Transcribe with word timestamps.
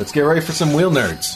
Let's 0.00 0.12
get 0.12 0.22
ready 0.22 0.40
for 0.40 0.52
some 0.52 0.72
wheel 0.72 0.90
nerds. 0.90 1.34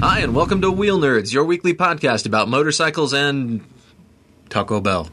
Hi, 0.00 0.20
and 0.20 0.34
welcome 0.34 0.62
to 0.62 0.70
Wheel 0.70 0.98
Nerds, 0.98 1.30
your 1.30 1.44
weekly 1.44 1.74
podcast 1.74 2.24
about 2.24 2.48
motorcycles 2.48 3.12
and 3.12 3.62
Taco 4.48 4.80
Bell. 4.80 5.10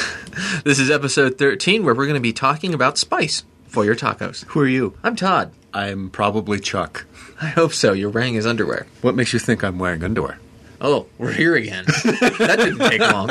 this 0.62 0.78
is 0.78 0.90
episode 0.90 1.38
13 1.38 1.82
where 1.82 1.94
we're 1.94 2.04
going 2.04 2.16
to 2.16 2.20
be 2.20 2.34
talking 2.34 2.74
about 2.74 2.98
spice 2.98 3.44
for 3.66 3.86
your 3.86 3.96
tacos. 3.96 4.44
Who 4.48 4.60
are 4.60 4.68
you? 4.68 4.98
I'm 5.02 5.16
Todd. 5.16 5.50
I'm 5.72 6.10
probably 6.10 6.60
Chuck. 6.60 7.06
I 7.40 7.46
hope 7.46 7.72
so. 7.72 7.94
You're 7.94 8.10
wearing 8.10 8.34
his 8.34 8.44
underwear. 8.44 8.88
What 9.00 9.14
makes 9.14 9.32
you 9.32 9.38
think 9.38 9.64
I'm 9.64 9.78
wearing 9.78 10.04
underwear? 10.04 10.38
Oh, 10.80 11.06
we're 11.18 11.32
here 11.32 11.54
again. 11.56 11.84
that 11.86 12.56
didn't 12.58 12.78
take 12.78 13.00
long. 13.00 13.28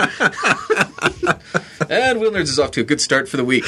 and 1.89 2.19
Wheel 2.19 2.31
Nerds 2.31 2.43
is 2.43 2.59
off 2.59 2.71
to 2.71 2.81
a 2.81 2.83
good 2.83 3.01
start 3.01 3.27
for 3.27 3.37
the 3.37 3.43
week. 3.45 3.63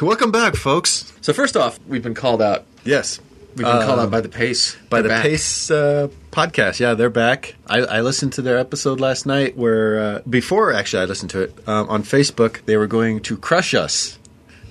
Welcome 0.00 0.30
back, 0.30 0.54
folks. 0.54 1.12
So 1.20 1.32
first 1.32 1.56
off, 1.56 1.78
we've 1.88 2.02
been 2.02 2.14
called 2.14 2.40
out. 2.42 2.64
Yes, 2.84 3.20
We've 3.56 3.64
been 3.66 3.82
called 3.86 4.00
Um, 4.00 4.06
out 4.06 4.10
by 4.10 4.20
the 4.20 4.28
Pace. 4.28 4.76
by 4.90 4.96
They're 5.00 5.02
the 5.04 5.08
back. 5.10 5.22
Pace 5.22 5.70
uh, 5.70 6.08
podcast. 6.32 6.80
Yeah, 6.80 6.94
they're 6.94 7.08
back. 7.10 7.54
I, 7.68 7.78
I 7.82 8.00
listened 8.00 8.32
to 8.34 8.42
their 8.42 8.58
episode 8.58 8.98
last 9.00 9.26
night 9.26 9.56
where, 9.56 9.98
uh, 10.00 10.22
before 10.28 10.72
actually 10.72 11.02
I 11.02 11.06
listened 11.06 11.30
to 11.30 11.42
it, 11.42 11.68
um, 11.68 11.88
on 11.88 12.02
Facebook, 12.02 12.64
they 12.66 12.76
were 12.76 12.88
going 12.88 13.20
to 13.20 13.36
crush 13.36 13.72
us. 13.74 14.18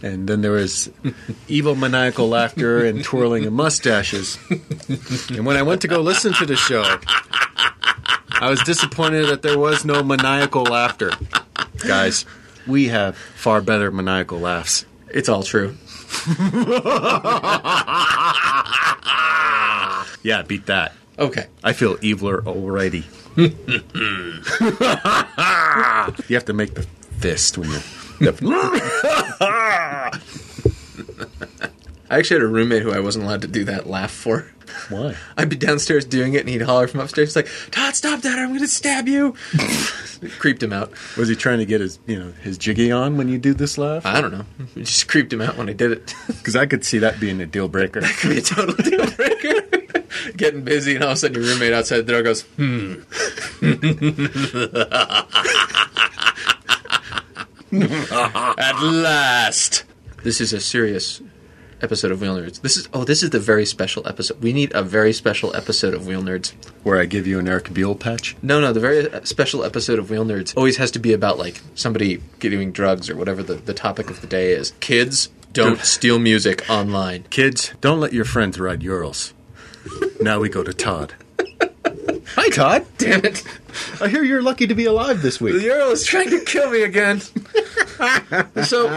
And 0.02 0.28
then 0.28 0.42
there 0.42 0.52
was 0.52 0.90
evil 1.48 1.76
maniacal 1.76 2.28
laughter 2.28 2.86
and 2.86 3.02
twirling 3.06 3.46
of 3.46 3.54
mustaches. 3.54 4.38
And 5.30 5.46
when 5.46 5.56
I 5.56 5.62
went 5.64 5.82
to 5.84 5.88
go 5.88 6.02
listen 6.02 6.34
to 6.34 6.46
the 6.46 6.58
show, 6.58 6.84
I 8.44 8.50
was 8.50 8.62
disappointed 8.64 9.28
that 9.28 9.42
there 9.42 9.58
was 9.58 9.86
no 9.86 10.04
maniacal 10.04 10.64
laughter. 10.64 11.12
Guys, 11.78 12.26
we 12.68 12.90
have 12.90 13.16
far 13.16 13.62
better 13.62 13.90
maniacal 13.90 14.38
laughs. 14.38 14.86
It's 15.08 15.30
all 15.30 15.44
true. 15.44 15.78
Yeah, 20.24 20.42
beat 20.42 20.66
that. 20.68 20.94
Okay. 21.20 21.48
I 21.64 21.74
feel 21.74 21.98
eviler 21.98 22.48
already. 22.48 23.04
you 23.36 23.50
have 26.36 26.46
to 26.46 26.54
make 26.54 26.76
the 26.76 26.84
fist 27.20 27.58
when 27.58 27.70
you're. 27.70 27.82
I 32.14 32.18
actually 32.20 32.36
had 32.42 32.44
a 32.44 32.48
roommate 32.48 32.84
who 32.84 32.92
I 32.92 33.00
wasn't 33.00 33.26
allowed 33.26 33.42
to 33.42 33.48
do 33.48 33.64
that 33.64 33.88
laugh 33.88 34.12
for. 34.12 34.46
Why? 34.90 35.16
I'd 35.38 35.50
be 35.50 35.56
downstairs 35.56 36.06
doing 36.06 36.36
it, 36.36 36.42
and 36.42 36.50
he'd 36.50 36.62
holler 36.62 36.88
from 36.88 37.00
upstairs, 37.00 37.30
He's 37.30 37.36
like, 37.36 37.50
"Todd, 37.72 37.96
stop 37.96 38.22
that! 38.22 38.38
or 38.38 38.44
I'm 38.44 38.50
going 38.50 38.60
to 38.60 38.68
stab 38.68 39.08
you!" 39.08 39.34
It 39.54 40.32
creeped 40.40 40.62
him 40.62 40.72
out. 40.72 40.92
Was 41.18 41.28
he 41.28 41.36
trying 41.36 41.58
to 41.58 41.66
get 41.66 41.82
his, 41.82 41.98
you 42.06 42.20
know, 42.20 42.32
his 42.44 42.60
jiggy 42.60 42.92
on 42.92 43.18
when 43.18 43.30
you 43.30 43.40
do 43.40 43.56
this 43.56 43.80
laugh? 43.80 44.06
I 44.06 44.22
don't 44.22 44.32
know. 44.32 44.46
It 44.76 44.84
just 44.84 45.08
creeped 45.08 45.34
him 45.34 45.42
out 45.42 45.58
when 45.58 45.70
I 45.70 45.74
did 45.74 45.92
it. 45.92 46.14
Because 46.28 46.56
I 46.56 46.68
could 46.68 46.86
see 46.86 47.00
that 47.00 47.20
being 47.20 47.42
a 47.42 47.46
deal 47.48 47.68
breaker. 47.68 48.02
that 48.02 48.16
Could 48.18 48.30
be 48.30 48.38
a 48.38 48.42
total 48.42 48.76
deal 48.76 49.10
breaker. 49.12 50.32
Getting 50.38 50.62
busy, 50.64 50.94
and 50.96 51.04
all 51.04 51.12
of 51.12 51.18
a 51.18 51.20
sudden 51.20 51.42
your 51.42 51.52
roommate 51.52 51.74
outside 51.74 52.02
the 52.06 52.12
door 52.14 52.22
goes, 52.22 52.42
"Hmm." 52.58 53.02
At 58.60 58.82
last, 58.84 59.84
this 60.24 60.40
is 60.40 60.54
a 60.54 60.60
serious 60.60 61.22
episode 61.84 62.12
of 62.12 62.22
Wheel 62.22 62.38
Nerds. 62.38 62.62
This 62.62 62.78
is 62.78 62.88
oh, 62.94 63.04
this 63.04 63.22
is 63.22 63.32
the 63.32 63.40
very 63.40 63.66
special 63.66 64.08
episode. 64.08 64.42
We 64.42 64.54
need 64.54 64.74
a 64.74 64.82
very 64.82 65.14
special 65.14 65.56
episode 65.56 65.94
of 65.94 66.08
Wheel 66.08 66.24
Nerds. 66.24 66.54
Where 66.84 67.00
I 67.00 67.06
give 67.06 67.28
you 67.28 67.40
an 67.40 67.48
Eric 67.48 67.74
Buell 67.74 67.96
patch. 67.96 68.36
No, 68.42 68.60
no, 68.62 68.74
the 68.74 68.80
very 68.80 69.12
uh, 69.12 69.24
special 69.26 69.64
episode 69.64 70.00
of 70.00 70.10
Wheel 70.10 70.26
Nerds 70.26 70.56
always 70.56 70.78
has 70.78 70.92
to 70.92 71.00
be 71.00 71.14
about 71.14 71.38
like 71.38 71.62
somebody 71.76 72.22
doing 72.40 72.72
drugs 72.72 73.10
or 73.10 73.16
whatever 73.16 73.44
the, 73.44 73.56
the 73.56 73.74
topic 73.74 74.10
of 74.10 74.22
the 74.22 74.28
day 74.28 74.52
is. 74.52 74.72
Kids 74.80 75.30
don't 75.52 75.80
steal 75.80 76.18
music 76.20 76.68
online. 76.70 77.24
Kids, 77.30 77.74
don't 77.82 78.00
let 78.00 78.14
your 78.14 78.26
friends 78.26 78.60
ride 78.60 78.82
Urals. 78.82 79.34
now 80.22 80.40
we 80.40 80.50
go 80.50 80.64
to 80.64 80.74
Todd. 80.74 81.14
Hi, 82.36 82.50
Todd. 82.50 82.86
Damn 82.98 83.26
it. 83.26 83.44
I 84.02 84.08
hear 84.08 84.24
you're 84.24 84.42
lucky 84.42 84.68
to 84.68 84.76
be 84.76 84.86
alive 84.86 85.22
this 85.22 85.40
week. 85.42 85.56
The. 85.56 85.64
Ural 85.64 85.92
is 85.92 86.06
trying 86.06 86.30
to 86.30 86.40
kill 86.42 86.70
me 86.70 86.84
again. 86.84 87.20
so, 88.64 88.88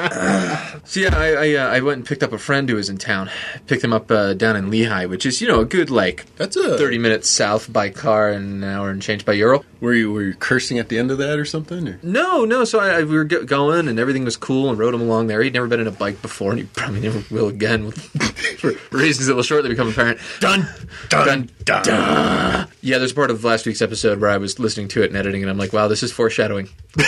so 0.84 1.00
yeah, 1.00 1.16
I 1.16 1.34
I, 1.34 1.54
uh, 1.54 1.68
I 1.68 1.80
went 1.80 1.98
and 1.98 2.06
picked 2.06 2.22
up 2.22 2.32
a 2.32 2.38
friend 2.38 2.68
who 2.68 2.76
was 2.76 2.88
in 2.88 2.98
town. 2.98 3.30
Picked 3.66 3.84
him 3.84 3.92
up 3.92 4.10
uh, 4.10 4.34
down 4.34 4.56
in 4.56 4.70
Lehi, 4.70 5.08
which 5.08 5.26
is 5.26 5.40
you 5.40 5.48
know 5.48 5.60
a 5.60 5.64
good 5.64 5.90
like 5.90 6.24
That's 6.36 6.56
a 6.56 6.76
thirty 6.78 6.98
minutes 6.98 7.28
south 7.28 7.72
by 7.72 7.90
car 7.90 8.30
and 8.30 8.62
an 8.62 8.64
hour 8.64 8.90
and 8.90 9.00
change 9.02 9.24
by 9.24 9.32
Ural. 9.32 9.64
Were 9.80 9.94
you 9.94 10.12
were 10.12 10.22
you 10.22 10.34
cursing 10.34 10.78
at 10.78 10.88
the 10.88 10.98
end 10.98 11.10
of 11.10 11.18
that 11.18 11.38
or 11.38 11.44
something? 11.44 11.88
Or? 11.88 12.00
No, 12.02 12.44
no. 12.44 12.64
So 12.64 12.80
I, 12.80 13.00
I 13.00 13.02
we 13.02 13.16
were 13.16 13.24
go- 13.24 13.44
going 13.44 13.88
and 13.88 13.98
everything 13.98 14.24
was 14.24 14.36
cool 14.36 14.70
and 14.70 14.78
rode 14.78 14.94
him 14.94 15.02
along 15.02 15.26
there. 15.26 15.42
He'd 15.42 15.52
never 15.52 15.66
been 15.68 15.80
in 15.80 15.86
a 15.86 15.92
bike 15.92 16.22
before, 16.22 16.50
and 16.50 16.60
he 16.60 16.66
probably 16.66 17.00
never 17.00 17.22
will 17.30 17.48
again, 17.48 17.90
for 18.58 18.72
reasons 18.90 19.26
that 19.26 19.34
will 19.34 19.42
shortly 19.42 19.68
become 19.68 19.88
apparent. 19.88 20.18
Dun 20.40 20.66
Dun, 21.08 21.50
dun. 21.64 22.68
Yeah, 22.80 22.98
there's 22.98 23.12
part 23.12 23.30
of 23.30 23.44
last 23.44 23.66
week's 23.66 23.82
episode 23.82 24.20
where 24.20 24.30
I 24.30 24.36
was 24.36 24.58
listening 24.66 24.88
to 24.88 25.02
it 25.02 25.10
and 25.10 25.16
editing, 25.16 25.42
and 25.42 25.50
I'm 25.50 25.58
like, 25.58 25.72
wow, 25.72 25.86
this 25.86 26.02
is 26.02 26.10
foreshadowing. 26.10 26.68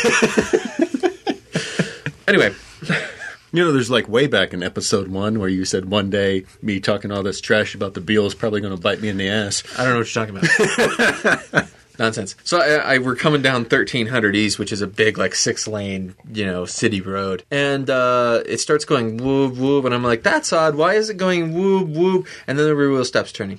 anyway, 2.28 2.54
You 3.52 3.64
know, 3.64 3.72
there's 3.72 3.90
like 3.90 4.08
way 4.08 4.26
back 4.26 4.52
in 4.52 4.62
episode 4.62 5.08
one 5.08 5.38
where 5.40 5.48
you 5.48 5.64
said 5.64 5.90
one 5.90 6.10
day 6.10 6.44
me 6.62 6.80
talking 6.80 7.10
all 7.10 7.22
this 7.22 7.40
trash 7.40 7.74
about 7.74 7.94
the 7.94 8.00
Beal 8.00 8.26
is 8.26 8.34
probably 8.34 8.60
going 8.60 8.74
to 8.76 8.80
bite 8.80 9.00
me 9.00 9.08
in 9.08 9.16
the 9.16 9.28
ass. 9.28 9.62
I 9.78 9.84
don't 9.84 9.94
know 9.94 9.98
what 10.00 10.14
you're 10.14 10.26
talking 10.26 10.36
about. 10.36 11.68
Nonsense. 11.98 12.36
So 12.44 12.60
I, 12.60 12.94
I 12.94 12.98
we're 12.98 13.16
coming 13.16 13.42
down 13.42 13.62
1300 13.62 14.36
East, 14.36 14.58
which 14.58 14.70
is 14.70 14.82
a 14.82 14.86
big 14.86 15.18
like 15.18 15.34
six 15.34 15.66
lane 15.66 16.14
you 16.32 16.46
know 16.46 16.64
city 16.64 17.00
road, 17.00 17.42
and 17.50 17.90
uh, 17.90 18.42
it 18.46 18.58
starts 18.58 18.84
going 18.84 19.16
whoop 19.16 19.56
whoop, 19.56 19.84
and 19.84 19.92
I'm 19.92 20.04
like, 20.04 20.22
that's 20.22 20.52
odd. 20.52 20.76
Why 20.76 20.94
is 20.94 21.10
it 21.10 21.16
going 21.16 21.54
whoop 21.54 21.88
whoop? 21.88 22.28
And 22.46 22.56
then 22.56 22.66
the 22.66 22.76
rear 22.76 22.92
wheel 22.92 23.04
stops 23.04 23.32
turning 23.32 23.58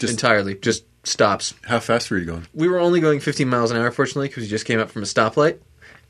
Just- 0.00 0.10
entirely, 0.10 0.56
just 0.56 0.82
stops. 1.08 1.54
How 1.64 1.80
fast 1.80 2.10
were 2.10 2.18
you 2.18 2.24
going? 2.24 2.46
We 2.54 2.68
were 2.68 2.78
only 2.78 3.00
going 3.00 3.20
15 3.20 3.48
miles 3.48 3.70
an 3.70 3.76
hour, 3.76 3.90
fortunately, 3.90 4.28
because 4.28 4.44
we 4.44 4.48
just 4.48 4.66
came 4.66 4.78
up 4.78 4.90
from 4.90 5.02
a 5.02 5.06
stoplight. 5.06 5.58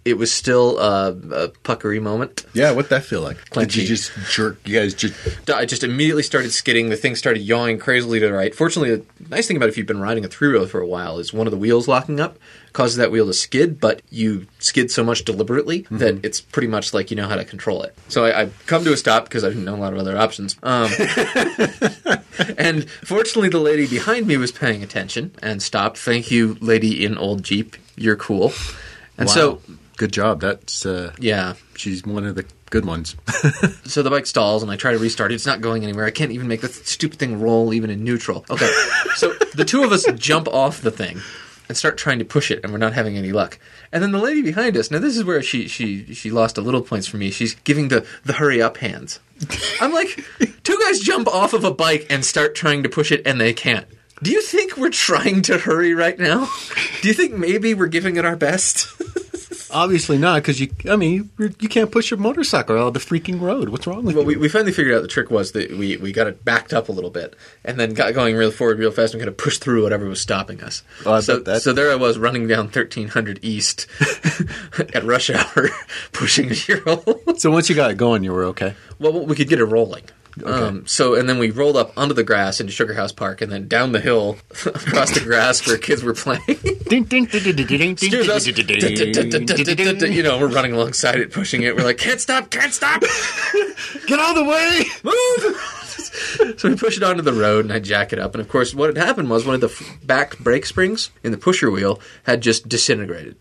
It 0.04 0.16
was 0.16 0.32
still 0.32 0.78
uh, 0.78 1.12
a 1.32 1.48
puckery 1.48 2.00
moment. 2.00 2.46
Yeah, 2.54 2.70
what'd 2.70 2.90
that 2.90 3.04
feel 3.04 3.20
like? 3.20 3.50
Did 3.50 3.74
you 3.74 3.84
just 3.84 4.12
jerk? 4.30 4.58
You 4.66 4.78
guys 4.80 4.94
just 4.94 5.14
I 5.50 5.66
just 5.66 5.84
immediately 5.84 6.22
started 6.22 6.50
skidding. 6.52 6.88
The 6.88 6.96
thing 6.96 7.14
started 7.14 7.40
yawing 7.40 7.78
crazily 7.78 8.18
to 8.20 8.28
the 8.28 8.32
right. 8.32 8.54
Fortunately, 8.54 8.96
the 8.96 9.04
nice 9.28 9.46
thing 9.46 9.58
about 9.58 9.68
if 9.68 9.76
you've 9.76 9.86
been 9.86 10.00
riding 10.00 10.24
a 10.24 10.28
three 10.28 10.50
wheel 10.50 10.66
for 10.66 10.80
a 10.80 10.86
while 10.86 11.18
is 11.18 11.34
one 11.34 11.46
of 11.46 11.50
the 11.50 11.58
wheels 11.58 11.88
locking 11.88 12.20
up 12.20 12.38
causes 12.72 12.96
that 12.96 13.10
wheel 13.10 13.26
to 13.26 13.32
skid, 13.32 13.80
but 13.80 14.02
you 14.10 14.46
skid 14.58 14.90
so 14.90 15.02
much 15.04 15.24
deliberately 15.24 15.86
that 15.90 16.24
it's 16.24 16.40
pretty 16.40 16.68
much 16.68 16.94
like 16.94 17.10
you 17.10 17.16
know 17.16 17.28
how 17.28 17.36
to 17.36 17.44
control 17.44 17.82
it. 17.82 17.96
So 18.08 18.24
I, 18.24 18.42
I 18.42 18.50
come 18.66 18.84
to 18.84 18.92
a 18.92 18.96
stop 18.96 19.24
because 19.24 19.44
I 19.44 19.48
didn't 19.48 19.64
know 19.64 19.74
a 19.74 19.76
lot 19.76 19.92
of 19.92 19.98
other 19.98 20.16
options. 20.16 20.56
Um, 20.62 20.90
and 22.58 22.88
fortunately, 22.90 23.48
the 23.48 23.60
lady 23.60 23.86
behind 23.86 24.26
me 24.26 24.36
was 24.36 24.52
paying 24.52 24.82
attention 24.82 25.32
and 25.42 25.62
stopped. 25.62 25.98
Thank 25.98 26.30
you, 26.30 26.56
lady 26.60 27.04
in 27.04 27.18
old 27.18 27.42
Jeep. 27.42 27.76
You're 27.96 28.16
cool. 28.16 28.52
And 29.16 29.28
so, 29.28 29.60
good 29.96 30.12
job. 30.12 30.40
That's 30.40 30.86
uh, 30.86 31.12
yeah, 31.18 31.54
she's 31.74 32.04
one 32.04 32.24
of 32.24 32.36
the 32.36 32.44
good 32.70 32.84
ones. 32.84 33.16
So 33.84 34.02
the 34.02 34.10
bike 34.10 34.26
stalls, 34.26 34.62
and 34.62 34.70
I 34.70 34.76
try 34.76 34.92
to 34.92 34.98
restart 34.98 35.32
it. 35.32 35.36
It's 35.36 35.46
not 35.46 35.62
going 35.62 35.82
anywhere. 35.82 36.04
I 36.04 36.10
can't 36.10 36.30
even 36.30 36.46
make 36.46 36.60
the 36.60 36.68
stupid 36.68 37.18
thing 37.18 37.40
roll 37.40 37.72
even 37.72 37.88
in 37.88 38.04
neutral. 38.04 38.44
Okay, 38.50 38.70
so 39.14 39.32
the 39.54 39.64
two 39.64 39.82
of 39.82 39.92
us 39.92 40.04
jump 40.12 40.46
off 40.46 40.82
the 40.82 40.90
thing 40.90 41.22
and 41.68 41.76
start 41.76 41.98
trying 41.98 42.18
to 42.18 42.24
push 42.24 42.50
it, 42.50 42.60
and 42.62 42.72
we're 42.72 42.78
not 42.78 42.94
having 42.94 43.16
any 43.16 43.32
luck. 43.32 43.58
And 43.92 44.02
then 44.02 44.12
the 44.12 44.18
lady 44.18 44.42
behind 44.42 44.76
us. 44.76 44.90
Now 44.90 44.98
this 44.98 45.16
is 45.16 45.24
where 45.24 45.42
she 45.42 45.68
she 45.68 46.14
she 46.14 46.30
lost 46.30 46.58
a 46.58 46.62
little 46.62 46.82
points 46.82 47.06
for 47.06 47.16
me. 47.16 47.30
She's 47.30 47.54
giving 47.54 47.88
the 47.88 48.06
the 48.24 48.34
hurry 48.34 48.60
up 48.60 48.78
hands. 48.78 49.20
I'm 49.80 49.92
like, 49.92 50.24
two 50.64 50.78
guys 50.80 50.98
jump 51.00 51.28
off 51.28 51.52
of 51.52 51.64
a 51.64 51.70
bike 51.70 52.06
and 52.10 52.24
start 52.24 52.54
trying 52.54 52.82
to 52.82 52.88
push 52.88 53.12
it, 53.12 53.22
and 53.26 53.40
they 53.40 53.52
can't. 53.52 53.86
Do 54.22 54.32
you 54.32 54.42
think 54.42 54.76
we're 54.76 54.90
trying 54.90 55.42
to 55.42 55.58
hurry 55.58 55.94
right 55.94 56.18
now? 56.18 56.48
Do 57.02 57.08
you 57.08 57.14
think 57.14 57.34
maybe 57.34 57.72
we're 57.74 57.86
giving 57.86 58.16
it 58.16 58.24
our 58.24 58.36
best? 58.36 58.88
Obviously 59.70 60.18
not, 60.18 60.42
because 60.42 60.60
you. 60.60 60.70
I 60.88 60.96
mean, 60.96 61.30
you, 61.38 61.52
you 61.60 61.68
can't 61.68 61.90
push 61.90 62.10
your 62.10 62.18
motorcycle 62.18 62.76
out 62.76 62.88
of 62.88 62.94
the 62.94 63.00
freaking 63.00 63.40
road. 63.40 63.68
What's 63.68 63.86
wrong 63.86 64.04
with 64.04 64.14
Well, 64.14 64.22
you? 64.24 64.28
we, 64.28 64.36
we 64.36 64.48
finally 64.48 64.72
figured 64.72 64.94
out 64.94 65.02
the 65.02 65.08
trick 65.08 65.30
was 65.30 65.52
that 65.52 65.70
we, 65.72 65.96
we 65.96 66.12
got 66.12 66.26
it 66.26 66.44
backed 66.44 66.72
up 66.72 66.88
a 66.88 66.92
little 66.92 67.10
bit 67.10 67.34
and 67.64 67.78
then 67.78 67.94
got 67.94 68.14
going 68.14 68.36
real 68.36 68.50
forward 68.50 68.78
real 68.78 68.90
fast 68.90 69.14
and 69.14 69.20
kind 69.20 69.28
of 69.28 69.36
pushed 69.36 69.62
through 69.62 69.82
whatever 69.82 70.06
was 70.06 70.20
stopping 70.20 70.62
us. 70.62 70.82
Oh, 71.04 71.14
I 71.14 71.20
so, 71.20 71.42
so 71.58 71.72
there 71.72 71.90
I 71.90 71.96
was 71.96 72.18
running 72.18 72.46
down 72.46 72.64
1300 72.66 73.40
East 73.42 73.86
at 74.94 75.04
rush 75.04 75.30
hour, 75.30 75.68
pushing 76.12 76.52
zero. 76.54 77.04
so 77.36 77.50
once 77.50 77.68
you 77.68 77.74
got 77.76 77.90
it 77.90 77.96
going, 77.96 78.24
you 78.24 78.32
were 78.32 78.44
okay. 78.44 78.74
well, 78.98 79.24
we 79.26 79.36
could 79.36 79.48
get 79.48 79.58
it 79.60 79.64
rolling. 79.64 80.04
Um, 80.44 80.86
so 80.86 81.14
and 81.14 81.28
then 81.28 81.38
we 81.38 81.50
rolled 81.50 81.76
up 81.76 81.92
onto 81.96 82.14
the 82.14 82.24
grass 82.24 82.60
into 82.60 82.72
Sugar 82.72 82.94
House 82.94 83.12
Park 83.12 83.40
and 83.40 83.50
then 83.50 83.68
down 83.68 83.92
the 83.92 84.00
hill 84.00 84.36
across 84.66 85.12
the 85.12 85.20
grass 85.20 85.66
where 85.66 85.78
kids 85.78 86.02
were 86.02 86.14
playing. 86.14 86.42
You 90.12 90.22
know, 90.22 90.38
we're 90.38 90.48
running 90.48 90.72
alongside 90.72 91.16
it, 91.16 91.32
pushing 91.32 91.62
it. 91.62 91.76
We're 91.76 91.84
like, 91.84 91.98
can't 91.98 92.20
stop, 92.20 92.50
can't 92.50 92.72
stop. 92.72 93.02
Get 94.06 94.18
out 94.18 94.36
of 94.36 94.44
the 94.44 94.44
way! 94.44 94.84
move. 95.04 95.77
So 96.56 96.68
we 96.68 96.76
push 96.76 96.96
it 96.96 97.02
onto 97.02 97.22
the 97.22 97.32
road, 97.32 97.64
and 97.64 97.72
I 97.72 97.78
jack 97.78 98.12
it 98.12 98.18
up. 98.18 98.34
And 98.34 98.40
of 98.40 98.48
course, 98.48 98.74
what 98.74 98.94
had 98.94 99.04
happened 99.04 99.30
was 99.30 99.44
one 99.44 99.54
of 99.54 99.60
the 99.60 99.68
f- 99.68 99.98
back 100.02 100.38
brake 100.38 100.66
springs 100.66 101.10
in 101.22 101.32
the 101.32 101.38
pusher 101.38 101.70
wheel 101.70 102.00
had 102.24 102.40
just 102.40 102.68
disintegrated, 102.68 103.36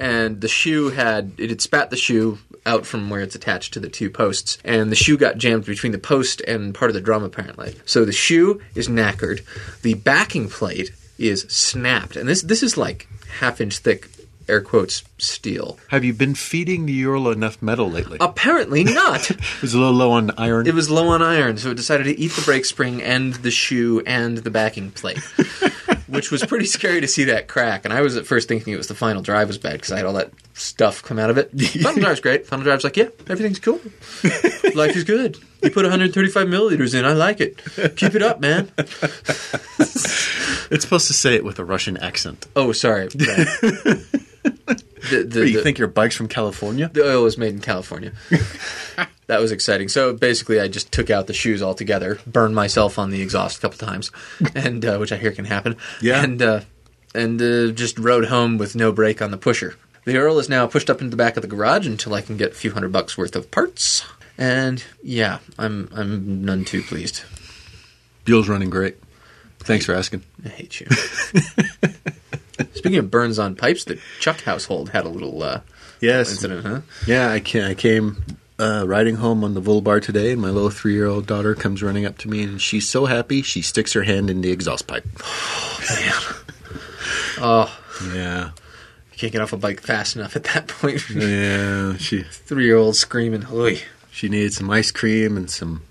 and 0.00 0.40
the 0.40 0.48
shoe 0.48 0.90
had 0.90 1.32
it 1.38 1.50
had 1.50 1.60
spat 1.60 1.90
the 1.90 1.96
shoe 1.96 2.38
out 2.66 2.86
from 2.86 3.08
where 3.08 3.20
it's 3.20 3.34
attached 3.34 3.72
to 3.74 3.80
the 3.80 3.88
two 3.88 4.10
posts, 4.10 4.58
and 4.64 4.90
the 4.90 4.96
shoe 4.96 5.16
got 5.16 5.38
jammed 5.38 5.64
between 5.64 5.92
the 5.92 5.98
post 5.98 6.40
and 6.42 6.74
part 6.74 6.90
of 6.90 6.94
the 6.94 7.00
drum 7.00 7.22
apparently. 7.22 7.74
So 7.84 8.04
the 8.04 8.12
shoe 8.12 8.60
is 8.74 8.88
knackered. 8.88 9.44
The 9.82 9.94
backing 9.94 10.48
plate 10.48 10.90
is 11.18 11.42
snapped, 11.48 12.16
and 12.16 12.28
this 12.28 12.42
this 12.42 12.62
is 12.62 12.76
like 12.76 13.08
half 13.40 13.60
inch 13.60 13.78
thick. 13.78 14.08
Air 14.50 14.60
quotes 14.60 15.02
steel. 15.18 15.78
Have 15.88 16.04
you 16.04 16.12
been 16.12 16.34
feeding 16.34 16.86
the 16.86 16.92
Ural 16.92 17.30
enough 17.30 17.62
metal 17.62 17.90
lately? 17.90 18.18
Apparently 18.20 18.84
not. 18.84 19.30
It 19.60 19.62
was 19.62 19.74
a 19.74 19.78
little 19.78 19.94
low 19.94 20.12
on 20.12 20.30
iron. 20.38 20.66
It 20.66 20.74
was 20.74 20.90
low 20.90 21.08
on 21.08 21.22
iron, 21.22 21.58
so 21.58 21.70
it 21.70 21.76
decided 21.76 22.04
to 22.04 22.18
eat 22.18 22.32
the 22.32 22.42
brake 22.42 22.64
spring 22.64 23.02
and 23.02 23.34
the 23.34 23.50
shoe 23.50 24.02
and 24.06 24.38
the 24.38 24.50
backing 24.50 24.90
plate, 24.90 25.18
which 26.06 26.30
was 26.30 26.44
pretty 26.46 26.64
scary 26.64 27.00
to 27.00 27.06
see 27.08 27.24
that 27.24 27.46
crack. 27.46 27.84
And 27.84 27.92
I 27.92 28.00
was 28.00 28.16
at 28.16 28.26
first 28.26 28.48
thinking 28.48 28.72
it 28.72 28.76
was 28.78 28.88
the 28.88 28.94
final 28.94 29.22
drive 29.22 29.48
was 29.48 29.58
bad 29.58 29.74
because 29.74 29.92
I 29.92 29.98
had 29.98 30.06
all 30.06 30.14
that 30.14 30.30
stuff 30.54 31.02
come 31.02 31.18
out 31.18 31.30
of 31.30 31.38
it. 31.38 31.50
final 31.82 32.00
drive's 32.00 32.20
great. 32.20 32.46
Final 32.46 32.64
drive's 32.64 32.84
like, 32.84 32.96
yeah, 32.96 33.08
everything's 33.28 33.60
cool. 33.60 33.80
Life 34.74 34.96
is 34.96 35.04
good. 35.04 35.38
You 35.62 35.70
put 35.70 35.84
135 35.84 36.46
milliliters 36.46 36.98
in. 36.98 37.04
I 37.04 37.12
like 37.12 37.40
it. 37.40 37.58
Keep 37.96 38.14
it 38.14 38.22
up, 38.22 38.40
man. 38.40 38.70
it's 38.78 40.82
supposed 40.82 41.06
to 41.08 41.12
say 41.12 41.34
it 41.34 41.44
with 41.44 41.58
a 41.58 41.64
Russian 41.64 41.96
accent. 41.98 42.46
Oh, 42.56 42.72
sorry. 42.72 43.08
The, 44.42 45.24
the, 45.24 45.48
you 45.48 45.56
the- 45.58 45.62
think 45.62 45.78
your 45.78 45.88
bike's 45.88 46.14
from 46.16 46.28
California? 46.28 46.90
The 46.92 47.08
oil 47.08 47.22
was 47.24 47.38
made 47.38 47.54
in 47.54 47.60
California. 47.60 48.12
that 49.26 49.40
was 49.40 49.50
exciting. 49.52 49.88
So 49.88 50.12
basically, 50.12 50.60
I 50.60 50.68
just 50.68 50.92
took 50.92 51.08
out 51.10 51.26
the 51.26 51.32
shoes 51.32 51.62
altogether, 51.62 52.18
burned 52.26 52.54
myself 52.54 52.98
on 52.98 53.10
the 53.10 53.22
exhaust 53.22 53.58
a 53.58 53.60
couple 53.60 53.78
times, 53.78 54.10
and 54.54 54.84
uh, 54.84 54.98
which 54.98 55.12
I 55.12 55.16
hear 55.16 55.32
can 55.32 55.46
happen. 55.46 55.76
Yeah. 56.02 56.22
and 56.22 56.40
uh, 56.42 56.60
and 57.14 57.40
uh, 57.40 57.68
just 57.72 57.98
rode 57.98 58.26
home 58.26 58.58
with 58.58 58.76
no 58.76 58.92
brake 58.92 59.20
on 59.22 59.30
the 59.30 59.38
pusher. 59.38 59.76
The 60.04 60.12
Ural 60.12 60.38
is 60.38 60.48
now 60.48 60.66
pushed 60.66 60.88
up 60.90 61.00
into 61.00 61.10
the 61.10 61.16
back 61.16 61.36
of 61.36 61.42
the 61.42 61.48
garage 61.48 61.86
until 61.86 62.14
I 62.14 62.20
can 62.22 62.36
get 62.36 62.52
a 62.52 62.54
few 62.54 62.70
hundred 62.72 62.92
bucks 62.92 63.16
worth 63.18 63.34
of 63.36 63.50
parts. 63.50 64.04
And 64.38 64.82
yeah, 65.02 65.38
I'm 65.58 65.88
I'm 65.94 66.44
none 66.44 66.64
too 66.64 66.82
pleased. 66.82 67.22
Buell's 68.24 68.48
running 68.48 68.70
great. 68.70 68.96
Thanks 69.60 69.84
for 69.86 69.94
asking. 69.94 70.22
I 70.44 70.48
hate 70.48 70.80
you. 70.80 70.86
Speaking 72.74 72.98
of 72.98 73.10
burns 73.10 73.38
on 73.38 73.54
pipes, 73.56 73.84
the 73.84 73.98
Chuck 74.20 74.40
household 74.42 74.90
had 74.90 75.04
a 75.04 75.08
little 75.08 75.42
uh, 75.42 75.60
Yes. 76.00 76.30
incident, 76.30 76.64
huh? 76.66 76.80
Yeah, 77.06 77.30
I, 77.30 77.40
can, 77.40 77.62
I 77.64 77.74
came 77.74 78.22
uh, 78.58 78.84
riding 78.86 79.16
home 79.16 79.42
on 79.44 79.54
the 79.54 79.60
Volbar 79.62 80.02
today, 80.02 80.32
and 80.32 80.40
my 80.40 80.50
little 80.50 80.70
three 80.70 80.94
year 80.94 81.06
old 81.06 81.26
daughter 81.26 81.54
comes 81.54 81.82
running 81.82 82.04
up 82.06 82.18
to 82.18 82.28
me, 82.28 82.42
and 82.42 82.60
she's 82.60 82.88
so 82.88 83.06
happy 83.06 83.42
she 83.42 83.62
sticks 83.62 83.92
her 83.94 84.02
hand 84.02 84.30
in 84.30 84.40
the 84.40 84.50
exhaust 84.50 84.86
pipe. 84.86 85.06
Oh, 87.42 87.74
Yeah. 88.14 88.50
you 89.12 89.18
can't 89.18 89.32
get 89.32 89.40
off 89.40 89.52
a 89.52 89.56
bike 89.56 89.80
fast 89.80 90.16
enough 90.16 90.36
at 90.36 90.44
that 90.44 90.68
point. 90.68 91.02
Yeah. 91.10 91.96
She 91.96 92.22
Three 92.22 92.64
year 92.66 92.76
old 92.76 92.96
screaming, 92.96 93.46
Oy. 93.50 93.80
she 94.10 94.28
needed 94.28 94.52
some 94.52 94.70
ice 94.70 94.90
cream 94.90 95.36
and 95.36 95.50
some 95.50 95.82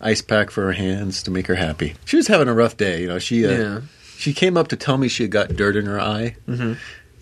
ice 0.00 0.20
pack 0.20 0.50
for 0.50 0.64
her 0.64 0.72
hands 0.72 1.22
to 1.24 1.30
make 1.30 1.46
her 1.46 1.54
happy. 1.54 1.94
She 2.04 2.16
was 2.16 2.26
having 2.28 2.48
a 2.48 2.54
rough 2.54 2.76
day, 2.76 3.02
you 3.02 3.08
know. 3.08 3.18
She 3.18 3.46
uh, 3.46 3.50
Yeah. 3.50 3.80
She 4.18 4.34
came 4.34 4.56
up 4.56 4.66
to 4.68 4.76
tell 4.76 4.98
me 4.98 5.06
she 5.06 5.22
had 5.22 5.30
got 5.30 5.54
dirt 5.54 5.76
in 5.76 5.86
her 5.86 6.00
eye, 6.00 6.34
mm-hmm. 6.48 6.72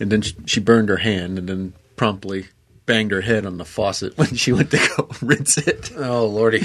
and 0.01 0.11
then 0.11 0.23
she, 0.23 0.35
she 0.47 0.61
burned 0.61 0.89
her 0.89 0.97
hand, 0.97 1.39
and 1.39 1.47
then 1.47 1.75
promptly 1.95 2.47
banged 2.87 3.11
her 3.11 3.21
head 3.21 3.45
on 3.45 3.59
the 3.59 3.67
faucet 3.67 4.17
when 4.19 4.35
she 4.35 4.51
went 4.53 4.71
to 4.71 4.79
go 4.97 5.09
rinse 5.21 5.59
it. 5.59 5.93
Oh 5.95 6.27
lordy. 6.27 6.61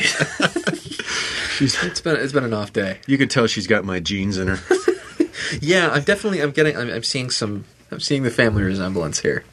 it's 1.59 2.01
been 2.01 2.15
it's 2.15 2.31
been 2.31 2.45
an 2.45 2.53
off 2.53 2.71
day. 2.71 2.99
You 3.07 3.17
can 3.17 3.27
tell 3.27 3.45
she's 3.45 3.67
got 3.67 3.83
my 3.83 3.99
genes 3.99 4.37
in 4.37 4.47
her. 4.47 4.59
Yeah, 5.59 5.89
I'm 5.89 6.03
definitely 6.03 6.41
I'm 6.41 6.51
getting 6.51 6.77
I'm, 6.77 6.89
I'm 6.89 7.03
seeing 7.03 7.29
some 7.29 7.65
I'm 7.91 7.99
seeing 7.99 8.23
the 8.23 8.31
family 8.31 8.63
resemblance 8.63 9.19
here. 9.19 9.43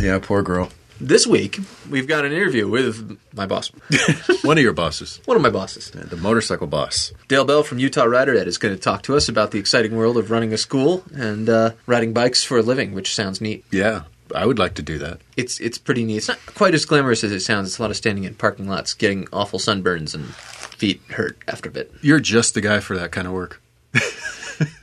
yeah, 0.00 0.18
poor 0.18 0.42
girl. 0.42 0.70
This 1.02 1.26
week 1.26 1.58
we've 1.90 2.06
got 2.06 2.24
an 2.24 2.32
interview 2.32 2.68
with 2.68 3.18
my 3.34 3.44
boss, 3.44 3.68
One 4.44 4.56
of 4.56 4.62
your 4.62 4.72
bosses, 4.72 5.20
one 5.24 5.36
of 5.36 5.42
my 5.42 5.50
bosses, 5.50 5.90
the 5.90 6.16
motorcycle 6.16 6.68
boss. 6.68 7.12
Dale 7.26 7.44
Bell 7.44 7.64
from 7.64 7.80
Utah 7.80 8.04
Rider 8.04 8.36
Ed 8.36 8.46
is 8.46 8.56
going 8.56 8.72
to 8.72 8.80
talk 8.80 9.02
to 9.02 9.16
us 9.16 9.28
about 9.28 9.50
the 9.50 9.58
exciting 9.58 9.96
world 9.96 10.16
of 10.16 10.30
running 10.30 10.52
a 10.52 10.56
school 10.56 11.02
and 11.12 11.48
uh, 11.48 11.72
riding 11.86 12.12
bikes 12.12 12.44
for 12.44 12.58
a 12.58 12.62
living, 12.62 12.94
which 12.94 13.16
sounds 13.16 13.40
neat. 13.40 13.64
Yeah, 13.72 14.02
I 14.32 14.46
would 14.46 14.60
like 14.60 14.74
to 14.74 14.82
do 14.82 14.96
that. 14.98 15.20
It's 15.36 15.58
it's 15.58 15.76
pretty 15.76 16.04
neat. 16.04 16.18
It's 16.18 16.28
not 16.28 16.38
quite 16.46 16.72
as 16.72 16.84
glamorous 16.84 17.24
as 17.24 17.32
it 17.32 17.40
sounds. 17.40 17.66
It's 17.66 17.78
a 17.80 17.82
lot 17.82 17.90
of 17.90 17.96
standing 17.96 18.22
in 18.22 18.36
parking 18.36 18.68
lots, 18.68 18.94
getting 18.94 19.26
awful 19.32 19.58
sunburns, 19.58 20.14
and 20.14 20.26
feet 20.26 21.00
hurt 21.10 21.36
after 21.48 21.68
a 21.68 21.72
bit. 21.72 21.92
You're 22.00 22.20
just 22.20 22.54
the 22.54 22.60
guy 22.60 22.78
for 22.78 22.96
that 22.96 23.10
kind 23.10 23.26
of 23.26 23.32
work. 23.32 23.60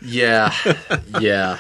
Yeah, 0.01 0.54
yeah. 1.21 1.60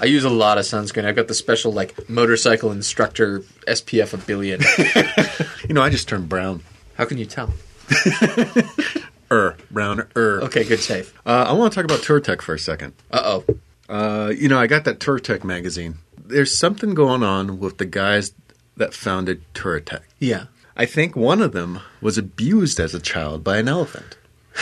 I 0.00 0.04
use 0.06 0.24
a 0.24 0.30
lot 0.30 0.58
of 0.58 0.64
sunscreen. 0.64 1.04
I've 1.04 1.16
got 1.16 1.28
the 1.28 1.34
special 1.34 1.72
like 1.72 2.08
motorcycle 2.08 2.70
instructor 2.72 3.40
SPF 3.66 4.14
a 4.14 4.18
billion. 4.18 4.60
You 5.68 5.74
know, 5.74 5.82
I 5.82 5.90
just 5.90 6.08
turned 6.08 6.30
brown. 6.30 6.62
How 6.96 7.04
can 7.04 7.18
you 7.18 7.26
tell? 7.26 7.52
Er, 9.30 9.56
brown, 9.70 10.06
er. 10.16 10.40
Okay, 10.44 10.64
good 10.64 10.80
save. 10.80 11.12
Uh, 11.26 11.44
I 11.48 11.52
want 11.52 11.70
to 11.72 11.76
talk 11.76 11.84
about 11.84 12.00
Touratech 12.00 12.40
for 12.40 12.54
a 12.54 12.58
second. 12.58 12.94
Uh 13.10 13.20
oh. 13.22 13.44
Uh, 13.86 14.30
you 14.30 14.48
know, 14.48 14.58
I 14.58 14.66
got 14.66 14.84
that 14.84 14.98
Touratech 15.00 15.44
magazine. 15.44 15.96
There's 16.16 16.56
something 16.58 16.94
going 16.94 17.22
on 17.22 17.58
with 17.58 17.76
the 17.76 17.84
guys 17.84 18.32
that 18.78 18.94
founded 18.94 19.42
Touratech. 19.52 20.00
Yeah. 20.18 20.46
I 20.78 20.86
think 20.86 21.14
one 21.14 21.42
of 21.42 21.52
them 21.52 21.80
was 22.00 22.16
abused 22.16 22.80
as 22.80 22.94
a 22.94 23.00
child 23.00 23.44
by 23.44 23.58
an 23.58 23.68
elephant, 23.68 24.16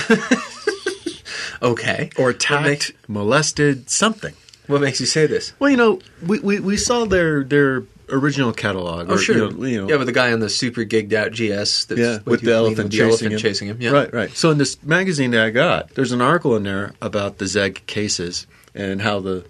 Okay. 1.62 2.10
or 2.18 2.30
attacked, 2.30 2.92
molested, 3.06 3.88
something. 3.90 4.34
What 4.66 4.80
makes 4.80 5.00
you 5.00 5.06
say 5.06 5.26
this? 5.26 5.52
Well, 5.58 5.70
you 5.70 5.76
know, 5.76 6.00
we, 6.26 6.40
we, 6.40 6.60
we 6.60 6.76
saw 6.76 7.04
their 7.04 7.44
their 7.44 7.84
original 8.08 8.52
catalog. 8.52 9.10
Oh 9.10 9.14
or, 9.14 9.18
sure. 9.18 9.36
You 9.36 9.50
know, 9.50 9.64
you 9.64 9.80
know, 9.82 9.88
yeah, 9.88 9.96
with 9.96 10.06
the 10.06 10.12
guy 10.12 10.32
on 10.32 10.40
the 10.40 10.48
super 10.48 10.82
gigged 10.82 11.12
out 11.12 11.32
GS. 11.32 11.86
That's 11.86 12.00
Yeah, 12.00 12.18
with 12.24 12.42
the 12.42 12.52
elephant, 12.52 12.90
the 12.90 12.98
chasing, 12.98 13.08
elephant 13.08 13.32
him. 13.32 13.38
chasing 13.38 13.68
him. 13.68 13.80
Yeah. 13.80 13.90
Right, 13.90 14.12
right. 14.12 14.30
So 14.30 14.50
in 14.50 14.58
this 14.58 14.82
magazine 14.82 15.30
that 15.32 15.44
I 15.44 15.50
got, 15.50 15.90
there's 15.90 16.12
an 16.12 16.20
article 16.20 16.56
in 16.56 16.62
there 16.64 16.94
about 17.00 17.38
the 17.38 17.44
Zega 17.46 17.84
cases 17.86 18.46
and 18.74 19.02
how 19.02 19.20
the 19.20 19.44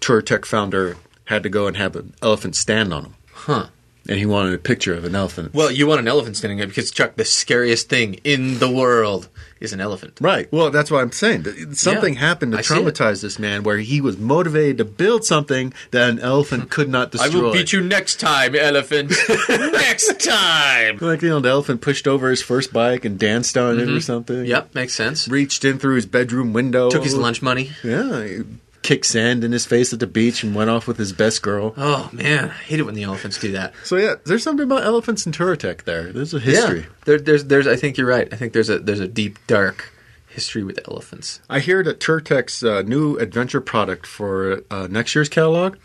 Touratech 0.00 0.44
founder 0.44 0.96
had 1.26 1.42
to 1.42 1.48
go 1.48 1.66
and 1.66 1.76
have 1.76 1.96
an 1.96 2.14
elephant 2.22 2.56
stand 2.56 2.92
on 2.92 3.04
him. 3.06 3.14
Huh. 3.32 3.66
And 4.08 4.18
he 4.18 4.26
wanted 4.26 4.52
a 4.54 4.58
picture 4.58 4.94
of 4.94 5.04
an 5.04 5.14
elephant. 5.14 5.54
Well, 5.54 5.70
you 5.70 5.86
want 5.86 6.00
an 6.00 6.08
elephant 6.08 6.36
standing 6.36 6.60
up 6.60 6.68
because 6.68 6.90
Chuck, 6.90 7.14
the 7.16 7.24
scariest 7.24 7.88
thing 7.88 8.14
in 8.24 8.58
the 8.58 8.68
world 8.70 9.28
is 9.60 9.72
an 9.72 9.80
elephant. 9.80 10.18
Right. 10.20 10.50
Well, 10.50 10.70
that's 10.70 10.90
what 10.90 11.02
I'm 11.02 11.12
saying. 11.12 11.74
Something 11.74 12.14
Yeah, 12.14 12.20
happened 12.20 12.52
to 12.52 12.58
I 12.58 12.62
traumatize 12.62 13.22
this 13.22 13.38
man 13.38 13.62
where 13.62 13.78
he 13.78 14.00
was 14.00 14.18
motivated 14.18 14.78
to 14.78 14.84
build 14.84 15.24
something 15.24 15.72
that 15.92 16.10
an 16.10 16.18
elephant 16.18 16.68
could 16.68 16.88
not 16.88 17.12
destroy. 17.12 17.30
I 17.40 17.42
will 17.42 17.52
beat 17.52 17.72
you 17.72 17.80
next 17.80 18.18
time, 18.18 18.56
elephant. 18.56 19.12
next 19.48 20.18
time. 20.20 20.98
Like, 21.00 21.22
you 21.22 21.28
know, 21.28 21.38
the 21.38 21.50
elephant 21.50 21.80
pushed 21.80 22.08
over 22.08 22.28
his 22.28 22.42
first 22.42 22.72
bike 22.72 23.04
and 23.04 23.18
danced 23.18 23.56
on 23.56 23.78
it 23.78 23.88
or 23.88 24.00
something. 24.00 24.36
Mm-hmm. 24.36 24.46
Yep, 24.46 24.74
makes 24.74 24.94
sense. 24.94 25.28
Reached 25.28 25.64
in 25.64 25.78
through 25.78 25.94
his 25.94 26.06
bedroom 26.06 26.52
window. 26.52 26.90
Took 26.90 27.04
his 27.04 27.16
lunch 27.16 27.40
money. 27.40 27.70
Yeah. 27.84 28.40
Kicked 28.82 29.06
sand 29.06 29.44
in 29.44 29.52
his 29.52 29.64
face 29.64 29.92
at 29.92 30.00
the 30.00 30.06
beach 30.06 30.42
and 30.42 30.54
went 30.54 30.68
off 30.68 30.88
with 30.88 30.98
his 30.98 31.12
best 31.12 31.40
girl. 31.40 31.72
Oh 31.76 32.10
man, 32.12 32.50
I 32.50 32.52
hate 32.52 32.80
it 32.80 32.82
when 32.82 32.94
the 32.94 33.04
elephants 33.04 33.38
do 33.38 33.52
that. 33.52 33.74
So, 33.84 33.96
yeah, 33.96 34.16
there's 34.24 34.42
something 34.42 34.64
about 34.64 34.82
elephants 34.82 35.24
and 35.24 35.34
Touratech 35.34 35.84
there. 35.84 36.12
There's 36.12 36.34
a 36.34 36.40
history. 36.40 36.80
Yeah, 36.80 36.86
there, 37.04 37.18
there's, 37.18 37.44
there's. 37.44 37.66
I 37.66 37.76
think 37.76 37.96
you're 37.96 38.08
right. 38.08 38.28
I 38.32 38.36
think 38.36 38.52
there's 38.52 38.68
a, 38.68 38.80
there's 38.80 39.00
a 39.00 39.06
deep, 39.06 39.38
dark 39.46 39.92
history 40.28 40.64
with 40.64 40.80
elephants. 40.88 41.40
I 41.48 41.60
hear 41.60 41.82
that 41.84 42.00
Touratech's 42.00 42.64
uh, 42.64 42.82
new 42.82 43.16
adventure 43.18 43.60
product 43.60 44.06
for 44.06 44.64
uh, 44.70 44.88
next 44.90 45.14
year's 45.14 45.28
catalog 45.28 45.76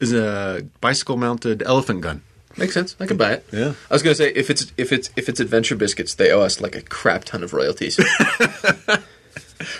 is 0.00 0.12
a 0.12 0.66
bicycle 0.80 1.16
mounted 1.16 1.62
elephant 1.62 2.02
gun. 2.02 2.22
Makes 2.56 2.74
sense. 2.74 2.94
I 3.00 3.06
could 3.06 3.18
buy 3.18 3.32
it. 3.32 3.46
Yeah. 3.52 3.72
I 3.90 3.94
was 3.94 4.02
gonna 4.02 4.14
say 4.14 4.30
if 4.32 4.48
it's 4.48 4.72
if 4.76 4.92
it's 4.92 5.10
if 5.16 5.28
it's 5.28 5.40
adventure 5.40 5.74
biscuits, 5.74 6.14
they 6.14 6.30
owe 6.30 6.42
us 6.42 6.60
like 6.60 6.76
a 6.76 6.82
crap 6.82 7.24
ton 7.24 7.42
of 7.42 7.52
royalties. 7.52 7.98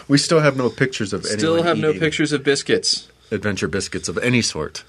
We 0.08 0.18
still 0.18 0.40
have 0.40 0.56
no 0.56 0.68
pictures 0.70 1.12
of 1.12 1.24
Still 1.24 1.62
have 1.62 1.78
no 1.78 1.90
eating 1.90 2.00
pictures 2.00 2.32
of 2.32 2.42
biscuits. 2.44 3.08
adventure 3.30 3.68
biscuits 3.68 4.08
of 4.08 4.18
any 4.18 4.42
sort. 4.42 4.84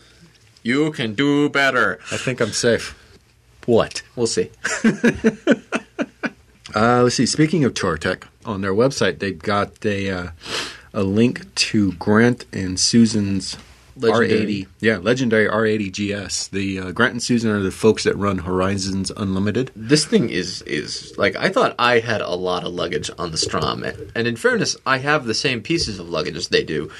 You 0.63 0.91
can 0.91 1.13
do 1.13 1.50
better. 1.50 2.00
I 2.12 2.17
think 2.17 2.41
I'm 2.41 2.51
safe. 2.51 2.95
What? 3.65 4.01
We'll 4.15 4.27
see. 4.27 4.51
Uh, 6.74 7.03
let's 7.03 7.15
see. 7.15 7.25
Speaking 7.25 7.63
of 7.63 7.74
Touratech, 7.74 8.24
on 8.43 8.60
their 8.60 8.74
website 8.74 9.19
they've 9.19 9.39
got 9.39 9.86
a 9.86 10.10
uh, 10.10 10.27
a 10.93 11.03
link 11.03 11.55
to 11.55 11.93
Grant 11.93 12.45
and 12.51 12.77
Susan's 12.77 13.55
Legendary. 13.98 14.64
R80. 14.64 14.68
Yeah, 14.82 14.98
legendary 14.98 15.48
R80 15.48 15.92
GS. 16.28 16.48
The 16.50 16.80
uh, 16.80 16.92
Grant 16.92 17.14
and 17.14 17.24
Susan 17.24 17.50
are 17.52 17.62
the 17.62 17.72
folks 17.72 18.04
that 18.04 18.16
run 18.18 18.40
Horizons 18.40 19.10
Unlimited. 19.16 19.72
This 19.75 20.06
thing 20.06 20.30
is 20.30 20.62
is 20.64 21.14
like 21.18 21.36
I 21.36 21.50
thought 21.50 21.75
I 21.80 22.00
had 22.00 22.22
a 22.22 22.36
lot 22.36 22.66
of 22.66 22.74
luggage 22.74 23.10
on 23.18 23.32
the 23.32 23.38
Strom, 23.38 23.84
and 23.84 24.28
in 24.28 24.36
fairness, 24.36 24.75
I 24.86 24.98
have 24.98 25.25
the 25.25 25.34
same 25.34 25.62
pieces 25.62 25.98
of 26.00 26.10
luggage 26.10 26.36
as 26.36 26.50
they 26.50 26.64
do. 26.64 26.92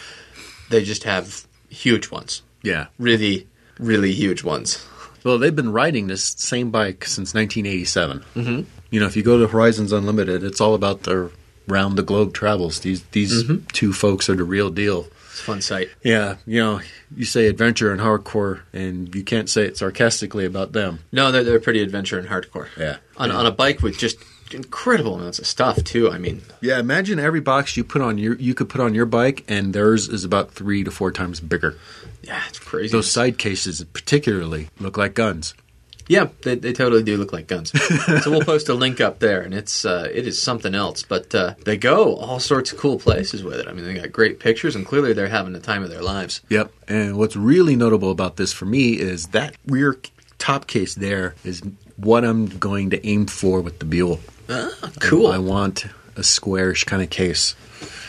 They 0.70 0.84
just 0.84 1.04
have 1.04 1.46
huge 1.70 2.10
ones, 2.12 2.42
Yeah. 2.64 2.88
really, 2.98 3.48
really 3.78 4.12
huge 4.14 4.44
ones. 4.44 4.84
Well, 5.24 5.38
they've 5.38 5.56
been 5.56 5.72
riding 5.74 6.08
this 6.08 6.24
same 6.38 6.72
bike 6.72 7.04
since 7.06 7.34
1987. 7.34 8.24
Mm-hmm. 8.36 8.62
You 8.92 9.00
know, 9.00 9.06
if 9.08 9.16
you 9.18 9.24
go 9.24 9.38
to 9.40 9.48
Horizons 9.48 9.92
Unlimited, 9.92 10.44
it's 10.44 10.62
all 10.62 10.75
about 10.75 11.04
their 11.04 11.30
round 11.68 11.98
the 11.98 12.04
globe 12.04 12.34
travels. 12.34 12.80
These 12.80 13.04
these 13.12 13.44
two 13.74 13.92
folks 13.92 14.30
are 14.30 14.36
the 14.36 14.44
real 14.44 14.70
deal. 14.70 15.08
It's 15.36 15.42
a 15.42 15.44
fun 15.48 15.60
sight. 15.62 15.89
Yeah, 16.01 16.38
you 16.46 16.62
know, 16.62 16.80
you 17.13 17.25
say 17.25 17.48
adventure 17.48 17.92
and 17.92 18.00
hardcore, 18.00 18.62
and 18.72 19.13
you 19.13 19.22
can't 19.22 19.50
say 19.50 19.65
it 19.65 19.75
sarcastically 19.77 20.46
about 20.46 20.72
them. 20.72 21.00
No, 21.12 21.30
they're, 21.30 21.44
they're 21.44 21.60
pretty 21.60 21.82
adventure 21.82 22.18
and 22.18 22.25
hardcore. 22.30 22.70
Yeah. 22.77 22.98
On, 23.18 23.32
on 23.32 23.46
a 23.46 23.51
bike 23.51 23.82
with 23.82 23.98
just 23.98 24.18
incredible 24.54 25.15
amounts 25.15 25.39
of 25.39 25.46
stuff, 25.46 25.84
too. 25.84 26.10
I 26.10 26.20
mean, 26.20 26.42
Yeah, 26.62 26.80
imagine 26.80 27.20
every 27.20 27.42
box 27.42 27.75
you 27.75 27.84
put 27.84 28.01
on 28.01 28.18
your 28.18 28.36
you 28.36 28.54
could 28.54 28.70
put 28.70 28.80
on 28.80 28.96
your 28.96 29.06
bike, 29.06 29.44
and 29.50 29.74
theirs 29.74 30.08
is 30.08 30.24
about 30.24 30.51
three 30.51 30.86
to 30.86 30.89
four 30.92 31.12
times 31.12 31.42
bigger. 31.42 31.75
yeah, 32.24 32.42
it's 32.48 32.60
crazy. 32.60 32.94
Those 32.94 33.12
side 33.12 33.38
cases, 33.38 33.84
particularly, 33.92 34.70
look 34.80 34.96
like 34.96 35.15
guns. 35.15 35.54
Yeah, 36.07 36.29
they, 36.43 36.55
they 36.55 36.74
totally 36.74 37.03
do 37.03 37.17
look 37.17 37.33
like 37.33 37.47
guns. 37.47 37.71
so 38.24 38.29
we'll 38.29 38.41
post 38.41 38.69
a 38.69 38.74
link 38.74 39.01
up 39.01 39.19
there, 39.19 39.41
and 39.41 39.53
it's 39.53 39.85
uh, 39.85 40.09
it 40.13 40.27
is 40.27 40.41
something 40.41 40.75
else. 40.75 41.03
But 41.03 41.33
uh, 41.33 41.55
they 41.63 41.77
go 41.77 42.15
all 42.15 42.39
sorts 42.39 42.71
of 42.71 42.77
cool 42.77 43.00
places 43.00 43.43
with 43.43 43.59
it. 43.59 43.67
I 43.67 43.74
mean, 43.74 43.85
they 43.85 43.95
got 43.95 44.12
great 44.12 44.39
pictures, 44.39 44.75
and 44.75 44.85
clearly 44.85 45.13
they're 45.13 45.27
having 45.27 45.53
the 45.53 45.59
time 45.59 45.83
of 45.83 45.89
their 45.89 46.03
lives. 46.03 46.41
Yep. 46.50 46.71
And 46.88 47.17
what's 47.17 47.35
really 47.35 47.75
notable 47.75 48.12
about 48.12 48.38
this 48.38 48.53
for 48.53 48.65
me 48.65 48.93
is 48.93 49.27
that 49.27 49.55
rear 49.65 49.97
top 50.38 50.67
case 50.67 50.95
there 50.95 51.35
is 51.43 51.63
what 51.97 52.24
I'm 52.24 52.47
going 52.57 52.89
to 52.91 53.07
aim 53.07 53.25
for 53.25 53.62
with 53.62 53.79
the 53.79 53.85
Buell. 53.85 54.19
Ah, 54.50 54.91
cool. 55.00 55.27
I 55.27 55.39
want 55.39 55.85
a 56.15 56.24
squarish 56.24 56.83
kind 56.83 57.01
of 57.01 57.09
case. 57.09 57.55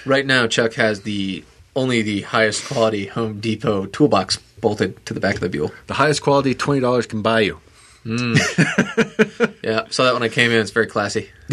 Right 0.04 0.26
now, 0.26 0.46
Chuck 0.46 0.74
has 0.74 1.02
the 1.02 1.44
only 1.74 2.02
the 2.02 2.22
highest 2.22 2.66
quality 2.66 3.06
Home 3.06 3.40
Depot 3.40 3.86
toolbox 3.86 4.38
bolted 4.60 5.04
to 5.06 5.14
the 5.14 5.20
back 5.20 5.34
of 5.36 5.40
the 5.40 5.48
Buell. 5.48 5.72
The 5.86 5.94
highest 5.94 6.22
quality 6.22 6.54
twenty 6.54 6.80
dollars 6.80 7.06
can 7.06 7.22
buy 7.22 7.40
you. 7.40 7.60
Yeah, 9.62 9.84
saw 9.90 10.04
that 10.04 10.14
when 10.14 10.22
I 10.22 10.28
came 10.28 10.52
in. 10.52 10.60
It's 10.60 10.70
very 10.70 10.86
classy. 10.86 11.30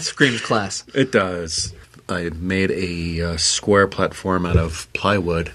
Screams 0.00 0.40
class. 0.40 0.84
It 0.94 1.10
does. 1.10 1.74
I 2.08 2.30
made 2.30 2.70
a 2.70 3.32
uh, 3.32 3.36
square 3.36 3.88
platform 3.88 4.46
out 4.46 4.56
of 4.56 4.90
plywood 4.92 5.52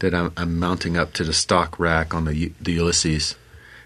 that 0.00 0.12
I'm, 0.12 0.32
I'm 0.36 0.58
mounting 0.58 0.96
up 0.96 1.12
to 1.14 1.24
the 1.24 1.32
stock 1.32 1.78
rack 1.78 2.12
on 2.14 2.24
the 2.24 2.52
the 2.60 2.72
Ulysses. 2.72 3.36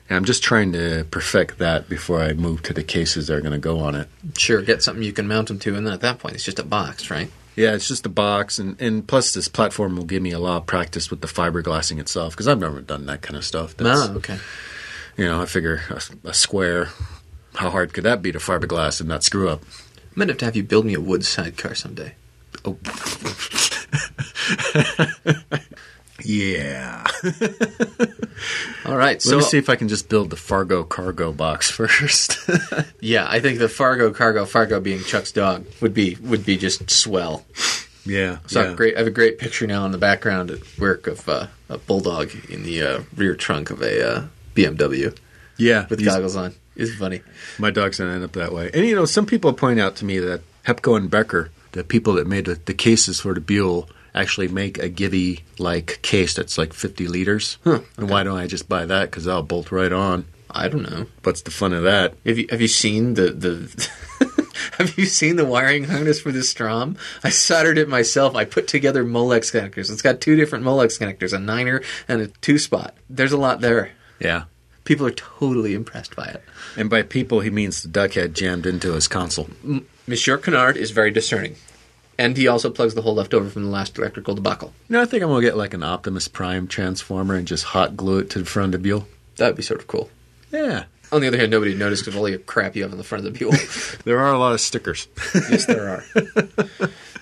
And 0.09 0.17
I'm 0.17 0.25
just 0.25 0.43
trying 0.43 0.73
to 0.73 1.05
perfect 1.11 1.59
that 1.59 1.87
before 1.91 2.23
I 2.23 2.33
move 2.33 2.63
to 2.63 2.73
the 2.73 2.83
cases 2.83 3.27
that 3.27 3.35
are 3.35 3.41
going 3.43 3.53
to 3.53 3.59
go 3.59 3.79
on 3.81 3.95
it. 3.95 4.09
Sure, 4.39 4.63
get 4.63 4.83
something 4.83 5.03
you 5.05 5.13
can 5.13 5.29
mount 5.29 5.49
them 5.49 5.59
to, 5.61 5.77
and 5.77 5.87
then 5.87 5.93
at 5.93 6.01
that 6.01 6.19
point, 6.19 6.35
it's 6.35 6.45
just 6.45 6.59
a 6.59 6.63
box, 6.65 7.11
right? 7.11 7.31
Yeah, 7.57 7.75
it's 7.75 7.87
just 7.89 8.07
a 8.07 8.09
box, 8.09 8.59
and, 8.59 8.81
and 8.81 9.07
plus 9.07 9.35
this 9.35 9.49
platform 9.49 9.97
will 9.97 10.05
give 10.07 10.23
me 10.23 10.31
a 10.31 10.39
lot 10.39 10.57
of 10.57 10.67
practice 10.67 11.11
with 11.11 11.21
the 11.21 11.27
fiberglassing 11.27 11.99
itself 12.01 12.33
because 12.33 12.49
I've 12.49 12.59
never 12.59 12.81
done 12.81 13.05
that 13.05 13.21
kind 13.21 13.37
of 13.37 13.45
stuff. 13.45 13.77
That's, 13.77 14.01
Ah, 14.09 14.13
okay. 14.15 14.39
You 15.19 15.25
know, 15.25 15.43
I 15.43 15.47
figure 15.47 15.81
a, 15.91 16.29
a 16.29 16.35
square. 16.35 16.91
How 17.57 17.71
hard 17.71 17.93
could 17.93 18.05
that 18.05 18.23
be 18.23 18.31
to 18.31 18.39
fiberglass 18.39 19.01
and 19.01 19.09
not 19.09 19.25
screw 19.25 19.49
up? 19.49 19.65
I 19.97 20.01
might 20.15 20.29
have 20.29 20.39
to 20.39 20.45
have 20.45 20.55
you 20.55 20.63
build 20.63 20.87
me 20.87 20.95
a 20.95 21.01
wood 21.01 21.25
sidecar 21.25 21.75
someday. 21.75 22.15
Oh. 22.65 22.79
yeah. 26.25 27.05
All 28.87 28.97
right, 28.97 29.15
Let 29.15 29.23
so 29.23 29.39
me 29.39 29.43
see 29.43 29.59
if 29.59 29.69
I 29.69 29.75
can 29.75 29.89
just 29.89 30.09
build 30.09 30.31
the 30.31 30.37
Fargo 30.37 30.85
cargo 30.85 31.33
box 31.33 31.69
first. 31.71 32.39
yeah, 33.01 33.27
I 33.29 33.41
think 33.41 33.59
the 33.59 33.69
Fargo 33.69 34.13
cargo, 34.13 34.45
Fargo 34.45 34.79
being 34.79 35.01
Chuck's 35.01 35.33
dog, 35.33 35.67
would 35.81 35.95
be 35.95 36.17
would 36.23 36.47
be 36.47 36.57
just 36.57 36.89
swell. 36.91 37.45
yeah. 38.07 38.39
So 38.47 38.63
yeah. 38.63 38.75
great. 38.75 38.95
I 38.95 38.99
have 38.99 39.09
a 39.09 39.13
great 39.13 39.39
picture 39.39 39.67
now 39.67 39.85
in 39.85 39.91
the 39.91 39.99
background 39.99 40.53
at 40.53 40.61
work 40.79 41.09
of 41.09 41.29
uh, 41.29 41.49
a 41.69 41.79
bulldog 41.79 42.31
in 42.49 42.63
the 42.63 42.83
uh, 42.83 43.03
rear 43.17 43.35
trunk 43.35 43.71
of 43.71 43.83
a 43.83 44.09
uh, 44.09 44.23
BMW 44.59 45.17
Yeah. 45.57 45.87
with 45.89 46.05
goggles 46.05 46.37
on. 46.37 46.55
It's 46.77 46.95
funny. 46.95 47.23
My 47.59 47.71
dog's 47.71 47.99
gonna 47.99 48.13
end 48.15 48.25
up 48.25 48.33
that 48.33 48.53
way. 48.53 48.71
And 48.73 48.87
you 48.87 48.95
know, 48.95 49.05
some 49.05 49.27
people 49.27 49.53
point 49.53 49.81
out 49.81 49.97
to 49.97 50.05
me 50.05 50.19
that 50.19 50.43
Hepco 50.67 50.97
and 50.97 51.11
Becker, 51.11 51.51
the 51.73 51.83
people 51.85 52.15
that 52.15 52.27
made 52.27 52.45
the, 52.47 52.55
the 52.55 52.75
cases 52.75 53.21
for 53.21 53.35
the 53.35 53.41
Buell, 53.41 53.89
actually 54.15 54.49
make 54.49 54.79
a 54.79 54.89
Givi 54.89 55.41
like 55.59 56.01
case 56.03 56.35
that's 56.35 56.57
like 56.59 56.73
50 56.73 57.07
liters. 57.09 57.59
Huh, 57.65 57.81
And 57.97 58.09
why 58.11 58.23
don't 58.23 58.39
I 58.39 58.47
just 58.47 58.69
buy 58.69 58.85
that? 58.87 59.11
Because 59.11 59.27
I'll 59.29 59.43
bolt 59.43 59.71
right 59.73 59.93
on. 59.93 60.25
I 60.51 60.69
don't 60.69 60.89
know. 60.91 61.07
What's 61.25 61.43
the 61.43 61.51
fun 61.51 61.73
of 61.75 61.83
that? 61.83 62.15
Have 62.25 62.39
you 62.39 62.47
have 62.51 62.61
you 62.61 62.69
seen 62.69 63.15
the 63.15 63.31
the 63.31 63.89
Have 64.79 64.97
you 64.99 65.07
seen 65.07 65.37
the 65.37 65.45
wiring 65.45 65.85
harness 65.85 66.21
for 66.21 66.33
this 66.33 66.49
Strom? 66.51 66.97
I 67.25 67.31
soldered 67.31 67.79
it 67.79 67.89
myself. 67.89 68.35
I 68.35 68.45
put 68.45 68.67
together 68.69 69.05
Molex 69.05 69.53
connectors. 69.53 69.91
It's 69.91 70.03
got 70.03 70.21
two 70.21 70.37
different 70.37 70.65
Molex 70.65 70.99
connectors, 70.99 71.33
a 71.33 71.39
niner 71.39 71.83
and 72.09 72.23
a 72.23 72.27
two 72.29 72.59
spot. 72.59 72.95
There's 73.11 73.33
a 73.33 73.37
lot 73.37 73.61
there. 73.61 73.91
Yeah. 74.21 74.45
People 74.85 75.07
are 75.07 75.13
totally 75.13 75.75
impressed 75.75 76.17
by 76.17 76.25
it. 76.27 76.43
And 76.77 76.89
by 76.89 77.03
people, 77.03 77.41
he 77.41 77.51
means 77.51 77.83
the 77.83 77.89
duck 77.89 78.13
head 78.13 78.35
jammed 78.35 78.65
into 78.65 78.95
his 78.95 79.07
console. 79.07 79.51
Monsieur 80.07 80.39
Canard 80.39 80.77
is 80.77 80.93
very 80.93 81.11
discerning. 81.11 81.57
And 82.17 82.37
he 82.37 82.49
also 82.49 82.71
plugs 82.71 82.95
the 82.95 83.03
hole 83.03 83.15
left 83.15 83.33
over 83.33 83.49
from 83.49 83.65
the 83.65 83.71
last 83.71 83.97
electrical 83.97 84.35
debacle. 84.35 84.73
You 84.89 84.95
know, 84.95 85.03
I 85.03 85.05
think 85.05 85.23
I'm 85.23 85.29
gonna 85.29 85.43
get 85.43 85.57
like 85.57 85.75
an 85.75 85.85
Optimus 85.85 86.27
Prime 86.27 86.67
transformer 86.67 87.35
and 87.35 87.47
just 87.47 87.65
hot 87.65 87.97
glue 87.97 88.19
it 88.19 88.31
to 88.31 88.41
the 88.41 88.45
front 88.45 88.75
of 88.75 88.83
the 88.83 88.89
Buell. 88.89 89.07
That 89.37 89.49
would 89.49 89.57
be 89.57 89.63
sort 89.63 89.81
of 89.81 89.87
cool. 89.87 90.11
Yeah. 90.51 90.85
On 91.13 91.21
the 91.21 91.29
other 91.29 91.39
hand, 91.39 91.51
nobody 91.51 91.75
noticed 91.75 92.03
because 92.03 92.15
of 92.15 92.19
all 92.19 92.25
the 92.27 92.39
crap 92.39 92.75
you 92.75 92.83
have 92.83 92.93
on 92.93 92.99
the 92.99 93.05
front 93.05 93.25
of 93.25 93.33
the 93.33 93.39
Buell. 93.39 93.53
There 94.05 94.19
are 94.19 94.33
a 94.33 94.39
lot 94.39 94.53
of 94.53 94.61
stickers. 94.61 95.07
yes, 95.35 95.67
there 95.67 95.89
are. 95.89 96.05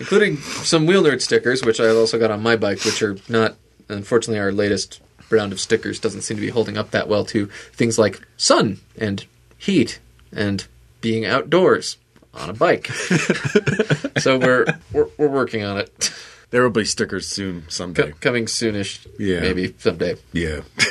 Including 0.00 0.38
some 0.38 0.86
Wheel 0.86 1.02
Nerd 1.02 1.20
stickers, 1.20 1.64
which 1.64 1.80
I 1.80 1.88
also 1.88 2.18
got 2.18 2.30
on 2.30 2.42
my 2.42 2.56
bike, 2.56 2.84
which 2.84 3.02
are 3.02 3.16
not, 3.28 3.56
unfortunately, 3.88 4.38
our 4.38 4.52
latest 4.52 5.00
round 5.30 5.52
of 5.52 5.60
stickers 5.60 5.98
doesn't 6.00 6.22
seem 6.22 6.36
to 6.36 6.40
be 6.40 6.50
holding 6.50 6.76
up 6.76 6.90
that 6.92 7.08
well 7.08 7.24
to 7.26 7.46
things 7.72 7.98
like 7.98 8.20
sun 8.36 8.78
and 8.98 9.24
heat 9.58 9.98
and 10.32 10.66
being 11.00 11.24
outdoors 11.24 11.96
on 12.34 12.50
a 12.50 12.52
bike. 12.52 12.86
so 14.18 14.38
we're, 14.38 14.66
we're 14.92 15.08
we're 15.16 15.28
working 15.28 15.64
on 15.64 15.78
it. 15.78 16.12
there 16.50 16.62
will 16.62 16.70
be 16.70 16.84
stickers 16.84 17.26
soon 17.26 17.64
someday. 17.68 18.10
Co- 18.10 18.18
coming 18.20 18.44
soonish. 18.46 19.06
Yeah. 19.18 19.40
Maybe 19.40 19.74
someday. 19.78 20.16
Yeah. 20.32 20.60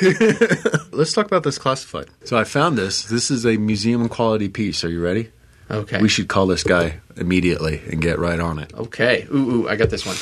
Let's 0.92 1.12
talk 1.12 1.26
about 1.26 1.42
this 1.44 1.58
classified. 1.58 2.08
So 2.24 2.36
I 2.36 2.44
found 2.44 2.76
this. 2.76 3.04
This 3.04 3.30
is 3.30 3.46
a 3.46 3.56
museum 3.56 4.08
quality 4.08 4.48
piece. 4.48 4.84
Are 4.84 4.88
you 4.90 5.02
ready? 5.02 5.30
Okay. 5.70 6.00
We 6.00 6.08
should 6.08 6.28
call 6.28 6.46
this 6.46 6.62
guy 6.62 7.00
immediately 7.16 7.80
and 7.90 8.00
get 8.00 8.18
right 8.18 8.38
on 8.38 8.58
it. 8.58 8.72
Okay. 8.74 9.26
Ooh, 9.32 9.50
ooh, 9.64 9.68
I 9.68 9.76
got 9.76 9.90
this 9.90 10.04
one. 10.06 10.16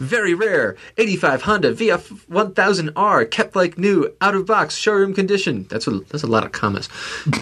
Very 0.00 0.32
rare. 0.32 0.76
85 0.96 1.42
Honda 1.42 1.72
VF 1.74 2.26
1000R, 2.30 3.30
kept 3.30 3.54
like 3.54 3.76
new, 3.78 4.12
out 4.20 4.34
of 4.34 4.46
box, 4.46 4.74
showroom 4.76 5.12
condition. 5.14 5.66
That's 5.68 5.86
a, 5.86 5.90
that's 6.00 6.22
a 6.22 6.26
lot 6.26 6.44
of 6.44 6.52
commas. 6.52 6.88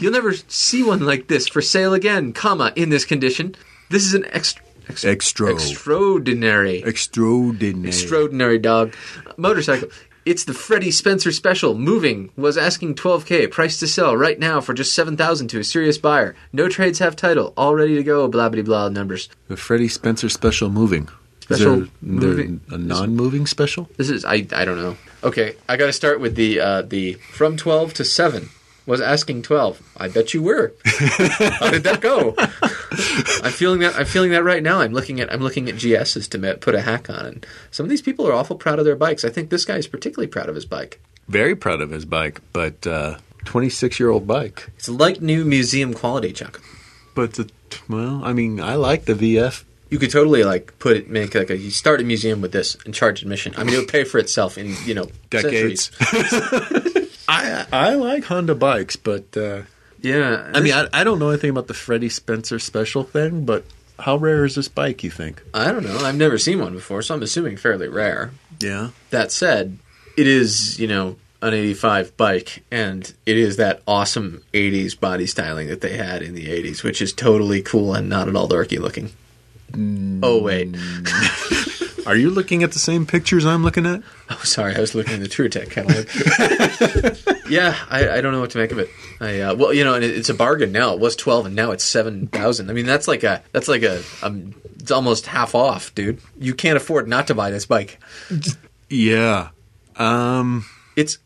You'll 0.00 0.12
never 0.12 0.35
see 0.49 0.83
one 0.83 1.07
like 1.07 1.29
this 1.29 1.47
for 1.49 1.62
sale 1.62 1.95
again, 1.95 2.33
comma, 2.33 2.73
in 2.75 2.91
this 2.91 3.05
condition. 3.05 3.55
This 3.91 4.05
is 4.05 4.15
an 4.15 4.25
extra. 4.33 4.62
Ex- 4.88 5.05
Extra. 5.05 5.53
Extraordinary. 5.53 6.83
Extraordinary. 6.83 7.88
Extraordinary 7.88 8.59
dog. 8.59 8.95
Motorcycle. 9.37 9.88
It's 10.25 10.45
the 10.45 10.55
Freddie 10.55 10.91
Spencer 10.91 11.31
special. 11.31 11.75
Moving 11.75 12.31
was 12.37 12.57
asking 12.59 12.95
12k. 12.97 13.50
Price 13.50 13.79
to 13.81 13.87
sell 13.87 14.17
right 14.17 14.38
now 14.38 14.61
for 14.61 14.75
just 14.75 14.95
7,000 14.95 15.49
to 15.49 15.61
a 15.61 15.65
serious 15.65 15.99
buyer. 15.99 16.35
No 16.53 16.69
trades 16.69 16.99
have 17.00 17.17
title. 17.17 17.53
All 17.57 17.75
ready 17.75 17.95
to 17.97 18.03
go. 18.03 18.29
Blah 18.29 18.49
blah 18.49 18.62
blah 18.62 18.88
numbers. 18.88 19.29
the 19.49 19.57
Freddie 19.57 19.88
Spencer 19.88 20.29
special 20.29 20.71
moving. 20.71 21.09
Special 21.49 21.85
is 21.85 21.88
there, 22.02 22.35
there 22.35 22.59
a 22.71 22.78
non-moving 22.78 23.47
special? 23.47 23.88
This 23.97 24.11
is 24.11 24.25
I 24.25 24.47
I 24.52 24.67
don't 24.67 24.76
know. 24.76 24.97
Okay, 25.25 25.57
I 25.69 25.76
got 25.78 25.87
to 25.87 25.93
start 25.93 26.21
with 26.21 26.35
the 26.35 26.61
uh, 26.61 26.83
the 26.83 27.14
from 27.14 27.57
12 27.57 27.95
to 27.95 28.05
7 28.05 28.50
was 28.85 29.00
asking 29.00 29.43
12. 29.43 29.83
I 29.97 30.09
bet 30.09 30.35
you 30.35 30.43
were. 30.43 30.73
How 30.85 31.71
did 31.71 31.85
that 31.85 32.00
go? 32.00 32.35
I'm 32.38 33.52
feeling 33.52 33.81
that 33.81 33.97
I'm 33.97 34.05
feeling 34.05 34.31
that 34.33 34.45
right 34.45 34.62
now. 34.62 34.81
I'm 34.81 34.93
looking 34.93 35.21
at 35.21 35.33
I'm 35.33 35.40
looking 35.40 35.69
at 35.71 35.76
GSs 35.76 36.28
to 36.31 36.57
put 36.59 36.75
a 36.75 36.83
hack 36.83 37.09
on 37.09 37.25
and 37.25 37.47
some 37.71 37.85
of 37.85 37.90
these 37.90 38.02
people 38.02 38.26
are 38.28 38.35
awful 38.35 38.57
proud 38.57 38.78
of 38.78 38.85
their 38.85 38.97
bikes. 38.97 39.25
I 39.25 39.31
think 39.31 39.49
this 39.49 39.64
guy 39.64 39.76
is 39.76 39.87
particularly 39.87 40.28
proud 40.28 40.50
of 40.50 40.55
his 40.55 40.67
bike. 40.67 41.00
Very 41.28 41.57
proud 41.57 41.81
of 41.81 41.90
his 41.90 42.05
bike, 42.05 42.40
but 42.55 42.87
uh, 42.87 43.19
26-year-old 43.45 44.26
bike. 44.26 44.71
It's 44.76 44.88
like 44.88 45.21
new 45.21 45.45
museum 45.45 45.93
quality, 45.93 46.33
Chuck. 46.33 46.61
But 47.14 47.35
the 47.35 47.50
well, 47.88 48.23
I 48.25 48.33
mean, 48.33 48.61
I 48.61 48.76
like 48.76 49.05
the 49.05 49.14
VF. 49.14 49.64
You 49.90 49.99
could 49.99 50.11
totally 50.11 50.45
like 50.45 50.78
put 50.78 50.97
it 50.97 51.09
make 51.09 51.35
like 51.35 51.50
a 51.50 51.57
you 51.57 51.71
start 51.71 52.00
a 52.00 52.04
museum 52.04 52.40
with 52.40 52.52
this 52.52 52.76
and 52.85 52.95
charge 52.95 53.23
admission. 53.23 53.54
I 53.57 53.64
mean 53.64 53.75
it 53.75 53.78
would 53.78 53.88
pay 53.88 54.04
for 54.04 54.18
itself 54.18 54.59
in, 54.59 54.75
you 54.85 54.95
know, 54.95 55.09
Decades. 55.30 55.90
I 57.28 57.66
I 57.73 57.95
like 57.95 58.25
Honda 58.25 58.54
bikes, 58.54 58.97
but 58.97 59.37
uh, 59.37 59.62
Yeah. 60.00 60.50
I 60.54 60.61
mean, 60.61 60.73
I, 60.73 60.88
I 60.92 61.04
don't 61.04 61.18
know 61.18 61.30
anything 61.30 61.50
about 61.50 61.66
the 61.66 61.75
Freddie 61.75 62.09
Spencer 62.09 62.59
special 62.59 63.02
thing, 63.02 63.45
but 63.45 63.64
how 63.99 64.16
rare 64.16 64.45
is 64.45 64.54
this 64.54 64.68
bike? 64.68 65.02
You 65.02 65.11
think? 65.11 65.42
I 65.52 65.73
don't 65.73 65.85
know. 65.85 65.99
I've 65.99 66.16
never 66.16 66.38
seen 66.38 66.61
one 66.61 66.73
before, 66.75 67.02
so 67.02 67.14
I'm 67.14 67.23
assuming 67.23 67.57
fairly 67.57 67.88
rare. 67.88 68.30
Yeah. 68.61 68.90
That 69.11 69.33
said, 69.33 69.78
it 70.16 70.26
is, 70.26 70.78
you 70.78 70.87
know, 70.87 71.16
an 71.42 71.54
85 71.54 72.16
bike, 72.16 72.62
and 72.71 73.12
it 73.26 73.37
is 73.37 73.57
that 73.57 73.83
awesome 73.87 74.42
80s 74.52 74.99
body 74.99 75.26
styling 75.26 75.68
that 75.68 75.80
they 75.80 75.97
had 75.97 76.23
in 76.23 76.35
the 76.35 76.47
80s, 76.47 76.83
which 76.83 77.02
is 77.02 77.12
totally 77.12 77.61
cool 77.62 77.95
and 77.95 78.09
not 78.09 78.28
at 78.28 78.37
all 78.37 78.49
dorky 78.49 78.78
looking. 78.78 79.11
Oh, 79.75 80.41
wait. 80.43 80.77
Are 82.09 82.17
you 82.17 82.31
looking 82.31 82.63
at 82.63 82.73
the 82.73 82.79
same 82.79 83.05
pictures 83.05 83.45
I'm 83.45 83.63
looking 83.63 83.85
at? 83.85 84.03
Oh, 84.31 84.41
sorry, 84.43 84.75
I 84.75 84.81
was 84.81 84.95
looking 84.95 85.13
at 85.15 85.21
the 85.21 85.29
Touratech 85.29 85.71
catalog. 85.71 86.07
yeah, 87.51 87.77
I, 87.91 88.09
I 88.09 88.21
don't 88.23 88.33
know 88.33 88.41
what 88.41 88.51
to 88.53 88.59
make 88.59 88.73
of 88.73 88.79
it. 88.79 88.89
I 89.21 89.41
uh, 89.41 89.55
well, 89.55 89.75
you 89.75 89.85
know, 89.85 89.95
and 89.95 90.03
it, 90.03 90.17
it's 90.17 90.31
a 90.31 90.35
bargain 90.35 90.73
now. 90.73 90.95
It 90.95 91.01
was 91.01 91.17
twelve, 91.17 91.45
and 91.45 91.55
now 91.55 91.71
it's 91.73 91.85
seven 91.85 92.27
thousand. 92.27 92.71
I 92.71 92.73
mean, 92.73 92.87
that's 92.87 93.09
like 93.09 93.25
a 93.25 93.43
that's 93.53 93.69
like 93.69 93.83
a 93.83 94.03
um, 94.23 94.55
it's 94.81 94.91
almost 94.91 95.27
half 95.27 95.55
off, 95.55 95.95
dude. 95.95 96.19
You 96.39 96.55
can't 96.55 96.79
afford 96.79 97.09
not 97.09 97.27
to 97.27 97.35
buy 97.35 97.51
this 97.51 97.67
bike. 97.67 97.99
Yeah. 98.89 99.51
Um. 99.97 100.65
It's, 100.97 101.19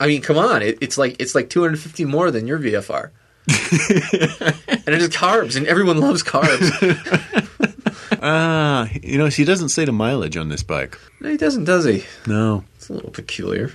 I 0.00 0.06
mean, 0.06 0.22
come 0.22 0.38
on, 0.38 0.62
it, 0.62 0.78
it's 0.80 0.96
like 0.96 1.16
it's 1.18 1.34
like 1.34 1.50
two 1.50 1.60
hundred 1.60 1.80
fifty 1.80 2.06
more 2.06 2.30
than 2.30 2.46
your 2.46 2.58
VFR. 2.58 3.10
and 3.48 4.88
it 4.88 5.00
has 5.00 5.08
carbs, 5.10 5.56
and 5.56 5.66
everyone 5.66 6.00
loves 6.00 6.22
carbs. 6.22 7.46
Ah, 8.22 8.88
you 9.02 9.18
know, 9.18 9.26
he 9.26 9.44
doesn't 9.44 9.68
say 9.70 9.84
the 9.84 9.92
mileage 9.92 10.36
on 10.36 10.48
this 10.48 10.62
bike. 10.62 10.98
No, 11.20 11.30
he 11.30 11.36
doesn't, 11.36 11.64
does 11.64 11.84
he? 11.84 12.04
No. 12.26 12.64
It's 12.76 12.88
a 12.88 12.92
little 12.92 13.10
peculiar. 13.10 13.72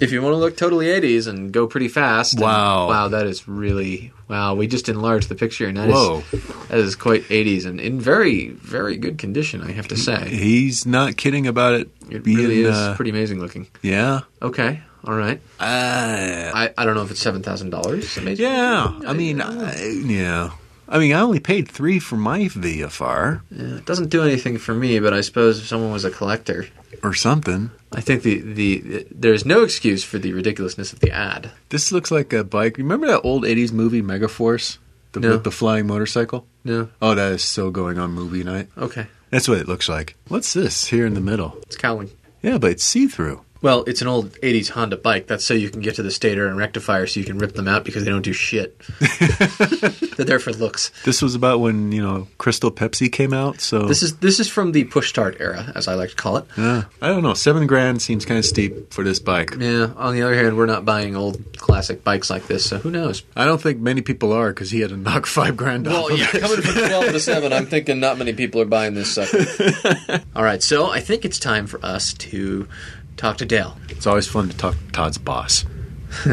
If 0.00 0.10
you 0.12 0.20
want 0.22 0.32
to 0.32 0.36
look 0.38 0.56
totally 0.56 0.86
80s 0.86 1.28
and 1.28 1.52
go 1.52 1.66
pretty 1.66 1.88
fast, 1.88 2.34
and- 2.34 2.42
Wow. 2.42 2.88
wow, 2.88 3.08
that 3.08 3.26
is 3.26 3.46
really 3.48 4.12
wow. 4.28 4.54
We 4.54 4.66
just 4.66 4.88
enlarged 4.88 5.28
the 5.28 5.34
picture, 5.36 5.66
and 5.66 5.76
that 5.76 5.88
is 5.88 5.94
Whoa. 5.94 6.22
that 6.68 6.78
is 6.78 6.96
quite 6.96 7.22
80s 7.28 7.64
and 7.66 7.80
in 7.80 8.00
very 8.00 8.48
very 8.48 8.96
good 8.96 9.18
condition, 9.18 9.62
I 9.62 9.70
have 9.72 9.88
to 9.88 9.96
say. 9.96 10.28
He's 10.28 10.84
not 10.84 11.16
kidding 11.16 11.46
about 11.46 11.74
it. 11.74 11.88
It 12.10 12.24
being, 12.24 12.38
really 12.38 12.62
is 12.62 12.74
uh, 12.76 12.94
pretty 12.96 13.10
amazing 13.12 13.38
looking. 13.40 13.68
Yeah. 13.82 14.22
Okay, 14.42 14.80
all 15.04 15.14
right. 15.14 15.40
Uh, 15.60 16.50
I, 16.54 16.74
I 16.76 16.84
don't 16.84 16.94
know 16.96 17.02
if 17.02 17.10
it's 17.12 17.20
seven 17.20 17.42
thousand 17.42 17.70
dollars. 17.70 18.16
yeah. 18.16 18.98
I 19.06 19.12
mean, 19.12 19.40
I, 19.40 19.78
yeah. 20.04 20.50
I 20.88 20.98
mean, 20.98 21.12
I 21.14 21.20
only 21.20 21.40
paid 21.40 21.68
three 21.68 21.98
for 21.98 22.16
my 22.16 22.40
VFR 22.44 23.42
Yeah, 23.50 23.76
it 23.76 23.84
doesn't 23.84 24.08
do 24.08 24.22
anything 24.22 24.58
for 24.58 24.74
me, 24.74 24.98
but 25.00 25.12
I 25.12 25.20
suppose 25.20 25.58
if 25.58 25.66
someone 25.66 25.92
was 25.92 26.04
a 26.04 26.10
collector, 26.10 26.66
or 27.02 27.14
something. 27.14 27.70
I 27.92 28.00
think 28.00 28.22
the, 28.22 28.40
the 28.40 29.06
there's 29.10 29.44
no 29.44 29.62
excuse 29.62 30.02
for 30.04 30.18
the 30.18 30.32
ridiculousness 30.32 30.92
of 30.92 31.00
the 31.00 31.10
ad. 31.10 31.50
This 31.68 31.92
looks 31.92 32.10
like 32.10 32.32
a 32.32 32.42
bike. 32.44 32.78
Remember 32.78 33.06
that 33.06 33.20
old 33.22 33.44
'80s 33.44 33.72
movie 33.72 34.02
Megaforce, 34.02 34.78
the, 35.12 35.20
No. 35.20 35.30
with 35.32 35.44
the 35.44 35.50
flying 35.50 35.86
motorcycle? 35.86 36.46
No, 36.64 36.88
Oh, 37.00 37.14
that 37.14 37.32
is 37.32 37.42
so 37.44 37.70
going 37.70 37.98
on 37.98 38.12
movie 38.12 38.42
night. 38.44 38.68
okay, 38.76 39.06
That's 39.30 39.48
what 39.48 39.58
it 39.58 39.68
looks 39.68 39.88
like. 39.88 40.16
What's 40.28 40.52
this 40.54 40.86
here 40.86 41.06
in 41.06 41.14
the 41.14 41.20
middle? 41.20 41.56
it's 41.62 41.76
cowling. 41.76 42.10
Yeah, 42.42 42.58
but 42.58 42.70
it's 42.72 42.84
see-through. 42.84 43.42
Well, 43.60 43.82
it's 43.88 44.02
an 44.02 44.08
old 44.08 44.32
80s 44.40 44.68
Honda 44.70 44.96
bike. 44.96 45.26
That's 45.26 45.44
so 45.44 45.52
you 45.54 45.68
can 45.68 45.80
get 45.80 45.96
to 45.96 46.02
the 46.02 46.10
stator 46.12 46.46
and 46.46 46.56
rectifier 46.56 47.06
so 47.08 47.18
you 47.18 47.26
can 47.26 47.38
rip 47.38 47.54
them 47.54 47.66
out 47.66 47.84
because 47.84 48.04
they 48.04 48.10
don't 48.10 48.22
do 48.22 48.32
shit. 48.32 48.80
They're 50.16 50.26
there 50.26 50.38
for 50.38 50.52
looks. 50.52 50.90
This 51.04 51.20
was 51.22 51.34
about 51.34 51.60
when 51.60 51.90
you 51.92 52.02
know 52.02 52.28
Crystal 52.38 52.70
Pepsi 52.70 53.10
came 53.10 53.32
out. 53.32 53.60
So 53.60 53.86
This 53.86 54.02
is 54.02 54.16
this 54.18 54.38
is 54.40 54.48
from 54.48 54.72
the 54.72 54.84
push 54.84 55.08
start 55.08 55.36
era, 55.40 55.72
as 55.74 55.88
I 55.88 55.94
like 55.94 56.10
to 56.10 56.16
call 56.16 56.36
it. 56.36 56.44
yeah, 56.56 56.84
I 57.02 57.08
don't 57.08 57.22
know. 57.22 57.34
Seven 57.34 57.66
grand 57.66 58.00
seems 58.02 58.24
kind 58.24 58.38
of 58.38 58.44
steep 58.44 58.92
for 58.92 59.02
this 59.04 59.18
bike. 59.18 59.52
Yeah, 59.58 59.90
on 59.96 60.14
the 60.14 60.22
other 60.22 60.34
hand, 60.34 60.56
we're 60.56 60.66
not 60.66 60.84
buying 60.84 61.16
old 61.16 61.56
classic 61.56 62.04
bikes 62.04 62.30
like 62.30 62.46
this, 62.46 62.64
so 62.64 62.78
who 62.78 62.90
knows? 62.90 63.22
I 63.36 63.44
don't 63.44 63.60
think 63.60 63.80
many 63.80 64.02
people 64.02 64.32
are 64.32 64.50
because 64.50 64.70
he 64.70 64.80
had 64.80 64.90
to 64.90 64.96
knock 64.96 65.26
five 65.38 65.56
grand 65.56 65.88
off. 65.88 66.10
of 66.10 66.20
it. 66.20 66.40
coming 66.40 66.62
from 66.62 66.74
12 66.74 67.04
to 67.06 67.20
7, 67.20 67.52
I'm 67.52 67.66
thinking 67.66 67.98
not 68.00 68.18
many 68.18 68.32
people 68.32 68.60
are 68.60 68.64
buying 68.66 68.94
this 68.94 69.12
sucker. 69.14 70.22
All 70.36 70.42
right, 70.44 70.62
so 70.62 70.90
I 70.90 71.00
think 71.00 71.24
it's 71.24 71.38
time 71.38 71.66
for 71.66 71.84
us 71.84 72.14
to 72.14 72.68
talk 73.18 73.36
to 73.38 73.44
Dale. 73.44 73.76
It's 73.88 74.06
always 74.06 74.26
fun 74.26 74.48
to 74.48 74.56
talk 74.56 74.74
to 74.74 74.92
Todd's 74.92 75.18
boss. 75.18 75.66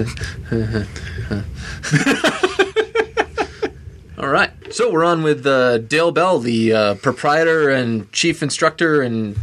All 4.18 4.28
right. 4.30 4.52
So 4.72 4.90
we're 4.90 5.04
on 5.04 5.24
with 5.24 5.46
uh, 5.46 5.80
Dale 5.80 6.12
Bell, 6.12 6.40
the 6.40 6.74
uh, 6.74 6.96
proprietor 6.96 7.70
and 7.70 8.10
chief 8.14 8.42
instructor 8.42 9.02
and 9.02 9.38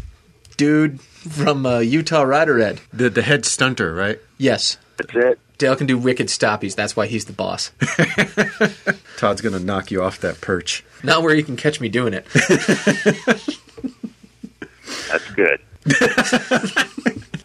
dude 0.56 1.00
from 1.00 1.66
uh, 1.66 1.80
Utah 1.80 2.22
Rider 2.22 2.58
Ed. 2.60 2.80
The 2.92 3.10
the 3.10 3.22
head 3.22 3.42
stunter, 3.42 3.94
right? 3.94 4.18
Yes. 4.38 4.78
That's 4.96 5.14
it. 5.14 5.38
Dale 5.58 5.76
can 5.76 5.86
do 5.86 5.98
wicked 5.98 6.26
stoppies. 6.28 6.74
That's 6.74 6.96
why 6.96 7.06
he's 7.06 7.26
the 7.26 7.32
boss. 7.32 7.70
Todd's 9.18 9.40
gonna 9.40 9.60
knock 9.60 9.90
you 9.90 10.02
off 10.02 10.18
that 10.20 10.40
perch. 10.40 10.82
Not 11.04 11.22
where 11.22 11.34
you 11.34 11.44
can 11.44 11.56
catch 11.56 11.80
me 11.80 11.88
doing 11.88 12.14
it. 12.14 12.26
That's 15.08 15.30
good. 15.34 15.60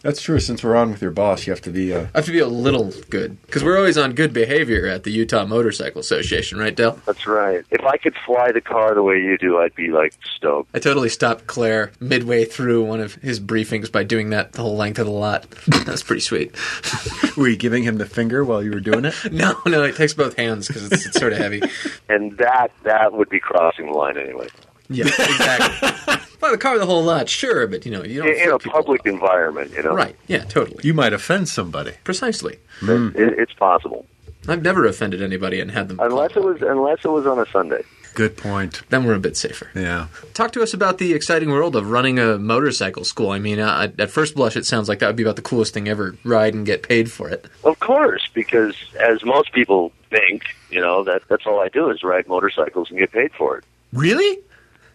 That's 0.02 0.20
true. 0.20 0.40
Since 0.40 0.62
we're 0.62 0.76
on 0.76 0.90
with 0.90 1.02
your 1.02 1.10
boss, 1.10 1.46
you 1.46 1.52
have 1.52 1.62
to 1.62 1.70
be. 1.70 1.92
Uh, 1.92 2.06
I 2.14 2.18
have 2.18 2.26
to 2.26 2.32
be 2.32 2.38
a 2.38 2.46
little 2.46 2.92
good 3.10 3.40
because 3.42 3.64
we're 3.64 3.76
always 3.76 3.98
on 3.98 4.12
good 4.12 4.32
behavior 4.32 4.86
at 4.86 5.04
the 5.04 5.10
Utah 5.10 5.44
Motorcycle 5.44 6.00
Association, 6.00 6.58
right, 6.58 6.74
Dale? 6.74 7.00
That's 7.06 7.26
right. 7.26 7.64
If 7.70 7.84
I 7.84 7.96
could 7.96 8.14
fly 8.26 8.52
the 8.52 8.60
car 8.60 8.94
the 8.94 9.02
way 9.02 9.16
you 9.16 9.38
do, 9.38 9.58
I'd 9.58 9.74
be 9.74 9.88
like 9.88 10.14
stoked. 10.36 10.70
I 10.74 10.78
totally 10.78 11.08
stopped 11.08 11.46
Claire 11.46 11.92
midway 12.00 12.44
through 12.44 12.84
one 12.84 13.00
of 13.00 13.14
his 13.16 13.40
briefings 13.40 13.90
by 13.90 14.04
doing 14.04 14.30
that 14.30 14.52
the 14.52 14.62
whole 14.62 14.76
length 14.76 14.98
of 14.98 15.06
the 15.06 15.12
lot. 15.12 15.46
That's 15.84 16.02
pretty 16.02 16.20
sweet. 16.20 16.54
were 17.36 17.48
you 17.48 17.56
giving 17.56 17.82
him 17.82 17.98
the 17.98 18.06
finger 18.06 18.44
while 18.44 18.62
you 18.62 18.70
were 18.70 18.80
doing 18.80 19.04
it? 19.04 19.14
No, 19.38 19.54
no, 19.66 19.84
it 19.84 19.94
takes 19.94 20.14
both 20.14 20.36
hands 20.36 20.66
because 20.66 20.90
it's, 20.90 21.06
it's 21.06 21.18
sort 21.18 21.32
of 21.32 21.38
heavy. 21.38 21.62
And 22.08 22.36
that 22.38 22.72
that 22.82 23.12
would 23.12 23.28
be 23.28 23.38
crossing 23.38 23.86
the 23.86 23.92
line 23.92 24.16
anyway. 24.16 24.48
Yeah, 24.90 25.06
exactly. 25.06 26.16
Buy 26.40 26.50
the 26.52 26.58
car 26.58 26.78
the 26.78 26.86
whole 26.86 27.02
lot, 27.02 27.28
sure, 27.28 27.66
but 27.66 27.84
you 27.84 27.90
know 27.92 28.04
you 28.04 28.22
don't 28.22 28.30
In, 28.32 28.40
in 28.42 28.50
a 28.50 28.58
public 28.58 29.00
off. 29.00 29.06
environment, 29.06 29.72
you 29.72 29.82
know. 29.82 29.94
Right? 29.94 30.14
Yeah, 30.28 30.44
totally. 30.44 30.80
You 30.84 30.94
might 30.94 31.12
offend 31.12 31.48
somebody. 31.48 31.92
Precisely. 32.04 32.58
It, 32.82 33.14
it's 33.38 33.52
possible. 33.54 34.06
I've 34.46 34.62
never 34.62 34.86
offended 34.86 35.20
anybody 35.20 35.60
and 35.60 35.70
had 35.70 35.88
them. 35.88 35.98
Unless 36.00 36.36
it 36.36 36.42
was 36.44 36.62
unless 36.62 37.04
it 37.04 37.08
was 37.08 37.26
on 37.26 37.38
a 37.38 37.46
Sunday. 37.50 37.82
Good 38.14 38.36
point. 38.36 38.82
Then 38.88 39.04
we're 39.04 39.14
a 39.14 39.20
bit 39.20 39.36
safer. 39.36 39.68
Yeah. 39.74 40.06
Talk 40.32 40.52
to 40.52 40.62
us 40.62 40.72
about 40.74 40.98
the 40.98 41.12
exciting 41.12 41.50
world 41.50 41.76
of 41.76 41.90
running 41.90 42.18
a 42.18 42.38
motorcycle 42.38 43.04
school. 43.04 43.30
I 43.30 43.38
mean, 43.38 43.60
uh, 43.60 43.92
at 43.98 44.10
first 44.10 44.34
blush, 44.34 44.56
it 44.56 44.64
sounds 44.66 44.88
like 44.88 45.00
that 45.00 45.06
would 45.08 45.16
be 45.16 45.22
about 45.22 45.36
the 45.36 45.42
coolest 45.42 45.74
thing 45.74 45.86
ever. 45.88 46.16
Ride 46.24 46.54
and 46.54 46.64
get 46.66 46.82
paid 46.82 47.12
for 47.12 47.28
it. 47.28 47.44
Of 47.64 47.78
course, 47.80 48.28
because 48.32 48.74
as 48.98 49.24
most 49.24 49.52
people 49.52 49.92
think, 50.10 50.44
you 50.70 50.80
know, 50.80 51.04
that 51.04 51.22
that's 51.28 51.46
all 51.46 51.60
I 51.60 51.68
do 51.68 51.90
is 51.90 52.02
ride 52.02 52.26
motorcycles 52.26 52.90
and 52.90 52.98
get 52.98 53.12
paid 53.12 53.32
for 53.34 53.58
it. 53.58 53.64
Really? 53.92 54.38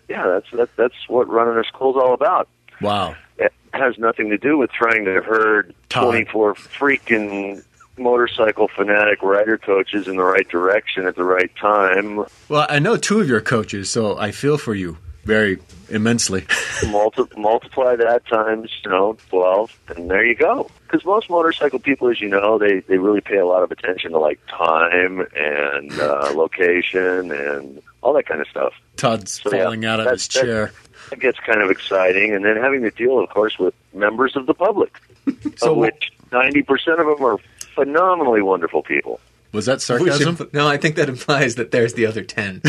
Yeah, 0.09 0.27
that's 0.27 0.51
that, 0.51 0.69
that's 0.75 1.07
what 1.07 1.29
running 1.29 1.57
a 1.57 1.63
school's 1.63 1.95
all 1.95 2.13
about. 2.13 2.47
Wow. 2.81 3.15
It 3.37 3.53
has 3.73 3.97
nothing 3.97 4.29
to 4.29 4.37
do 4.37 4.57
with 4.57 4.71
trying 4.71 5.05
to 5.05 5.21
herd 5.21 5.73
Todd. 5.89 6.03
24 6.03 6.55
freaking 6.55 7.63
motorcycle 7.97 8.67
fanatic 8.67 9.21
rider 9.21 9.57
coaches 9.57 10.07
in 10.07 10.17
the 10.17 10.23
right 10.23 10.47
direction 10.47 11.05
at 11.05 11.15
the 11.15 11.23
right 11.23 11.55
time. 11.55 12.25
Well, 12.49 12.65
I 12.69 12.79
know 12.79 12.97
two 12.97 13.19
of 13.21 13.27
your 13.27 13.41
coaches, 13.41 13.89
so 13.89 14.17
I 14.17 14.31
feel 14.31 14.57
for 14.57 14.75
you 14.75 14.97
very 15.23 15.59
immensely. 15.89 16.45
Multi- 16.87 17.23
multiply 17.37 17.95
that 17.95 18.25
times, 18.27 18.69
you 18.83 18.91
know, 18.91 19.17
12, 19.29 19.79
and 19.95 20.09
there 20.09 20.25
you 20.25 20.35
go. 20.35 20.69
Because 20.85 21.05
most 21.05 21.29
motorcycle 21.29 21.79
people, 21.79 22.09
as 22.09 22.19
you 22.19 22.29
know, 22.29 22.57
they, 22.57 22.81
they 22.81 22.97
really 22.97 23.21
pay 23.21 23.37
a 23.37 23.45
lot 23.45 23.63
of 23.63 23.71
attention 23.71 24.11
to 24.11 24.19
like 24.19 24.39
time 24.47 25.25
and 25.35 25.91
uh, 25.99 26.31
location 26.35 27.31
and 27.31 27.81
all 28.01 28.13
that 28.13 28.25
kind 28.25 28.41
of 28.41 28.47
stuff. 28.47 28.73
Todd's 28.97 29.41
So, 29.41 29.53
yeah, 29.53 29.63
falling 29.63 29.85
out 29.85 29.99
of 29.99 30.11
his 30.11 30.27
chair. 30.27 30.71
It 31.11 31.19
gets 31.19 31.39
kind 31.39 31.61
of 31.61 31.69
exciting, 31.69 32.33
and 32.33 32.43
then 32.43 32.57
having 32.57 32.81
to 32.81 32.91
deal, 32.91 33.19
of 33.19 33.29
course, 33.29 33.59
with 33.59 33.73
members 33.93 34.35
of 34.35 34.45
the 34.45 34.53
public, 34.53 34.99
So 35.57 35.71
of 35.71 35.77
which 35.77 36.11
90% 36.31 36.99
of 36.99 37.17
them 37.17 37.25
are 37.25 37.37
phenomenally 37.75 38.41
wonderful 38.41 38.83
people. 38.83 39.19
Was 39.53 39.65
that 39.67 39.81
sarcasm? 39.81 40.35
Which, 40.35 40.53
no, 40.53 40.67
I 40.67 40.75
think 40.77 40.97
that 40.97 41.07
implies 41.07 41.55
that 41.55 41.71
there's 41.71 41.93
the 41.93 42.05
other 42.07 42.23
10. 42.23 42.61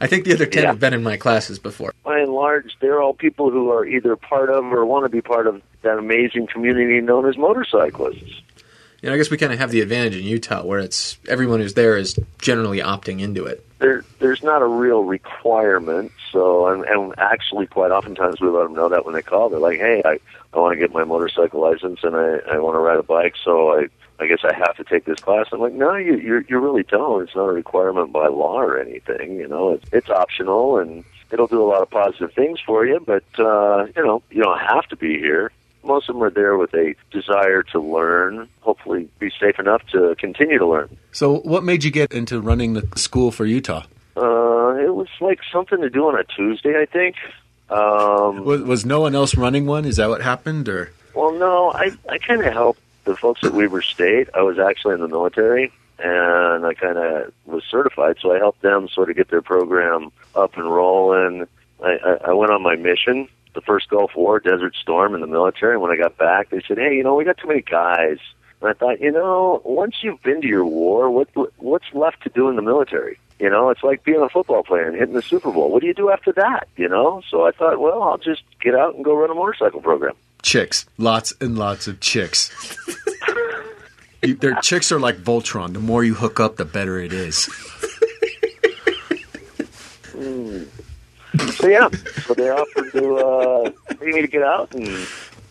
I 0.00 0.06
think 0.06 0.24
the 0.24 0.32
other 0.32 0.46
10 0.46 0.62
Yeah. 0.62 0.68
have 0.70 0.80
been 0.80 0.94
in 0.94 1.02
my 1.02 1.16
classes 1.18 1.58
before. 1.58 1.92
By 2.04 2.20
and 2.20 2.32
large, 2.32 2.76
they're 2.80 3.02
all 3.02 3.12
people 3.12 3.50
who 3.50 3.70
are 3.70 3.84
either 3.84 4.16
part 4.16 4.48
of 4.48 4.64
or 4.64 4.86
want 4.86 5.04
to 5.04 5.08
be 5.10 5.20
part 5.20 5.46
of 5.46 5.60
that 5.82 5.98
amazing 5.98 6.46
community 6.46 7.00
known 7.00 7.28
as 7.28 7.36
motorcyclists. 7.36 8.40
You 9.02 9.10
know, 9.10 9.14
I 9.14 9.18
guess 9.18 9.30
we 9.30 9.36
kind 9.36 9.52
of 9.52 9.58
have 9.58 9.70
the 9.70 9.82
advantage 9.82 10.16
in 10.16 10.24
Utah 10.24 10.64
where 10.64 10.78
it's 10.80 11.18
everyone 11.28 11.60
who's 11.60 11.74
there 11.74 11.96
is 11.98 12.18
generally 12.38 12.78
opting 12.78 13.20
into 13.20 13.44
it. 13.44 13.62
There, 13.78 14.04
there's 14.20 14.42
not 14.42 14.62
a 14.62 14.66
real 14.66 15.04
requirement, 15.04 16.10
so 16.32 16.66
and, 16.68 16.82
and 16.84 17.14
actually, 17.18 17.66
quite 17.66 17.90
oftentimes 17.90 18.40
we 18.40 18.48
let 18.48 18.62
them 18.64 18.72
know 18.74 18.88
that 18.88 19.04
when 19.04 19.14
they 19.14 19.20
call, 19.20 19.50
they're 19.50 19.60
like, 19.60 19.78
"Hey, 19.78 20.00
I, 20.02 20.18
I 20.54 20.58
want 20.58 20.72
to 20.72 20.78
get 20.80 20.94
my 20.94 21.04
motorcycle 21.04 21.60
license 21.60 22.00
and 22.02 22.16
I, 22.16 22.38
I 22.54 22.58
want 22.58 22.74
to 22.74 22.78
ride 22.78 22.98
a 22.98 23.02
bike, 23.02 23.34
so 23.44 23.72
I, 23.78 23.88
I 24.18 24.26
guess 24.26 24.40
I 24.44 24.54
have 24.54 24.76
to 24.76 24.84
take 24.84 25.04
this 25.04 25.20
class." 25.20 25.46
I'm 25.52 25.60
like, 25.60 25.72
"No, 25.74 25.94
you, 25.96 26.16
you, 26.16 26.44
you 26.48 26.58
really 26.58 26.82
don't. 26.82 27.22
It's 27.22 27.34
not 27.34 27.44
a 27.48 27.52
requirement 27.52 28.12
by 28.12 28.28
law 28.28 28.60
or 28.60 28.78
anything. 28.78 29.36
You 29.36 29.48
know, 29.48 29.72
it's, 29.72 29.88
it's 29.92 30.10
optional 30.10 30.78
and 30.78 31.04
it'll 31.30 31.46
do 31.48 31.62
a 31.62 31.68
lot 31.68 31.82
of 31.82 31.90
positive 31.90 32.32
things 32.32 32.60
for 32.64 32.86
you, 32.86 33.00
but 33.04 33.24
uh, 33.38 33.86
you 33.96 34.04
know, 34.04 34.22
you 34.30 34.42
don't 34.42 34.60
have 34.60 34.86
to 34.88 34.96
be 34.96 35.18
here." 35.18 35.50
Most 35.84 36.08
of 36.08 36.16
them 36.16 36.22
are 36.24 36.30
there 36.30 36.56
with 36.56 36.74
a 36.74 36.96
desire 37.12 37.62
to 37.62 37.78
learn, 37.78 38.48
hopefully 38.62 39.08
be 39.20 39.30
safe 39.38 39.60
enough 39.60 39.86
to 39.92 40.16
continue 40.18 40.58
to 40.58 40.66
learn. 40.66 40.96
So, 41.12 41.36
what 41.40 41.62
made 41.62 41.84
you 41.84 41.92
get 41.92 42.12
into 42.12 42.40
running 42.40 42.72
the 42.72 42.88
school 42.96 43.30
for 43.30 43.44
Utah? 43.46 43.84
Uh, 44.16 44.74
it 44.80 44.92
was 44.92 45.06
like 45.20 45.38
something 45.52 45.80
to 45.80 45.88
do 45.88 46.08
on 46.08 46.18
a 46.18 46.24
Tuesday, 46.24 46.80
I 46.80 46.86
think. 46.86 47.14
Um, 47.70 48.44
Was, 48.44 48.62
was 48.62 48.84
no 48.84 49.00
one 49.00 49.14
else 49.14 49.36
running 49.36 49.66
one? 49.66 49.84
Is 49.84 49.96
that 49.96 50.08
what 50.08 50.22
happened, 50.22 50.68
or 50.68 50.90
well, 51.14 51.32
no, 51.32 51.70
I 51.72 51.92
I 52.08 52.18
kind 52.18 52.44
of 52.44 52.52
helped 52.52 52.80
the 53.06 53.16
folks 53.16 53.42
at 53.44 53.52
Weber 53.52 53.80
State. 53.80 54.28
I 54.34 54.42
was 54.42 54.58
actually 54.58 54.94
in 54.94 55.00
the 55.00 55.08
military, 55.08 55.72
and 55.98 56.66
I 56.66 56.74
kind 56.74 56.98
of 56.98 57.32
was 57.46 57.64
certified, 57.70 58.16
so 58.20 58.32
I 58.32 58.38
helped 58.38 58.60
them 58.60 58.88
sort 58.88 59.08
of 59.08 59.16
get 59.16 59.30
their 59.30 59.42
program 59.42 60.12
up 60.34 60.56
and 60.58 60.70
rolling. 60.70 61.46
I, 61.82 61.96
I, 62.04 62.16
I 62.26 62.32
went 62.34 62.52
on 62.52 62.62
my 62.62 62.76
mission, 62.76 63.28
the 63.54 63.62
first 63.62 63.88
Gulf 63.88 64.14
War, 64.14 64.40
Desert 64.40 64.74
Storm 64.74 65.14
in 65.14 65.20
the 65.22 65.26
military. 65.26 65.74
And 65.74 65.82
when 65.82 65.90
I 65.90 65.96
got 65.96 66.18
back, 66.18 66.50
they 66.50 66.60
said, 66.66 66.76
"Hey, 66.78 66.94
you 66.94 67.02
know, 67.02 67.14
we 67.14 67.24
got 67.24 67.38
too 67.38 67.48
many 67.48 67.62
guys." 67.62 68.18
And 68.60 68.70
I 68.70 68.72
thought, 68.72 69.00
you 69.00 69.12
know, 69.12 69.60
once 69.64 69.96
you've 70.02 70.22
been 70.22 70.40
to 70.40 70.46
your 70.46 70.64
war, 70.64 71.10
what 71.10 71.28
what's 71.58 71.92
left 71.92 72.22
to 72.24 72.30
do 72.30 72.48
in 72.48 72.56
the 72.56 72.62
military? 72.62 73.18
You 73.38 73.50
know, 73.50 73.68
it's 73.68 73.82
like 73.82 74.02
being 74.02 74.22
a 74.22 74.30
football 74.30 74.62
player 74.62 74.88
and 74.88 74.96
hitting 74.96 75.14
the 75.14 75.20
Super 75.20 75.52
Bowl. 75.52 75.70
What 75.70 75.82
do 75.82 75.86
you 75.86 75.94
do 75.94 76.10
after 76.10 76.32
that? 76.32 76.68
You 76.76 76.88
know, 76.88 77.22
so 77.30 77.46
I 77.46 77.50
thought, 77.50 77.80
well, 77.80 78.02
I'll 78.02 78.16
just 78.16 78.42
get 78.60 78.74
out 78.74 78.94
and 78.94 79.04
go 79.04 79.14
run 79.14 79.30
a 79.30 79.34
motorcycle 79.34 79.82
program. 79.82 80.14
Chicks, 80.42 80.86
lots 80.96 81.34
and 81.40 81.58
lots 81.58 81.86
of 81.86 82.00
chicks. 82.00 82.50
you, 84.26 84.34
their 84.34 84.54
chicks 84.60 84.90
are 84.92 85.00
like 85.00 85.16
Voltron. 85.18 85.72
The 85.72 85.80
more 85.80 86.04
you 86.04 86.14
hook 86.14 86.40
up, 86.40 86.56
the 86.56 86.64
better 86.64 86.98
it 86.98 87.12
is. 87.12 87.48
So 91.56 91.68
yeah, 91.68 91.88
so 92.26 92.34
they 92.34 92.48
offered 92.48 92.92
to 92.92 93.16
uh, 93.16 93.70
pay 93.96 94.06
me 94.06 94.22
to 94.22 94.28
get 94.28 94.42
out, 94.42 94.74
and 94.74 95.06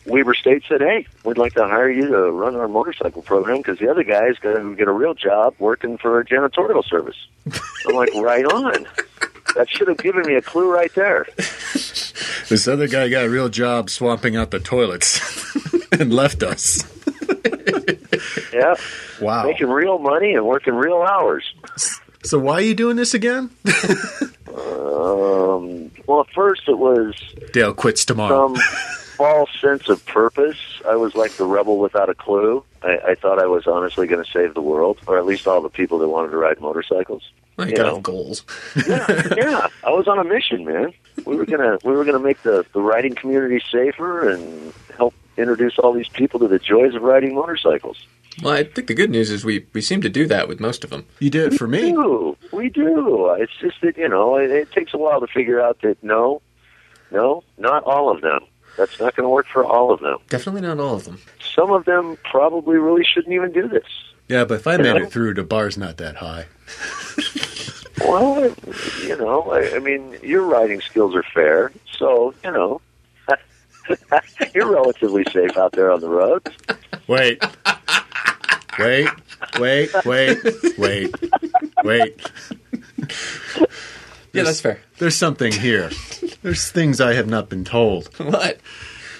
Weber 0.06 0.34
State 0.34 0.64
said, 0.68 0.82
"Hey, 0.82 1.06
we'd 1.24 1.38
like 1.38 1.54
to 1.54 1.68
hire 1.68 1.90
you 1.90 2.08
to 2.08 2.32
run 2.32 2.56
our 2.56 2.68
motorcycle 2.68 3.22
program 3.22 3.58
because 3.58 3.80
the 3.80 3.90
other 3.90 4.04
guy's 4.04 4.38
going 4.40 4.72
to 4.72 4.76
get 4.76 4.88
a 4.88 4.92
real 4.92 5.14
job 5.14 5.56
working 5.60 5.98
for 5.98 6.20
a 6.20 6.26
janitorial 6.26 6.84
service." 6.86 7.18
I'm 7.88 7.96
like, 7.96 8.14
"Right 8.16 8.46
on." 8.46 8.88
That 9.56 9.70
should 9.70 9.88
have 9.88 9.98
given 9.98 10.26
me 10.26 10.36
a 10.36 10.42
clue 10.42 10.72
right 10.72 10.94
there. 10.96 11.28
This 12.50 12.68
other 12.68 12.88
guy 12.88 13.08
got 13.10 13.26
a 13.26 13.30
real 13.30 13.50
job 13.50 13.90
swamping 13.90 14.36
out 14.36 14.52
the 14.52 14.60
toilets 14.60 15.20
and 15.92 16.14
left 16.14 16.44
us. 16.44 16.84
Yeah, 18.54 18.76
Wow. 19.22 19.44
making 19.46 19.68
real 19.70 19.98
money 20.00 20.34
and 20.34 20.46
working 20.46 20.74
real 20.76 21.02
hours. 21.02 21.44
So 22.24 22.40
why 22.40 22.54
are 22.56 22.62
you 22.62 22.74
doing 22.76 22.96
this 22.96 23.14
again? 23.14 23.50
Um, 24.48 25.92
well, 26.08 26.22
at 26.22 26.30
first 26.34 26.68
it 26.68 26.78
was 26.78 27.16
Dale 27.54 27.74
quits 27.74 28.06
tomorrow. 28.06 28.54
some 28.54 28.56
false 29.18 29.50
sense 29.62 29.90
of 29.90 30.06
purpose. 30.06 30.58
I 30.88 30.96
was 30.96 31.16
like 31.16 31.32
the 31.34 31.46
rebel 31.46 31.78
without 31.80 32.10
a 32.10 32.16
clue. 32.16 32.64
I, 32.84 32.98
I 33.10 33.16
thought 33.16 33.40
I 33.40 33.46
was 33.48 33.68
honestly 33.68 34.08
going 34.08 34.24
to 34.24 34.32
save 34.32 34.54
the 34.54 34.62
world, 34.62 35.00
or 35.08 35.18
at 35.18 35.26
least 35.26 35.48
all 35.48 35.62
the 35.62 35.70
people 35.70 36.00
that 36.00 36.08
wanted 36.08 36.32
to 36.32 36.38
ride 36.38 36.60
motorcycles. 36.62 37.24
You 37.58 37.72
gotta 37.72 37.92
know. 37.92 38.00
goals. 38.02 38.44
yeah, 38.86 39.68
I 39.84 39.90
was 39.92 40.10
on 40.10 40.20
a 40.20 40.26
mission, 40.26 40.66
man. 40.66 40.94
We 41.26 41.38
were 41.38 41.46
gonna 41.46 41.78
we 41.86 41.94
were 41.94 42.04
gonna 42.04 42.20
make 42.20 42.44
the 42.44 42.66
the 42.74 42.82
riding 42.82 43.16
community 43.16 43.64
safer 43.72 44.30
and 44.30 44.74
help 44.98 45.14
introduce 45.38 45.78
all 45.80 45.94
these 45.94 46.10
people 46.10 46.40
to 46.40 46.48
the 46.48 46.60
joys 46.60 46.96
of 46.96 47.02
riding 47.02 47.36
motorcycles. 47.36 48.06
Well, 48.44 48.54
I 48.54 48.64
think 48.64 48.88
the 48.88 48.94
good 48.94 49.10
news 49.10 49.32
is 49.32 49.46
we, 49.46 49.66
we 49.74 49.82
seem 49.82 50.02
to 50.02 50.10
do 50.10 50.28
that 50.28 50.48
with 50.48 50.60
most 50.60 50.84
of 50.84 50.90
them. 50.90 51.06
you 51.20 51.30
do 51.30 51.46
it 51.46 51.54
for 51.54 51.68
me? 51.68 51.84
We 51.84 51.88
me. 51.88 51.94
do, 51.94 52.38
we 52.52 52.70
do. 52.70 53.36
It's 53.40 53.54
just 53.60 53.80
that 53.82 53.98
you 53.98 54.10
know 54.10 54.36
it, 54.36 54.52
it 54.52 54.72
takes 54.72 54.94
a 54.94 54.98
while 54.98 55.22
to 55.22 55.28
figure 55.28 55.62
out 55.62 55.82
that 55.82 56.02
no, 56.04 56.42
no, 57.12 57.44
not 57.58 57.84
all 57.84 58.12
of 58.12 58.22
them. 58.22 58.42
That's 58.78 59.00
not 59.00 59.16
going 59.16 59.24
to 59.24 59.30
work 59.30 59.48
for 59.48 59.66
all 59.66 59.94
of 59.94 60.02
them. 60.02 60.18
Definitely 60.28 60.62
not 60.62 60.80
all 60.80 60.96
of 60.96 61.06
them. 61.06 61.22
Some 61.40 61.72
of 61.72 61.86
them 61.86 62.18
probably 62.30 62.78
really 62.78 63.06
shouldn't 63.06 63.34
even 63.34 63.54
do 63.54 63.70
this. 63.70 63.88
Yeah, 64.28 64.44
but 64.44 64.56
if 64.56 64.68
I 64.68 64.76
made 64.76 64.98
it 64.98 65.12
through, 65.12 65.36
the 65.36 65.44
bar's 65.44 65.78
not 65.78 65.96
that 65.98 66.18
high. 66.18 66.46
Well, 68.02 68.54
you 69.04 69.16
know, 69.16 69.44
I, 69.52 69.76
I 69.76 69.80
mean, 69.80 70.18
your 70.22 70.44
riding 70.44 70.82
skills 70.82 71.16
are 71.16 71.24
fair, 71.24 71.72
so 71.98 72.34
you 72.44 72.52
know, 72.52 72.82
you're 74.54 74.72
relatively 74.72 75.24
safe 75.32 75.58
out 75.58 75.72
there 75.74 75.92
on 75.92 76.00
the 76.00 76.10
roads. 76.10 76.52
Wait. 77.08 77.44
Wait. 78.80 79.08
Wait. 79.60 79.90
Wait. 80.06 80.40
Wait. 80.78 81.16
Wait. 81.84 82.32
Yeah, 84.34 84.44
that's 84.44 84.62
fair. 84.62 84.82
There's 84.98 85.16
something 85.16 85.52
here. 85.52 85.90
There's 86.42 86.70
things 86.70 87.00
I 87.00 87.14
have 87.14 87.28
not 87.28 87.50
been 87.50 87.64
told. 87.64 88.08
What? 88.18 88.60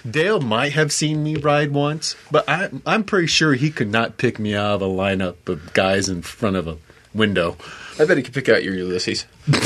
Dale 0.10 0.42
might 0.42 0.74
have 0.74 0.92
seen 0.92 1.24
me 1.24 1.36
ride 1.36 1.72
once, 1.72 2.16
but 2.30 2.48
I, 2.48 2.70
I'm 2.86 3.04
pretty 3.04 3.28
sure 3.28 3.54
he 3.54 3.72
could 3.72 3.92
not 3.92 4.18
pick 4.18 4.38
me 4.38 4.54
out 4.54 4.76
of 4.76 4.82
a 4.82 4.86
lineup 4.86 5.48
of 5.48 5.74
guys 5.74 6.10
in 6.10 6.22
front 6.22 6.58
of 6.58 6.68
a 6.68 6.78
window. 7.14 7.58
I 8.00 8.06
bet 8.06 8.18
he 8.18 8.24
could 8.24 8.34
pick 8.34 8.50
out 8.50 8.64
your 8.64 8.76
Ulysses. 8.76 9.26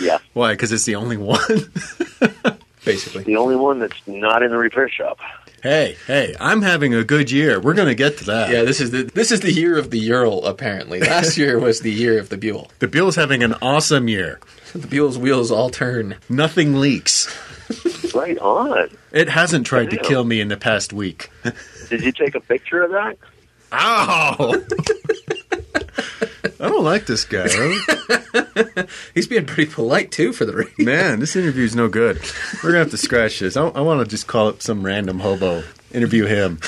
Yeah, 0.00 0.18
Why? 0.32 0.52
Because 0.52 0.72
it's 0.72 0.84
the 0.84 0.96
only 0.96 1.16
one. 1.16 1.38
Basically. 2.84 3.24
the 3.24 3.36
only 3.36 3.56
one 3.56 3.78
that's 3.78 3.96
not 4.06 4.42
in 4.42 4.50
the 4.50 4.58
repair 4.58 4.88
shop. 4.88 5.18
hey, 5.62 5.96
hey, 6.06 6.36
I'm 6.38 6.60
having 6.62 6.94
a 6.94 7.02
good 7.04 7.30
year. 7.30 7.58
We're 7.60 7.74
going 7.74 7.88
to 7.88 7.94
get 7.94 8.18
to 8.18 8.24
that. 8.24 8.50
Yeah, 8.50 8.62
this 8.64 8.80
is 8.80 8.90
the 8.90 9.04
this 9.04 9.30
is 9.32 9.40
the 9.40 9.52
year 9.52 9.78
of 9.78 9.90
the 9.90 9.98
Ural. 9.98 10.44
Apparently, 10.44 11.00
last 11.00 11.36
year 11.38 11.58
was 11.58 11.80
the 11.80 11.92
year 11.92 12.18
of 12.18 12.28
the 12.28 12.36
Buell. 12.36 12.70
The 12.80 12.88
Buell's 12.88 13.16
having 13.16 13.42
an 13.42 13.54
awesome 13.62 14.08
year. 14.08 14.40
The 14.74 14.88
Buell's 14.88 15.16
wheels 15.16 15.52
all 15.52 15.70
turn. 15.70 16.16
Nothing 16.28 16.74
leaks. 16.80 17.32
Right 18.14 18.36
on. 18.38 18.90
It 19.12 19.28
hasn't 19.28 19.66
tried 19.66 19.90
to 19.90 19.96
kill 19.96 20.22
me 20.24 20.40
in 20.40 20.46
the 20.48 20.56
past 20.56 20.92
week. 20.92 21.30
Did 21.88 22.02
you 22.02 22.12
take 22.12 22.34
a 22.36 22.40
picture 22.40 22.82
of 22.82 22.90
that? 22.92 23.16
Ow! 23.72 24.54
I 26.44 26.68
don't 26.68 26.84
like 26.84 27.06
this 27.06 27.24
guy. 27.24 27.48
He's 29.14 29.26
being 29.26 29.46
pretty 29.46 29.70
polite 29.70 30.10
too 30.10 30.32
for 30.32 30.44
the 30.44 30.54
race. 30.54 30.78
Man, 30.78 31.20
this 31.20 31.36
interview's 31.36 31.74
no 31.74 31.88
good. 31.88 32.20
We're 32.62 32.70
gonna 32.70 32.80
have 32.80 32.90
to 32.90 32.96
scratch 32.96 33.40
this. 33.40 33.56
I, 33.56 33.66
I 33.68 33.80
want 33.80 34.00
to 34.00 34.06
just 34.06 34.26
call 34.26 34.48
up 34.48 34.62
some 34.62 34.84
random 34.84 35.20
hobo. 35.20 35.64
Interview 35.92 36.26
him. 36.26 36.58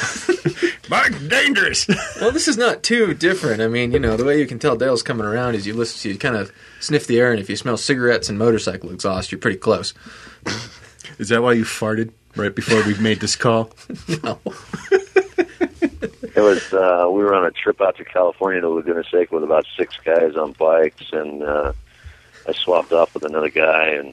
Mike, 0.88 1.28
dangerous. 1.28 1.88
Well, 2.20 2.30
this 2.30 2.46
is 2.46 2.56
not 2.56 2.84
too 2.84 3.12
different. 3.12 3.60
I 3.60 3.66
mean, 3.66 3.90
you 3.90 3.98
know, 3.98 4.16
the 4.16 4.24
way 4.24 4.38
you 4.38 4.46
can 4.46 4.60
tell 4.60 4.76
Dale's 4.76 5.02
coming 5.02 5.26
around 5.26 5.56
is 5.56 5.66
you 5.66 5.74
listen, 5.74 6.00
to 6.02 6.08
you 6.10 6.18
kind 6.18 6.36
of 6.36 6.52
sniff 6.78 7.08
the 7.08 7.18
air, 7.18 7.32
and 7.32 7.40
if 7.40 7.50
you 7.50 7.56
smell 7.56 7.76
cigarettes 7.76 8.28
and 8.28 8.38
motorcycle 8.38 8.90
exhaust, 8.92 9.32
you're 9.32 9.40
pretty 9.40 9.58
close. 9.58 9.94
Is 11.18 11.30
that 11.30 11.42
why 11.42 11.54
you 11.54 11.64
farted 11.64 12.12
right 12.36 12.54
before 12.54 12.84
we 12.84 12.94
made 12.98 13.20
this 13.20 13.36
call? 13.36 13.70
No. 14.22 14.38
It 16.37 16.42
was. 16.42 16.72
Uh, 16.72 17.09
we 17.11 17.25
were 17.25 17.35
on 17.35 17.46
a 17.46 17.51
trip 17.51 17.81
out 17.81 17.96
to 17.96 18.05
California 18.05 18.61
to 18.61 18.68
Laguna 18.68 19.03
Seca 19.11 19.35
with 19.35 19.42
about 19.42 19.64
six 19.75 19.96
guys 20.05 20.37
on 20.37 20.53
bikes, 20.53 21.11
and 21.11 21.42
uh, 21.42 21.72
I 22.46 22.53
swapped 22.53 22.92
off 22.92 23.14
with 23.14 23.25
another 23.25 23.49
guy. 23.49 23.88
And 23.88 24.12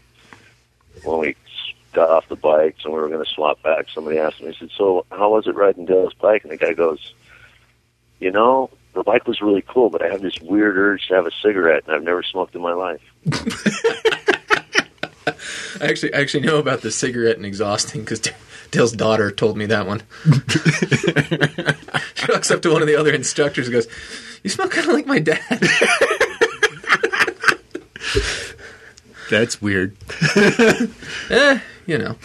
when 1.04 1.20
we 1.20 1.36
got 1.92 2.10
off 2.10 2.30
the 2.30 2.38
bikes 2.38 2.86
and 2.86 2.94
we 2.94 3.00
were 3.02 3.10
going 3.10 3.24
to 3.24 3.30
swap 3.30 3.62
back, 3.62 3.88
somebody 3.94 4.20
asked 4.20 4.42
me, 4.42 4.54
he 4.54 4.58
said, 4.58 4.70
"So 4.78 5.06
how 5.12 5.34
was 5.34 5.48
it 5.48 5.56
riding 5.56 5.86
Dale's 5.86 6.14
bike?" 6.14 6.44
And 6.44 6.52
the 6.54 6.56
guy 6.56 6.72
goes, 6.72 7.14
"You 8.22 8.32
know, 8.32 8.70
the 8.94 9.04
bike 9.04 9.28
was 9.28 9.42
really 9.42 9.64
cool, 9.68 9.90
but 9.90 10.02
I 10.02 10.08
have 10.08 10.22
this 10.22 10.40
weird 10.40 10.78
urge 10.78 11.06
to 11.10 11.16
have 11.16 11.28
a 11.28 11.32
cigarette, 11.42 11.84
and 11.86 11.94
I've 11.94 12.04
never 12.04 12.24
smoked 12.24 12.56
in 12.56 12.62
my 12.62 12.72
life." 12.72 13.02
I 15.82 15.88
actually 15.88 16.14
I 16.14 16.22
actually 16.22 16.46
know 16.46 16.60
about 16.60 16.84
the 16.84 16.92
cigarette 16.92 17.36
and 17.36 17.46
exhausting 17.46 18.02
because 18.02 18.22
Dale's 18.74 18.92
daughter 18.92 19.30
told 19.30 19.56
me 19.56 19.68
that 19.68 19.86
one. 19.86 20.02
she 22.16 22.26
walks 22.28 22.50
up 22.50 22.64
to 22.64 22.74
one 22.74 22.82
of 22.82 22.88
the 22.88 22.96
other 22.96 23.14
instructors 23.14 23.68
and 23.68 23.74
goes, 23.74 23.88
"You 24.42 24.50
smell 24.50 24.68
kind 24.68 24.88
of 24.88 24.94
like 24.96 25.06
my 25.06 25.20
dad." 25.20 25.40
That's 29.30 29.62
weird. 29.62 29.96
eh, 31.30 31.60
you 31.86 32.00
know. 32.00 32.16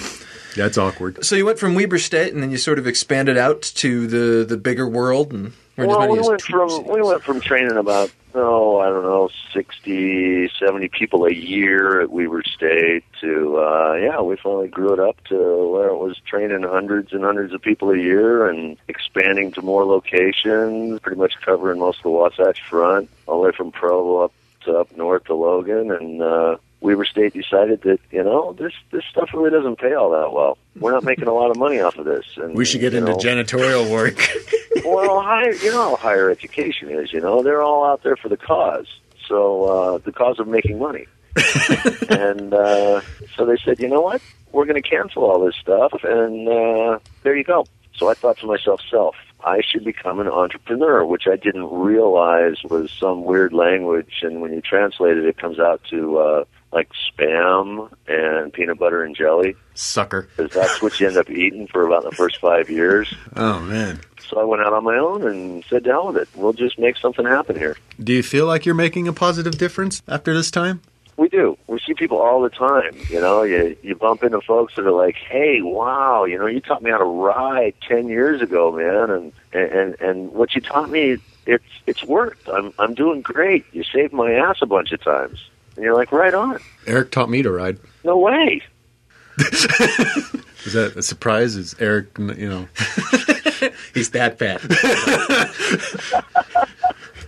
That's 0.57 0.79
awkward. 0.79 1.23
So 1.23 1.37
you 1.37 1.45
went 1.45 1.59
from 1.59 1.75
Weber 1.75 1.99
State, 1.99 2.33
and 2.33 2.43
then 2.43 2.51
you 2.51 2.57
sort 2.57 2.79
of 2.79 2.87
expanded 2.87 3.37
out 3.37 3.61
to 3.61 4.07
the 4.07 4.43
the 4.47 4.57
bigger 4.57 4.89
world, 4.89 5.35
and 5.35 5.53
well, 5.87 6.11
we 6.11 6.21
went 6.21 6.43
from 6.43 6.85
we 6.87 7.03
went 7.03 7.23
from 7.23 7.41
training 7.41 7.77
about 7.77 8.12
oh 8.35 8.79
I 8.81 8.88
don't 8.88 9.05
know 9.05 9.31
60, 9.53 10.51
70 10.59 10.88
people 10.88 11.25
a 11.25 11.33
year 11.33 12.01
at 12.01 12.11
Weber 12.11 12.43
State 12.45 13.05
to 13.21 13.59
uh, 13.59 13.95
yeah 13.95 14.21
we 14.21 14.37
finally 14.37 14.69
grew 14.69 14.93
it 14.93 15.01
up 15.01 15.23
to 15.25 15.37
where 15.37 15.88
it 15.88 15.97
was 15.97 16.19
training 16.27 16.62
hundreds 16.62 17.12
and 17.12 17.25
hundreds 17.25 17.55
of 17.55 17.62
people 17.62 17.91
a 17.91 17.99
year 17.99 18.49
and 18.49 18.77
expanding 18.88 19.53
to 19.53 19.62
more 19.62 19.85
locations, 19.85 21.01
pretty 21.01 21.19
much 21.19 21.35
covering 21.45 21.79
most 21.79 21.99
of 21.99 22.05
the 22.05 22.11
Wasatch 22.11 22.62
Front, 22.69 23.09
all 23.27 23.41
the 23.41 23.47
way 23.47 23.53
from 23.57 23.73
Provo 23.73 24.25
up 24.25 24.33
to 24.64 24.77
up 24.77 24.97
north 24.97 25.25
to 25.25 25.35
Logan 25.35 25.91
and. 25.91 26.23
uh 26.23 26.57
Weber 26.81 27.05
State 27.05 27.35
decided 27.35 27.83
that 27.83 27.99
you 28.11 28.23
know 28.23 28.53
this 28.53 28.73
this 28.93 29.05
stuff 29.11 29.31
really 29.35 29.51
doesn't 29.51 29.79
pay 29.79 29.95
all 29.95 30.11
that 30.11 30.33
well. 30.33 30.59
We're 30.79 30.93
not 30.93 31.05
making 31.05 31.27
a 31.27 31.33
lot 31.33 31.51
of 31.51 31.57
money 31.57 31.81
off 31.81 31.97
of 31.97 32.05
this. 32.05 32.25
And, 32.37 32.55
We 32.55 32.64
should 32.64 32.81
get 32.81 32.95
into 32.95 33.12
know, 33.12 33.17
janitorial 33.17 33.91
work. 33.91 34.17
well, 34.85 35.21
higher, 35.21 35.53
you 35.55 35.73
know 35.73 35.91
how 35.91 35.97
higher 35.97 36.31
education 36.31 36.91
is. 36.91 37.12
You 37.12 37.21
know, 37.21 37.43
they're 37.43 37.62
all 37.62 37.85
out 37.85 38.05
there 38.05 38.17
for 38.17 38.29
the 38.29 38.37
cause. 38.37 38.87
So 39.27 39.64
uh, 39.64 39.99
the 39.99 40.12
cause 40.12 40.38
of 40.38 40.47
making 40.47 40.79
money. 40.79 41.07
and 42.09 42.55
uh, 42.55 43.01
so 43.37 43.45
they 43.45 43.57
said, 43.64 43.81
you 43.81 43.88
know 43.88 44.01
what? 44.01 44.23
We're 44.53 44.64
going 44.64 44.81
to 44.81 44.88
cancel 44.88 45.25
all 45.25 45.45
this 45.45 45.55
stuff, 45.57 45.93
and 46.03 46.49
uh, 46.49 46.99
there 47.23 47.37
you 47.37 47.45
go. 47.45 47.67
So 47.95 48.09
I 48.09 48.14
thought 48.14 48.38
to 48.38 48.47
myself, 48.47 48.81
self, 48.91 49.14
I 49.45 49.61
should 49.61 49.85
become 49.85 50.21
an 50.21 50.29
entrepreneur, 50.29 51.05
which 51.05 51.27
I 51.27 51.37
didn't 51.37 51.71
realize 51.71 52.57
was 52.64 52.91
some 52.91 53.25
weird 53.25 53.53
language. 53.53 54.21
And 54.23 54.41
when 54.41 54.53
you 54.53 54.61
translate 54.61 55.17
it, 55.17 55.25
it 55.25 55.37
comes 55.37 55.59
out 55.59 55.83
to 55.91 56.19
uh, 56.19 56.45
like 56.73 56.91
spam 57.11 57.91
and 58.07 58.53
peanut 58.53 58.79
butter 58.79 59.03
and 59.03 59.17
jelly, 59.17 59.57
Sucker. 59.75 60.29
because 60.37 60.53
that's 60.53 60.83
what 60.83 60.99
you 61.01 61.07
end 61.09 61.17
up 61.17 61.31
eating 61.31 61.67
for 61.67 61.87
about 61.87 62.05
the 62.05 62.13
first 62.13 62.39
five 62.39 62.69
years. 62.71 63.13
Oh 63.37 63.61
man. 63.61 64.01
So 64.29 64.39
I 64.41 64.45
went 64.45 64.63
out 64.63 64.73
on 64.75 64.85
my 64.85 64.97
own 64.99 65.27
and 65.27 65.65
said, 65.71 65.85
"To 65.85 65.91
hell 65.91 66.07
with 66.09 66.17
it. 66.19 66.29
We'll 66.35 66.53
just 66.53 66.79
make 66.79 66.97
something 66.99 67.25
happen 67.25 67.57
here." 67.57 67.77
Do 68.03 68.13
you 68.13 68.23
feel 68.23 68.47
like 68.47 68.67
you're 68.67 68.75
making 68.75 69.09
a 69.09 69.13
positive 69.13 69.57
difference 69.57 70.03
after 70.09 70.35
this 70.35 70.51
time? 70.51 70.81
We 71.17 71.29
do. 71.29 71.57
We 71.67 71.79
see 71.81 71.95
people 71.95 72.19
all 72.19 72.43
the 72.43 72.51
time. 72.51 72.97
You 73.09 73.21
know, 73.21 73.43
you 73.43 73.77
you 73.83 73.95
bump 73.95 74.23
into 74.23 74.41
folks 74.41 74.75
that 74.77 74.87
are 74.87 74.91
like, 74.93 75.17
"Hey, 75.17 75.63
wow, 75.63 76.25
you 76.25 76.39
know, 76.39 76.47
you 76.47 76.61
taught 76.61 76.83
me 76.83 76.91
how 76.91 76.99
to 76.99 77.05
ride 77.05 77.75
ten 77.87 78.09
years 78.09 78.43
ago, 78.43 78.71
man, 78.73 79.11
and 79.11 79.33
and 79.53 79.97
and 80.01 80.33
what 80.33 80.55
you 80.55 80.61
taught 80.61 80.91
me, 80.91 81.17
it's 81.47 81.65
it's 81.87 82.05
worked. 82.05 82.49
I'm 82.49 82.73
I'm 82.79 82.95
doing 82.95 83.23
great. 83.23 83.65
You 83.73 83.83
saved 83.85 84.13
my 84.13 84.33
ass 84.33 84.59
a 84.63 84.67
bunch 84.67 84.93
of 84.93 85.03
times." 85.03 85.39
And 85.79 85.85
you're 85.85 85.95
like, 85.95 86.11
"Right 86.11 86.35
on." 86.35 86.59
Eric 86.88 87.12
taught 87.12 87.31
me 87.31 87.41
to 87.43 87.53
ride. 87.53 87.79
No 88.03 88.19
way. 88.19 88.61
Is 89.38 90.73
that 90.73 90.95
a 90.97 91.03
surprise? 91.03 91.55
Is 91.55 91.77
Eric, 91.79 92.19
you 92.19 92.49
know? 92.49 92.69
He's 93.95 94.11
that 94.11 94.38
bad. 94.38 94.61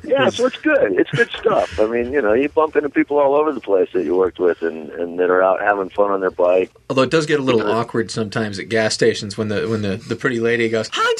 Yeah, 0.03 0.29
so 0.31 0.47
it's 0.47 0.57
good. 0.57 0.99
It's 0.99 1.11
good 1.11 1.31
stuff. 1.31 1.79
I 1.79 1.87
mean, 1.87 2.13
you 2.13 2.21
know, 2.21 2.33
you 2.33 2.49
bump 2.49 2.75
into 2.75 2.89
people 2.89 3.19
all 3.19 3.35
over 3.35 3.53
the 3.53 3.61
place 3.61 3.91
that 3.93 4.03
you 4.03 4.17
worked 4.17 4.41
with 4.41 4.61
and, 4.63 4.91
and 4.91 5.21
that 5.21 5.31
are 5.31 5.43
out 5.43 5.61
having 5.61 5.89
fun 5.91 6.11
on 6.11 6.21
their 6.21 6.33
bike. 6.33 6.73
Although 6.89 7.03
it 7.03 7.11
does 7.11 7.27
get 7.27 7.39
a 7.39 7.43
little 7.43 7.71
awkward 7.71 8.11
sometimes 8.11 8.59
at 8.59 8.69
gas 8.69 8.95
stations 8.95 9.39
when 9.39 9.49
the 9.49 9.69
when 9.69 9.83
the, 9.83 9.99
the 9.99 10.17
pretty 10.17 10.41
lady 10.41 10.69
goes, 10.69 10.89
"Hi, 10.93 11.15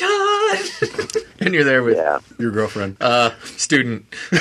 Todd," 0.57 1.23
and 1.41 1.55
you're 1.55 1.65
there 1.65 1.83
with 1.83 1.97
Yeah, 1.97 2.19
Your 2.39 2.51
girlfriend. 2.51 2.97
uh 3.01 3.31
student. 3.45 4.05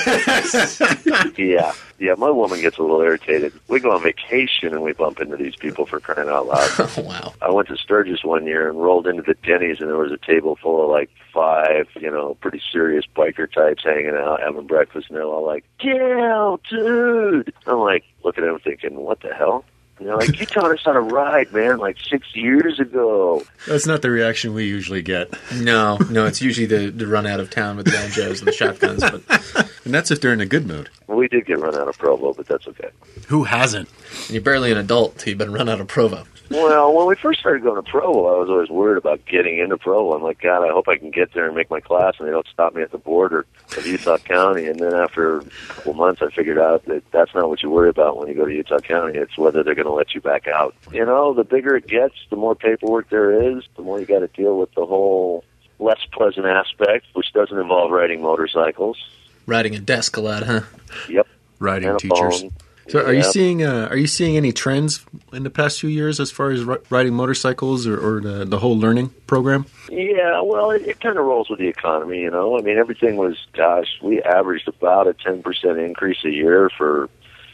yeah, 1.37 1.73
yeah. 1.99 2.13
My 2.17 2.29
woman 2.29 2.61
gets 2.61 2.77
a 2.77 2.81
little 2.81 3.01
irritated. 3.01 3.53
We 3.67 3.79
go 3.79 3.91
on 3.91 4.01
vacation 4.03 4.73
and 4.73 4.81
we 4.81 4.93
bump 4.93 5.19
into 5.19 5.37
these 5.37 5.55
people 5.55 5.85
for 5.85 5.99
crying 5.99 6.29
out 6.29 6.47
loud. 6.47 6.69
Oh 6.79 7.01
wow. 7.03 7.33
I 7.41 7.49
went 7.51 7.67
to 7.69 7.77
Sturgis 7.77 8.23
one 8.23 8.45
year 8.45 8.69
and 8.69 8.81
rolled 8.81 9.07
into 9.07 9.21
the 9.21 9.35
Denny's, 9.45 9.79
and 9.79 9.89
there 9.89 9.97
was 9.97 10.11
a 10.11 10.17
table 10.17 10.55
full 10.61 10.83
of 10.83 10.89
like 10.89 11.09
five, 11.33 11.87
you 11.99 12.09
know, 12.09 12.35
pretty 12.41 12.61
serious 12.71 13.05
biker 13.15 13.51
types 13.51 13.83
hanging 13.83 14.15
out, 14.15 14.41
having 14.41 14.65
breakfast, 14.67 15.07
and 15.09 15.17
they're 15.17 15.23
all 15.25 15.45
like, 15.45 15.63
"Yeah, 15.81 16.55
dude." 16.69 17.53
I'm 17.67 17.79
like 17.79 18.03
looking 18.23 18.43
at 18.43 18.47
them, 18.47 18.59
thinking, 18.59 18.95
"What 18.97 19.21
the 19.21 19.33
hell?" 19.33 19.63
And 19.99 20.07
they're 20.07 20.17
like, 20.17 20.39
"You 20.39 20.45
taught 20.45 20.71
us 20.71 20.79
how 20.83 20.93
to 20.93 21.01
ride, 21.01 21.51
man, 21.53 21.77
like 21.77 21.97
six 21.99 22.35
years 22.35 22.79
ago." 22.79 23.43
That's 23.67 23.85
not 23.85 24.01
the 24.01 24.09
reaction 24.09 24.53
we 24.53 24.65
usually 24.65 25.01
get. 25.01 25.29
No, 25.53 25.97
no, 26.09 26.25
it's 26.25 26.41
usually 26.41 26.65
the, 26.65 26.89
the 26.89 27.05
run 27.05 27.27
out 27.27 27.39
of 27.39 27.49
town 27.49 27.77
with 27.77 27.85
the 27.85 27.91
banjos 27.91 28.39
and 28.39 28.47
the 28.47 28.53
shotguns, 28.53 29.01
but 29.01 29.69
And 29.85 29.93
that's 29.93 30.11
if 30.11 30.21
they're 30.21 30.33
in 30.33 30.41
a 30.41 30.45
good 30.45 30.67
mood. 30.67 30.89
We 31.07 31.27
did 31.27 31.45
get 31.45 31.59
run 31.59 31.75
out 31.75 31.87
of 31.87 31.97
Provo, 31.97 32.33
but 32.33 32.45
that's 32.47 32.67
okay. 32.67 32.89
Who 33.27 33.43
hasn't? 33.43 33.89
you're 34.29 34.41
barely 34.41 34.71
an 34.71 34.77
adult 34.77 35.17
till 35.17 35.29
you've 35.29 35.37
been 35.37 35.51
run 35.53 35.67
out 35.69 35.81
of 35.81 35.87
Provo. 35.87 36.25
Well, 36.49 36.95
when 36.95 37.05
we 37.05 37.15
first 37.15 37.39
started 37.39 37.61
going 37.61 37.83
to 37.83 37.89
Provo, 37.89 38.25
I 38.25 38.39
was 38.39 38.49
always 38.49 38.69
worried 38.69 38.97
about 38.97 39.23
getting 39.25 39.59
into 39.59 39.77
Provo. 39.77 40.15
I'm 40.15 40.23
like, 40.23 40.41
God, 40.41 40.67
I 40.67 40.71
hope 40.71 40.87
I 40.87 40.97
can 40.97 41.11
get 41.11 41.33
there 41.33 41.45
and 41.45 41.55
make 41.55 41.69
my 41.69 41.79
class, 41.79 42.15
and 42.17 42.27
they 42.27 42.31
don't 42.31 42.47
stop 42.51 42.73
me 42.73 42.81
at 42.81 42.91
the 42.91 42.97
border 42.97 43.45
of 43.77 43.85
Utah 43.85 44.17
County. 44.17 44.65
And 44.65 44.79
then 44.79 44.95
after 44.95 45.39
a 45.39 45.43
couple 45.67 45.93
months, 45.93 46.23
I 46.23 46.29
figured 46.31 46.57
out 46.57 46.85
that 46.85 47.03
that's 47.11 47.35
not 47.35 47.49
what 47.49 47.61
you 47.61 47.69
worry 47.69 47.89
about 47.89 48.17
when 48.17 48.27
you 48.27 48.33
go 48.33 48.45
to 48.45 48.53
Utah 48.53 48.79
County. 48.79 49.17
It's 49.19 49.37
whether 49.37 49.63
they're 49.63 49.75
going 49.75 49.85
to 49.85 49.93
let 49.93 50.15
you 50.15 50.21
back 50.21 50.47
out. 50.47 50.73
You 50.91 51.05
know, 51.05 51.35
the 51.35 51.43
bigger 51.43 51.75
it 51.75 51.85
gets, 51.85 52.15
the 52.31 52.35
more 52.35 52.55
paperwork 52.55 53.09
there 53.09 53.55
is, 53.55 53.63
the 53.75 53.83
more 53.83 53.99
you 53.99 54.07
got 54.07 54.19
to 54.19 54.27
deal 54.27 54.57
with 54.57 54.73
the 54.73 54.85
whole 54.85 55.43
less 55.77 55.99
pleasant 56.11 56.47
aspect, 56.47 57.05
which 57.13 57.31
doesn't 57.31 57.57
involve 57.57 57.91
riding 57.91 58.23
motorcycles. 58.23 58.97
Riding 59.45 59.75
a 59.75 59.79
desk 59.79 60.17
a 60.17 60.21
lot, 60.21 60.43
huh? 60.43 60.61
Yep, 61.07 61.27
Riding 61.59 61.89
and 61.89 61.97
a 61.97 61.99
teachers. 61.99 62.41
phone. 62.41 62.51
So, 62.89 63.05
are 63.05 63.13
you 63.13 63.23
seeing 63.23 63.63
uh, 63.63 63.87
are 63.89 63.97
you 63.97 64.07
seeing 64.07 64.35
any 64.35 64.51
trends 64.51 65.05
in 65.31 65.43
the 65.43 65.49
past 65.49 65.79
few 65.79 65.89
years 65.89 66.19
as 66.19 66.31
far 66.31 66.49
as 66.51 66.63
ri- 66.63 66.77
riding 66.89 67.13
motorcycles 67.13 67.85
or, 67.85 67.97
or 67.97 68.21
the, 68.21 68.45
the 68.45 68.59
whole 68.59 68.77
learning 68.77 69.09
program? 69.27 69.65
Yeah, 69.89 70.41
well, 70.41 70.71
it, 70.71 70.83
it 70.83 70.99
kind 70.99 71.17
of 71.17 71.25
rolls 71.25 71.49
with 71.49 71.59
the 71.59 71.67
economy, 71.67 72.21
you 72.21 72.31
know. 72.31 72.57
I 72.57 72.61
mean, 72.61 72.77
everything 72.77 73.17
was, 73.17 73.37
gosh, 73.53 73.99
we 74.01 74.21
averaged 74.21 74.67
about 74.67 75.07
a 75.07 75.13
10% 75.13 75.85
increase 75.85 76.23
a 76.23 76.29
year 76.29 76.69
for, 76.69 77.09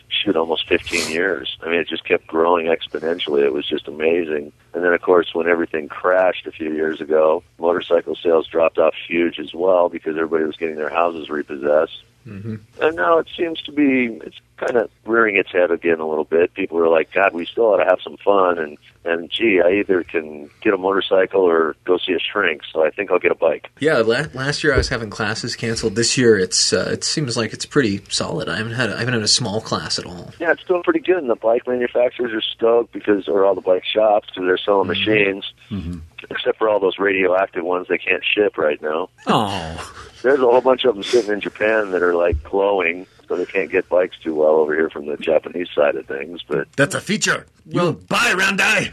shoot, 0.09 0.35
almost 0.35 0.67
15 0.67 1.11
years. 1.11 1.57
I 1.61 1.69
mean, 1.69 1.79
it 1.79 1.87
just 1.87 2.05
kept 2.05 2.27
growing 2.27 2.67
exponentially. 2.67 3.43
It 3.43 3.53
was 3.53 3.67
just 3.67 3.87
amazing. 3.87 4.51
And 4.73 4.83
then, 4.83 4.93
of 4.93 5.01
course, 5.01 5.33
when 5.33 5.47
everything 5.47 5.87
crashed 5.87 6.47
a 6.47 6.51
few 6.51 6.73
years 6.73 7.01
ago, 7.01 7.43
motorcycle 7.57 8.15
sales 8.15 8.47
dropped 8.47 8.77
off 8.77 8.93
huge 9.07 9.39
as 9.39 9.53
well 9.53 9.89
because 9.89 10.15
everybody 10.15 10.45
was 10.45 10.57
getting 10.57 10.75
their 10.75 10.89
houses 10.89 11.29
repossessed. 11.29 12.03
Mm-hmm. 12.27 12.55
And 12.81 12.95
now 12.95 13.19
it 13.19 13.27
seems 13.37 13.61
to 13.63 13.71
be 13.71 14.19
it's 14.25 14.39
kind 14.57 14.77
of 14.77 14.89
rearing 15.05 15.35
its 15.35 15.51
head 15.51 15.69
again 15.69 15.99
a 15.99 16.07
little 16.07 16.23
bit. 16.23 16.53
People 16.53 16.79
are 16.79 16.87
like, 16.87 17.11
God, 17.11 17.33
we 17.33 17.45
still 17.45 17.65
ought 17.65 17.77
to 17.77 17.85
have 17.85 17.99
some 18.01 18.17
fun, 18.17 18.57
and 18.57 18.77
and 19.03 19.29
gee, 19.29 19.61
I 19.63 19.73
either 19.73 20.03
can 20.03 20.49
get 20.61 20.73
a 20.73 20.77
motorcycle 20.77 21.41
or 21.41 21.75
go 21.85 21.97
see 21.97 22.13
a 22.13 22.19
shrink. 22.19 22.61
So 22.71 22.85
I 22.85 22.89
think 22.89 23.11
I'll 23.11 23.19
get 23.19 23.31
a 23.31 23.35
bike. 23.35 23.69
Yeah, 23.79 23.97
la- 23.97 24.25
last 24.33 24.63
year 24.63 24.73
I 24.73 24.77
was 24.77 24.89
having 24.89 25.09
classes 25.09 25.55
canceled. 25.55 25.95
This 25.95 26.17
year 26.17 26.37
it's 26.37 26.73
uh, 26.73 26.89
it 26.91 27.03
seems 27.03 27.37
like 27.37 27.53
it's 27.53 27.65
pretty 27.65 28.01
solid. 28.09 28.49
I 28.49 28.57
haven't 28.57 28.73
had 28.73 28.89
a, 28.89 28.95
I 28.95 28.99
haven't 28.99 29.13
had 29.13 29.23
a 29.23 29.27
small 29.27 29.61
class 29.61 29.99
at 29.99 30.05
all. 30.05 30.31
Yeah, 30.39 30.51
it's 30.51 30.63
doing 30.63 30.83
pretty 30.83 31.01
good, 31.01 31.17
and 31.17 31.29
the 31.29 31.35
bike 31.35 31.67
manufacturers 31.67 32.33
are 32.33 32.41
stoked 32.41 32.91
because, 32.91 33.27
or 33.27 33.45
all 33.45 33.55
the 33.55 33.61
bike 33.61 33.85
shops, 33.85 34.29
because 34.29 34.47
they're 34.47 34.57
selling 34.57 34.87
machines. 34.87 35.53
Mm-hmm. 35.69 35.99
Except 36.29 36.57
for 36.57 36.69
all 36.69 36.79
those 36.79 36.97
radioactive 36.99 37.63
ones 37.63 37.87
they 37.87 37.97
can't 37.97 38.23
ship 38.23 38.57
right 38.57 38.81
now. 38.81 39.09
Oh, 39.27 39.93
There's 40.21 40.39
a 40.39 40.43
whole 40.43 40.61
bunch 40.61 40.85
of 40.85 40.95
them 40.95 41.03
sitting 41.03 41.31
in 41.31 41.41
Japan 41.41 41.91
that 41.91 42.01
are 42.01 42.15
like 42.15 42.43
glowing, 42.43 43.05
so 43.27 43.35
they 43.35 43.45
can't 43.45 43.71
get 43.71 43.87
bikes 43.89 44.17
too 44.19 44.35
well 44.35 44.55
over 44.55 44.73
here 44.73 44.89
from 44.89 45.05
the 45.05 45.17
Japanese 45.17 45.69
side 45.73 45.95
of 45.95 46.07
things. 46.07 46.41
But 46.47 46.71
that's 46.73 46.95
a 46.95 47.01
feature. 47.01 47.45
Well, 47.65 47.93
buy 47.93 48.33
Randai. 48.35 48.91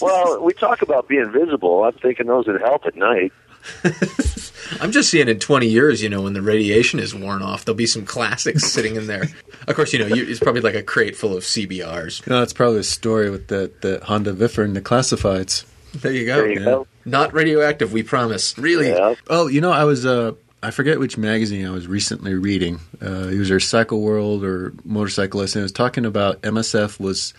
well, 0.02 0.42
we 0.42 0.52
talk 0.54 0.82
about 0.82 1.08
being 1.08 1.30
visible. 1.30 1.84
I'm 1.84 1.92
thinking 1.92 2.26
those 2.26 2.46
would 2.46 2.60
help 2.60 2.86
at 2.86 2.96
night. 2.96 3.32
I'm 4.80 4.92
just 4.92 5.10
seeing 5.10 5.28
in 5.28 5.38
20 5.38 5.66
years, 5.66 6.02
you 6.02 6.08
know, 6.08 6.22
when 6.22 6.32
the 6.32 6.42
radiation 6.42 7.00
is 7.00 7.14
worn 7.14 7.42
off, 7.42 7.64
there'll 7.64 7.76
be 7.76 7.86
some 7.86 8.04
classics 8.04 8.64
sitting 8.64 8.96
in 8.96 9.06
there. 9.06 9.24
Of 9.66 9.76
course, 9.76 9.92
you 9.92 9.98
know, 9.98 10.06
you, 10.06 10.26
it's 10.26 10.40
probably 10.40 10.60
like 10.60 10.74
a 10.74 10.82
crate 10.82 11.16
full 11.16 11.36
of 11.36 11.42
CBRs. 11.42 12.26
No, 12.26 12.40
that's 12.40 12.52
probably 12.52 12.80
a 12.80 12.84
story 12.84 13.30
with 13.30 13.48
the, 13.48 13.72
the 13.80 14.00
Honda 14.04 14.32
Viffer 14.32 14.64
and 14.64 14.76
the 14.76 14.80
classifieds. 14.80 15.64
There 16.00 16.12
you 16.12 16.26
go. 16.26 16.36
There 16.36 16.50
you 16.50 16.60
yeah. 16.60 16.64
go. 16.64 16.86
Not 17.04 17.32
radioactive, 17.32 17.92
we 17.92 18.02
promise. 18.02 18.56
Really? 18.58 18.88
Yeah. 18.88 19.14
Oh, 19.28 19.46
you 19.46 19.60
know, 19.60 19.72
I 19.72 19.84
was 19.84 20.04
uh, 20.06 20.32
I 20.62 20.70
forget 20.70 20.98
which 20.98 21.16
magazine 21.16 21.66
I 21.66 21.70
was 21.70 21.86
recently 21.86 22.34
reading. 22.34 22.80
Uh, 23.00 23.28
it 23.28 23.38
was 23.38 23.50
either 23.50 23.60
Cycle 23.60 24.00
World 24.00 24.44
or 24.44 24.74
Motorcyclist, 24.84 25.54
and 25.54 25.60
it 25.60 25.64
was 25.64 25.72
talking 25.72 26.04
about 26.04 26.42
MSF 26.42 26.98
was 26.98 27.32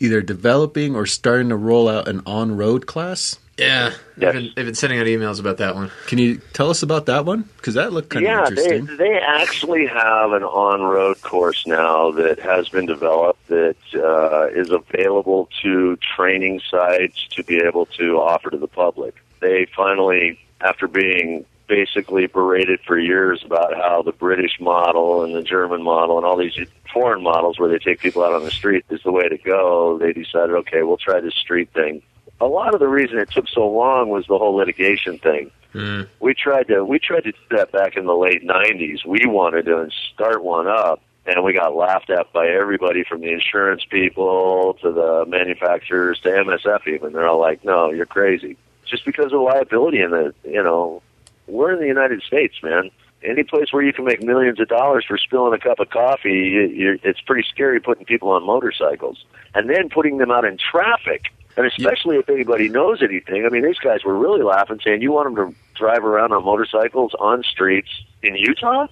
either 0.00 0.20
developing 0.20 0.94
or 0.94 1.06
starting 1.06 1.48
to 1.48 1.56
roll 1.56 1.88
out 1.88 2.08
an 2.08 2.22
on-road 2.26 2.86
class. 2.86 3.38
Yeah. 3.58 3.92
Yes. 4.16 4.28
I've, 4.28 4.34
been, 4.34 4.52
I've 4.56 4.64
been 4.66 4.74
sending 4.74 4.98
out 4.98 5.06
emails 5.06 5.40
about 5.40 5.58
that 5.58 5.74
one. 5.74 5.90
Can 6.06 6.18
you 6.18 6.40
tell 6.52 6.70
us 6.70 6.82
about 6.82 7.06
that 7.06 7.24
one? 7.24 7.42
Because 7.56 7.74
that 7.74 7.92
looked 7.92 8.10
kind 8.10 8.24
yeah, 8.24 8.46
of 8.46 8.56
they 8.56 8.76
interesting. 8.76 8.96
they 8.96 9.18
actually 9.18 9.86
have 9.86 10.32
an 10.32 10.42
on-road 10.44 11.20
course 11.22 11.66
now 11.66 12.10
that 12.12 12.38
has 12.38 12.68
been 12.68 12.86
developed 12.86 13.46
that 13.48 13.76
uh, 13.94 14.46
is 14.48 14.70
available 14.70 15.48
to 15.62 15.96
training 16.16 16.60
sites 16.70 17.26
to 17.30 17.42
be 17.42 17.56
able 17.56 17.86
to 17.86 18.18
offer 18.18 18.50
to 18.50 18.58
the 18.58 18.68
public. 18.68 19.14
They 19.40 19.66
finally, 19.76 20.38
after 20.60 20.88
being 20.88 21.44
basically 21.68 22.26
berated 22.26 22.80
for 22.86 22.98
years 22.98 23.42
about 23.44 23.76
how 23.76 24.02
the 24.02 24.12
British 24.12 24.58
model 24.58 25.22
and 25.22 25.34
the 25.34 25.42
German 25.42 25.82
model 25.82 26.16
and 26.16 26.26
all 26.26 26.36
these 26.36 26.58
foreign 26.92 27.22
models 27.22 27.58
where 27.58 27.68
they 27.68 27.78
take 27.78 28.00
people 28.00 28.24
out 28.24 28.32
on 28.32 28.42
the 28.42 28.50
street 28.50 28.84
is 28.90 29.02
the 29.04 29.12
way 29.12 29.28
to 29.28 29.36
go, 29.36 29.98
they 29.98 30.12
decided, 30.12 30.56
okay, 30.56 30.82
we'll 30.82 30.96
try 30.96 31.20
this 31.20 31.34
street 31.34 31.70
thing. 31.72 32.02
A 32.40 32.46
lot 32.46 32.74
of 32.74 32.80
the 32.80 32.88
reason 32.88 33.18
it 33.18 33.30
took 33.30 33.48
so 33.48 33.68
long 33.68 34.08
was 34.08 34.26
the 34.26 34.38
whole 34.38 34.54
litigation 34.54 35.18
thing 35.18 35.50
hmm. 35.72 36.02
we 36.20 36.34
tried 36.34 36.68
to 36.68 36.84
we 36.84 36.98
tried 36.98 37.24
to 37.24 37.32
do 37.32 37.38
that 37.50 37.72
back 37.72 37.96
in 37.96 38.06
the 38.06 38.16
late 38.16 38.44
'90s. 38.44 39.04
We 39.06 39.26
wanted 39.26 39.66
to 39.66 39.90
start 40.12 40.42
one 40.42 40.66
up, 40.66 41.02
and 41.26 41.44
we 41.44 41.52
got 41.52 41.74
laughed 41.74 42.10
at 42.10 42.32
by 42.32 42.48
everybody 42.48 43.04
from 43.04 43.20
the 43.20 43.32
insurance 43.32 43.84
people 43.84 44.74
to 44.82 44.92
the 44.92 45.24
manufacturers 45.26 46.20
to 46.20 46.28
MSF. 46.28 46.86
Even 46.86 47.12
they're 47.12 47.28
all 47.28 47.40
like, 47.40 47.64
"No, 47.64 47.90
you're 47.90 48.06
crazy." 48.06 48.56
Just 48.86 49.04
because 49.04 49.32
of 49.32 49.40
liability 49.40 50.00
in 50.00 50.10
the 50.10 50.34
you 50.44 50.62
know, 50.62 51.02
we're 51.46 51.72
in 51.72 51.80
the 51.80 51.86
United 51.86 52.22
States, 52.22 52.54
man. 52.62 52.90
Any 53.20 53.42
place 53.42 53.72
where 53.72 53.82
you 53.82 53.92
can 53.92 54.04
make 54.04 54.22
millions 54.22 54.60
of 54.60 54.68
dollars 54.68 55.04
for 55.04 55.18
spilling 55.18 55.52
a 55.52 55.58
cup 55.58 55.80
of 55.80 55.90
coffee, 55.90 56.30
you, 56.30 56.60
you, 56.68 56.98
it's 57.02 57.20
pretty 57.20 57.46
scary 57.48 57.80
putting 57.80 58.04
people 58.04 58.30
on 58.30 58.46
motorcycles 58.46 59.24
and 59.56 59.68
then 59.68 59.88
putting 59.88 60.18
them 60.18 60.30
out 60.30 60.44
in 60.44 60.56
traffic. 60.56 61.32
And 61.58 61.66
especially 61.66 62.16
if 62.18 62.28
anybody 62.28 62.68
knows 62.68 63.02
anything. 63.02 63.44
I 63.44 63.48
mean, 63.48 63.64
these 63.64 63.80
guys 63.80 64.04
were 64.04 64.16
really 64.16 64.42
laughing, 64.42 64.78
saying, 64.82 65.02
"You 65.02 65.10
want 65.10 65.34
them 65.34 65.52
to 65.52 65.58
drive 65.74 66.04
around 66.04 66.32
on 66.32 66.44
motorcycles 66.44 67.16
on 67.18 67.42
streets 67.42 67.88
in 68.22 68.36
Utah? 68.36 68.86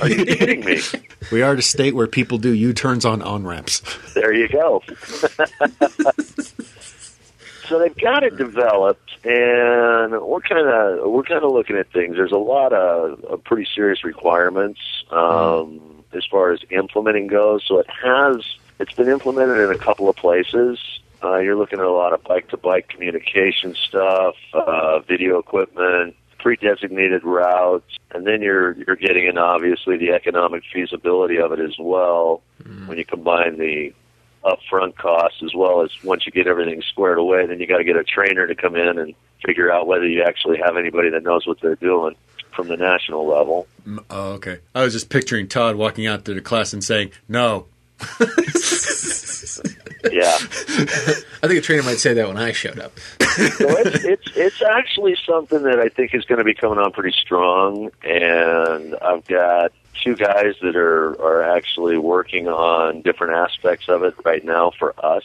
Are 0.00 0.08
you 0.08 0.24
kidding 0.36 0.64
me?" 0.64 0.78
We 1.32 1.42
are 1.42 1.54
at 1.54 1.58
a 1.58 1.62
state 1.62 1.96
where 1.96 2.06
people 2.06 2.38
do 2.38 2.54
U-turns 2.54 3.04
on 3.04 3.20
on-ramps. 3.20 3.82
There 4.14 4.32
you 4.32 4.46
go. 4.46 4.80
so 7.66 7.80
they've 7.80 7.98
got 7.98 8.22
it 8.22 8.36
developed, 8.36 9.16
and 9.24 10.12
we're 10.22 10.40
kind 10.42 10.68
of 10.68 11.10
we're 11.10 11.24
kind 11.24 11.42
of 11.42 11.50
looking 11.50 11.74
at 11.74 11.92
things. 11.92 12.14
There's 12.14 12.30
a 12.30 12.38
lot 12.38 12.72
of, 12.72 13.24
of 13.24 13.42
pretty 13.42 13.66
serious 13.74 14.04
requirements 14.04 14.78
um, 15.10 16.04
as 16.12 16.24
far 16.26 16.52
as 16.52 16.60
implementing 16.70 17.26
goes. 17.26 17.64
So 17.66 17.80
it 17.80 17.90
has 17.90 18.44
it's 18.78 18.94
been 18.94 19.08
implemented 19.08 19.58
in 19.58 19.74
a 19.74 19.78
couple 19.78 20.08
of 20.08 20.14
places. 20.14 20.78
Uh, 21.22 21.38
you're 21.38 21.56
looking 21.56 21.78
at 21.80 21.84
a 21.84 21.90
lot 21.90 22.12
of 22.12 22.22
bike-to-bike 22.24 22.88
communication 22.88 23.74
stuff, 23.74 24.34
uh, 24.54 25.00
video 25.00 25.38
equipment, 25.38 26.14
pre-designated 26.38 27.24
routes, 27.24 27.96
and 28.12 28.26
then 28.26 28.40
you're 28.40 28.72
you're 28.72 28.96
getting 28.96 29.26
in 29.26 29.36
obviously 29.38 29.96
the 29.96 30.10
economic 30.12 30.62
feasibility 30.72 31.38
of 31.38 31.52
it 31.52 31.58
as 31.60 31.74
well. 31.78 32.42
When 32.86 32.96
you 32.98 33.04
combine 33.04 33.58
the 33.58 33.92
upfront 34.44 34.96
costs 34.96 35.42
as 35.42 35.52
well 35.54 35.82
as 35.82 35.90
once 36.04 36.24
you 36.26 36.32
get 36.32 36.46
everything 36.46 36.80
squared 36.82 37.18
away, 37.18 37.44
then 37.46 37.58
you 37.60 37.66
got 37.66 37.78
to 37.78 37.84
get 37.84 37.96
a 37.96 38.04
trainer 38.04 38.46
to 38.46 38.54
come 38.54 38.76
in 38.76 38.98
and 38.98 39.14
figure 39.44 39.70
out 39.72 39.86
whether 39.88 40.06
you 40.06 40.22
actually 40.22 40.58
have 40.64 40.76
anybody 40.76 41.10
that 41.10 41.22
knows 41.24 41.46
what 41.46 41.60
they're 41.60 41.74
doing 41.76 42.14
from 42.54 42.68
the 42.68 42.76
national 42.76 43.26
level. 43.26 43.66
Mm, 43.86 44.04
Oh, 44.10 44.32
okay. 44.34 44.58
I 44.74 44.82
was 44.84 44.92
just 44.92 45.08
picturing 45.10 45.48
Todd 45.48 45.76
walking 45.76 46.06
out 46.06 46.24
to 46.26 46.34
the 46.34 46.40
class 46.40 46.72
and 46.72 46.82
saying, 46.84 47.10
"No, 47.28 47.66
Yeah. 50.04 50.34
I 51.42 51.46
think 51.46 51.58
a 51.58 51.60
trainer 51.60 51.82
might 51.82 51.98
say 51.98 52.14
that 52.14 52.28
when 52.28 52.36
I 52.36 52.52
showed 52.52 52.78
up. 52.78 52.98
so 52.98 53.68
it's, 53.68 54.04
it's 54.04 54.36
it's 54.36 54.62
actually 54.62 55.16
something 55.26 55.62
that 55.62 55.78
I 55.78 55.88
think 55.88 56.14
is 56.14 56.24
going 56.24 56.38
to 56.38 56.44
be 56.44 56.54
coming 56.54 56.78
on 56.78 56.92
pretty 56.92 57.16
strong, 57.18 57.90
and 58.02 58.94
I've 58.96 59.26
got 59.26 59.72
two 60.02 60.16
guys 60.16 60.54
that 60.62 60.76
are 60.76 61.20
are 61.20 61.42
actually 61.42 61.98
working 61.98 62.48
on 62.48 63.02
different 63.02 63.34
aspects 63.34 63.88
of 63.88 64.02
it 64.02 64.14
right 64.24 64.44
now 64.44 64.72
for 64.78 64.94
us. 65.04 65.24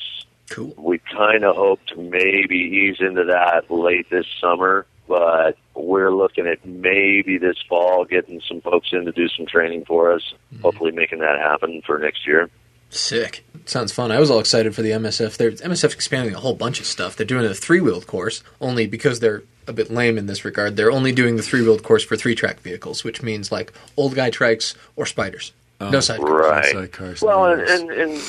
Cool. 0.50 0.74
We 0.78 1.00
kind 1.00 1.44
of 1.44 1.56
hope 1.56 1.80
to 1.88 1.98
maybe 1.98 2.56
ease 2.56 2.98
into 3.00 3.24
that 3.26 3.72
late 3.72 4.10
this 4.10 4.26
summer, 4.42 4.86
but 5.08 5.58
we're 5.76 6.14
looking 6.14 6.48
at 6.48 6.66
maybe 6.66 7.38
this 7.38 7.58
fall 7.68 8.06
getting 8.06 8.42
some 8.48 8.62
folks 8.62 8.90
in 8.92 9.06
to 9.06 9.12
do 9.12 9.28
some 9.30 9.46
training 9.46 9.86
for 9.86 10.12
us. 10.12 10.34
Mm-hmm. 10.54 10.64
Hopefully, 10.64 10.92
making 10.92 11.20
that 11.20 11.40
happen 11.40 11.82
for 11.86 11.98
next 11.98 12.28
year. 12.28 12.50
Sick. 12.96 13.44
Sounds 13.66 13.92
fun. 13.92 14.12
I 14.12 14.20
was 14.20 14.30
all 14.30 14.40
excited 14.40 14.76
for 14.76 14.82
the 14.82 14.92
MSF. 14.92 15.38
They're 15.38 15.52
MSF 15.52 15.94
expanding 15.94 16.36
a 16.36 16.40
whole 16.40 16.54
bunch 16.54 16.80
of 16.80 16.86
stuff. 16.86 17.16
They're 17.16 17.26
doing 17.26 17.46
a 17.46 17.54
three 17.54 17.82
wheeled 17.82 18.08
course, 18.08 18.44
only 18.60 18.88
because 18.88 19.20
they're 19.20 19.44
a 19.68 19.74
bit 19.74 19.90
lame 19.90 20.18
in 20.18 20.26
this 20.26 20.44
regard. 20.44 20.76
They're 20.76 20.92
only 20.92 21.12
doing 21.12 21.38
the 21.38 21.44
three 21.44 21.62
wheeled 21.62 21.84
course 21.84 22.04
for 22.04 22.16
three 22.18 22.36
track 22.36 22.60
vehicles, 22.60 23.04
which 23.04 23.22
means 23.22 23.52
like 23.52 23.72
old 23.96 24.16
guy 24.16 24.30
trikes 24.30 24.76
or 24.96 25.06
spiders. 25.06 25.54
no 25.80 26.00
sidecars. 26.00 26.30
Right. 26.30 26.76
sidecars, 26.76 27.22
Well, 27.22 27.46
and, 27.46 27.62
and 27.62 27.90
and 27.92 28.22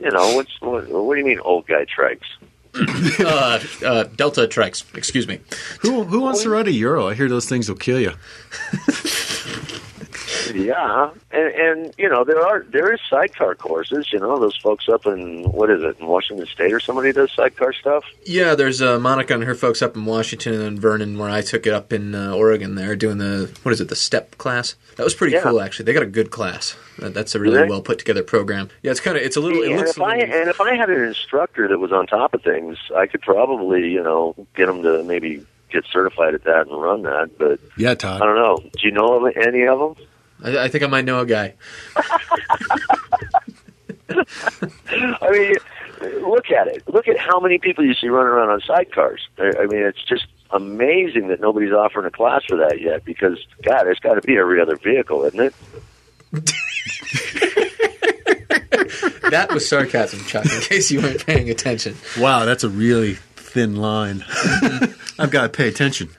you 0.00 0.10
know 0.10 0.34
what's 0.34 0.60
what, 0.60 0.88
what 0.88 1.14
do 1.14 1.20
you 1.20 1.26
mean 1.26 1.40
old 1.40 1.66
guy 1.66 1.86
trikes? 1.86 2.26
uh, 3.20 3.86
uh, 3.86 4.04
Delta 4.16 4.42
trikes. 4.42 4.84
Excuse 4.96 5.26
me. 5.26 5.40
who 5.80 6.04
who 6.04 6.20
wants 6.20 6.42
to 6.42 6.50
ride 6.50 6.68
a 6.68 6.72
Ural? 6.72 7.06
I 7.06 7.14
hear 7.14 7.28
those 7.28 7.48
things 7.48 7.68
will 7.68 7.76
kill 7.76 8.00
you." 8.00 8.12
Yeah, 10.64 11.10
and 11.30 11.54
and 11.54 11.94
you 11.98 12.08
know 12.08 12.24
there 12.24 12.40
are 12.44 12.64
there 12.70 12.92
is 12.92 13.00
sidecar 13.10 13.54
courses. 13.54 14.08
You 14.12 14.18
know 14.20 14.38
those 14.38 14.56
folks 14.56 14.88
up 14.88 15.06
in 15.06 15.44
what 15.44 15.70
is 15.70 15.82
it 15.82 15.98
in 16.00 16.06
Washington 16.06 16.46
State 16.46 16.72
or 16.72 16.80
somebody 16.80 17.12
does 17.12 17.30
sidecar 17.32 17.72
stuff. 17.72 18.04
Yeah, 18.24 18.54
there's 18.54 18.80
uh, 18.80 18.98
Monica 18.98 19.34
and 19.34 19.44
her 19.44 19.54
folks 19.54 19.82
up 19.82 19.96
in 19.96 20.04
Washington, 20.04 20.60
and 20.60 20.78
Vernon, 20.78 21.18
where 21.18 21.28
I 21.30 21.42
took 21.42 21.66
it 21.66 21.72
up 21.74 21.92
in 21.92 22.14
uh, 22.14 22.34
Oregon. 22.34 22.74
There 22.74 22.96
doing 22.96 23.18
the 23.18 23.50
what 23.62 23.72
is 23.72 23.80
it, 23.80 23.88
the 23.88 23.96
step 23.96 24.38
class? 24.38 24.76
That 24.96 25.04
was 25.04 25.14
pretty 25.14 25.34
Yeah. 25.34 25.42
cool, 25.42 25.60
actually. 25.60 25.84
They 25.84 25.92
got 25.92 26.02
a 26.02 26.06
good 26.06 26.30
class. 26.30 26.74
That, 26.98 27.12
that's 27.12 27.34
a 27.34 27.40
really 27.40 27.58
they? 27.58 27.68
well 27.68 27.82
put 27.82 27.98
together 27.98 28.22
program. 28.22 28.70
Yeah, 28.82 28.90
it's 28.92 29.00
kind 29.00 29.16
of 29.16 29.22
it's 29.22 29.36
a 29.36 29.40
little. 29.40 29.62
It 29.62 29.68
and 29.68 29.76
looks 29.76 29.90
if 29.90 29.98
a 29.98 30.04
I 30.04 30.16
little, 30.16 30.34
and 30.34 30.48
if 30.50 30.60
I 30.60 30.74
had 30.74 30.88
an 30.88 31.02
instructor 31.04 31.68
that 31.68 31.78
was 31.78 31.92
on 31.92 32.06
top 32.06 32.32
of 32.34 32.42
things, 32.42 32.78
I 32.96 33.06
could 33.06 33.20
probably 33.20 33.90
you 33.90 34.02
know 34.02 34.34
get 34.54 34.66
them 34.66 34.82
to 34.84 35.02
maybe 35.04 35.44
get 35.70 35.84
certified 35.92 36.32
at 36.34 36.44
that 36.44 36.68
and 36.68 36.80
run 36.80 37.02
that. 37.02 37.36
But 37.38 37.58
Yeah, 37.76 37.90
I 37.90 37.94
don't 37.94 38.36
know. 38.36 38.58
Do 38.58 38.78
you 38.86 38.92
know 38.92 39.26
of 39.26 39.36
any 39.36 39.66
of 39.66 39.78
them? 39.78 40.05
I, 40.42 40.64
I 40.64 40.68
think 40.68 40.84
I 40.84 40.86
might 40.86 41.04
know 41.04 41.20
a 41.20 41.26
guy. 41.26 41.54
I 44.08 45.30
mean, 45.30 45.54
look 46.22 46.50
at 46.50 46.68
it. 46.68 46.82
Look 46.88 47.08
at 47.08 47.18
how 47.18 47.40
many 47.40 47.58
people 47.58 47.84
you 47.84 47.94
see 47.94 48.08
running 48.08 48.28
around 48.28 48.50
on 48.50 48.60
sidecars. 48.60 49.18
I 49.38 49.62
I 49.62 49.66
mean, 49.66 49.82
it's 49.82 50.02
just 50.04 50.26
amazing 50.50 51.28
that 51.28 51.40
nobody's 51.40 51.72
offering 51.72 52.06
a 52.06 52.10
class 52.10 52.42
for 52.48 52.56
that 52.56 52.80
yet. 52.80 53.04
Because 53.04 53.38
God, 53.62 53.84
there's 53.84 54.00
got 54.00 54.14
to 54.14 54.20
be 54.22 54.36
every 54.38 54.60
other 54.60 54.76
vehicle, 54.76 55.24
isn't 55.24 55.40
it? 55.40 55.54
That 59.30 59.52
was 59.52 59.68
sarcasm, 59.68 60.20
Chuck. 60.26 60.44
In 60.44 60.60
case 60.60 60.90
you 60.90 61.00
weren't 61.00 61.26
paying 61.26 61.50
attention. 61.50 61.96
Wow, 62.18 62.44
that's 62.44 62.62
a 62.62 62.68
really 62.68 63.18
thin 63.56 63.76
line. 63.76 64.22
I've 65.18 65.30
got 65.30 65.42
to 65.44 65.48
pay 65.48 65.66
attention. 65.68 66.10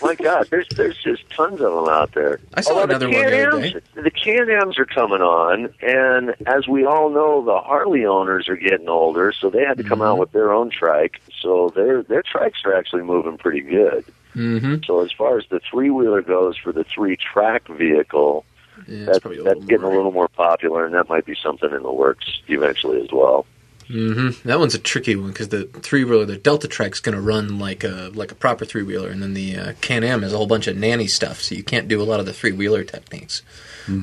My 0.00 0.14
God, 0.14 0.46
there's 0.50 0.68
there's 0.76 0.96
just 1.02 1.28
tons 1.30 1.60
of 1.60 1.72
them 1.74 1.88
out 1.88 2.12
there. 2.12 2.38
I 2.54 2.60
saw 2.60 2.70
Although 2.70 2.84
another 2.84 3.08
one 3.08 3.16
the 3.16 3.26
other 3.26 3.50
Can-Ams- 3.60 3.72
day. 3.94 4.02
The 4.02 4.10
Can-Ams 4.12 4.78
are 4.78 4.84
coming 4.86 5.20
on, 5.20 5.74
and 5.82 6.34
as 6.46 6.68
we 6.68 6.84
all 6.84 7.10
know, 7.10 7.44
the 7.44 7.58
Harley 7.58 8.06
owners 8.06 8.48
are 8.48 8.56
getting 8.56 8.88
older, 8.88 9.32
so 9.32 9.50
they 9.50 9.64
had 9.64 9.76
to 9.78 9.82
come 9.82 9.98
Mm-hmm. 9.98 10.02
out 10.08 10.18
with 10.18 10.30
their 10.32 10.52
own 10.52 10.70
trike. 10.70 11.20
So 11.42 11.70
their 11.74 12.02
their 12.04 12.22
trikes 12.22 12.64
are 12.64 12.74
actually 12.74 13.02
moving 13.02 13.36
pretty 13.38 13.60
good. 13.60 14.04
Mm-hmm. 14.36 14.84
So 14.86 15.04
as 15.04 15.10
far 15.10 15.36
as 15.38 15.44
the 15.50 15.60
three 15.68 15.90
wheeler 15.90 16.22
goes 16.22 16.56
for 16.56 16.70
the 16.72 16.84
three 16.84 17.16
track 17.16 17.66
vehicle, 17.66 18.44
Yeah, 18.86 19.06
that's, 19.06 19.18
that's 19.18 19.24
little 19.36 19.62
getting 19.62 19.84
a 19.84 19.88
little 19.90 20.12
more 20.12 20.28
popular, 20.28 20.84
and 20.86 20.94
that 20.94 21.08
might 21.08 21.26
be 21.26 21.34
something 21.42 21.72
in 21.72 21.82
the 21.82 21.92
works 21.92 22.40
eventually 22.46 23.00
as 23.02 23.10
well. 23.12 23.46
Hmm 23.88 24.30
That 24.44 24.58
one's 24.58 24.74
a 24.74 24.78
tricky 24.78 25.16
one 25.16 25.28
because 25.32 25.48
the 25.48 25.64
three 25.64 26.04
wheeler, 26.04 26.24
the 26.26 26.36
Delta 26.36 26.68
Trike's 26.68 27.00
going 27.00 27.14
to 27.14 27.20
run 27.20 27.58
like 27.58 27.84
a 27.84 28.10
like 28.14 28.30
a 28.30 28.34
proper 28.34 28.64
three 28.64 28.82
wheeler, 28.82 29.08
and 29.08 29.22
then 29.22 29.34
the 29.34 29.56
uh, 29.56 29.72
Can 29.80 30.04
Am 30.04 30.22
is 30.22 30.32
a 30.32 30.36
whole 30.36 30.46
bunch 30.46 30.66
of 30.66 30.76
nanny 30.76 31.06
stuff, 31.06 31.40
so 31.40 31.54
you 31.54 31.62
can't 31.64 31.88
do 31.88 32.00
a 32.00 32.04
lot 32.04 32.20
of 32.20 32.26
the 32.26 32.32
three 32.32 32.52
wheeler 32.52 32.84
techniques. 32.84 33.42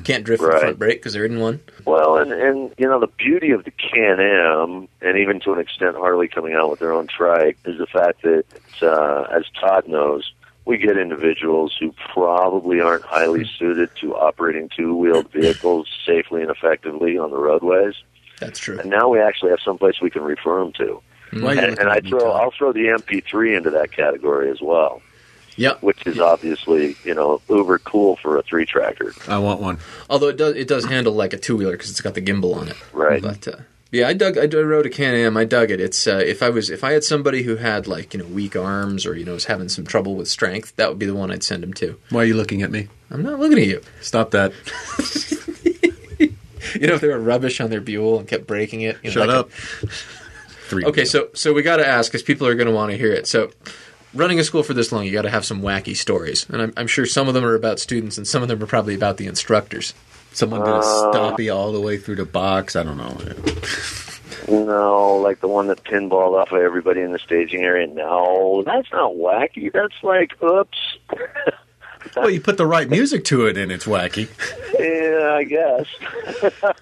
Can't 0.03 0.23
drift 0.23 0.41
from 0.41 0.49
Right. 0.49 0.61
front 0.61 0.79
brake 0.79 0.99
because 0.99 1.13
there 1.13 1.25
isn't 1.25 1.39
one. 1.39 1.59
Well, 1.85 2.17
and 2.17 2.31
and 2.31 2.73
you 2.79 2.87
know 2.87 2.99
the 2.99 3.05
beauty 3.05 3.51
of 3.51 3.63
the 3.65 3.71
Can 3.71 4.19
Am, 4.19 4.87
and 5.01 5.17
even 5.19 5.39
to 5.41 5.53
an 5.53 5.59
extent 5.59 5.95
Harley 5.95 6.27
coming 6.27 6.53
out 6.55 6.71
with 6.71 6.79
their 6.79 6.91
own 6.91 7.05
trike, 7.05 7.59
is 7.65 7.77
the 7.77 7.85
fact 7.85 8.23
that, 8.23 8.45
uh, 8.81 9.27
as 9.31 9.43
Todd 9.59 9.87
knows, 9.87 10.33
we 10.65 10.77
get 10.79 10.97
individuals 10.97 11.75
who 11.79 11.93
probably 12.11 12.81
aren't 12.81 13.05
highly 13.05 13.47
suited 13.59 13.91
to 14.01 14.15
operating 14.15 14.69
two-wheeled 14.75 15.31
vehicles 15.31 15.87
safely 16.03 16.41
and 16.41 16.49
effectively 16.49 17.19
on 17.19 17.29
the 17.29 17.37
roadways, 17.37 17.93
That's 18.39 18.59
true. 18.59 18.79
and 18.79 18.89
now 18.89 19.09
we 19.09 19.19
actually 19.19 19.51
have 19.51 19.59
someplace 19.63 20.01
we 20.01 20.09
can 20.09 20.23
refer 20.23 20.59
them 20.59 20.73
to. 20.73 21.01
Why 21.31 21.55
are 21.55 21.59
And, 21.65 21.79
and 21.79 21.89
I 21.89 21.99
throw 22.01 22.31
I'll 22.31 22.51
throw 22.51 22.71
the 22.71 22.85
MP3 22.87 23.57
into 23.57 23.69
that 23.71 23.91
category 23.91 24.49
as 24.51 24.61
well, 24.61 25.01
Yep. 25.57 25.81
which 25.81 26.05
is 26.05 26.19
obviously 26.19 26.95
you 27.03 27.13
know 27.15 27.41
uber 27.49 27.79
cool 27.79 28.15
for 28.17 28.37
a 28.37 28.43
three-tracker, 28.43 29.13
I 29.27 29.37
want 29.39 29.59
one. 29.61 29.79
Although 30.09 30.29
it 30.29 30.37
does 30.37 30.55
it 30.55 30.67
does 30.67 30.85
handle 30.85 31.13
like 31.13 31.33
a 31.33 31.37
two 31.37 31.55
wheeler 31.57 31.71
because 31.73 31.89
it's 31.89 32.01
got 32.01 32.13
the 32.13 32.21
gimbal 32.21 32.55
on 32.55 32.67
it. 32.69 32.77
right? 32.93 33.21
But 33.21 33.47
uh, 33.47 33.55
yeah, 33.91 34.07
I 34.07 34.13
dug. 34.13 34.37
I 34.37 34.45
dug- 34.47 34.65
rode 34.65 34.85
a 34.85 34.89
Can 34.89 35.13
Am. 35.15 35.37
I 35.37 35.45
dug 35.45 35.71
it. 35.71 35.79
It's 35.79 36.05
uh, 36.07 36.17
if 36.25 36.43
I 36.43 36.49
was 36.49 36.69
if 36.69 36.83
I 36.83 36.91
had 36.91 37.03
somebody 37.03 37.43
who 37.43 37.55
had 37.55 37.87
like 37.87 38.13
you 38.13 38.19
know 38.19 38.25
weak 38.27 38.55
arms 38.55 39.05
or 39.05 39.15
you 39.15 39.23
know 39.25 39.33
was 39.33 39.45
having 39.45 39.69
some 39.69 39.85
trouble 39.85 40.15
with 40.15 40.27
strength, 40.27 40.75
that 40.75 40.89
would 40.89 40.99
be 40.99 41.05
the 41.05 41.15
one 41.15 41.31
I'd 41.31 41.43
send 41.43 41.63
him 41.63 41.73
to. 41.75 41.97
Why 42.09 42.21
are 42.23 42.25
you 42.25 42.33
looking 42.35 42.61
at 42.61 42.71
me? 42.71 42.87
I'm 43.09 43.23
not 43.23 43.39
looking 43.39 43.57
at 43.59 43.67
you. 43.67 43.81
Stop 44.01 44.31
that. 44.31 44.51
You 46.81 46.87
know 46.87 46.95
if 46.95 47.01
they 47.01 47.07
were 47.07 47.19
rubbish 47.19 47.59
on 47.61 47.69
their 47.69 47.81
Buell 47.81 48.19
and 48.19 48.27
kept 48.27 48.45
breaking 48.47 48.81
it. 48.81 48.97
You 49.03 49.09
know, 49.09 49.13
Shut 49.13 49.27
like 49.27 49.35
a- 49.35 49.39
up. 49.39 49.51
Three. 50.67 50.83
Okay, 50.85 51.05
so 51.05 51.29
so 51.33 51.53
we 51.53 51.61
got 51.61 51.77
to 51.77 51.87
ask 51.87 52.11
because 52.11 52.23
people 52.23 52.47
are 52.47 52.55
going 52.55 52.67
to 52.67 52.73
want 52.73 52.91
to 52.91 52.97
hear 52.97 53.11
it. 53.13 53.27
So, 53.27 53.51
running 54.15 54.39
a 54.39 54.43
school 54.43 54.63
for 54.63 54.73
this 54.73 54.91
long, 54.91 55.05
you 55.05 55.11
got 55.11 55.21
to 55.21 55.29
have 55.29 55.45
some 55.45 55.61
wacky 55.61 55.95
stories, 55.95 56.47
and 56.49 56.59
I'm, 56.61 56.73
I'm 56.75 56.87
sure 56.87 57.05
some 57.05 57.27
of 57.27 57.33
them 57.35 57.45
are 57.45 57.53
about 57.53 57.79
students, 57.79 58.17
and 58.17 58.27
some 58.27 58.41
of 58.41 58.47
them 58.47 58.61
are 58.63 58.65
probably 58.65 58.95
about 58.95 59.17
the 59.17 59.27
instructors. 59.27 59.93
Someone 60.33 60.61
gonna 60.61 60.79
Uh, 60.79 61.11
stop 61.11 61.39
you 61.39 61.53
all 61.53 61.71
the 61.71 61.79
way 61.79 61.97
through 61.97 62.15
the 62.15 62.25
box. 62.25 62.75
I 62.75 62.81
don't 62.83 62.97
know. 62.97 63.15
No, 64.47 65.15
like 65.17 65.39
the 65.39 65.47
one 65.47 65.67
that 65.67 65.83
pinballed 65.83 66.39
off 66.39 66.51
of 66.51 66.59
everybody 66.61 67.01
in 67.01 67.11
the 67.11 67.19
staging 67.19 67.61
area. 67.63 67.87
No, 67.87 68.63
that's 68.65 68.91
not 68.91 69.13
wacky. 69.13 69.71
That's 69.71 69.95
like, 70.03 70.33
oops. 70.43 70.97
Well, 72.15 72.29
you 72.29 72.41
put 72.41 72.57
the 72.57 72.65
right 72.65 72.89
music 72.89 73.25
to 73.25 73.45
it, 73.47 73.57
and 73.57 73.71
it's 73.71 73.85
wacky. 73.85 74.27
yeah, 74.79 75.33
I 75.35 75.43
guess. 75.43 75.85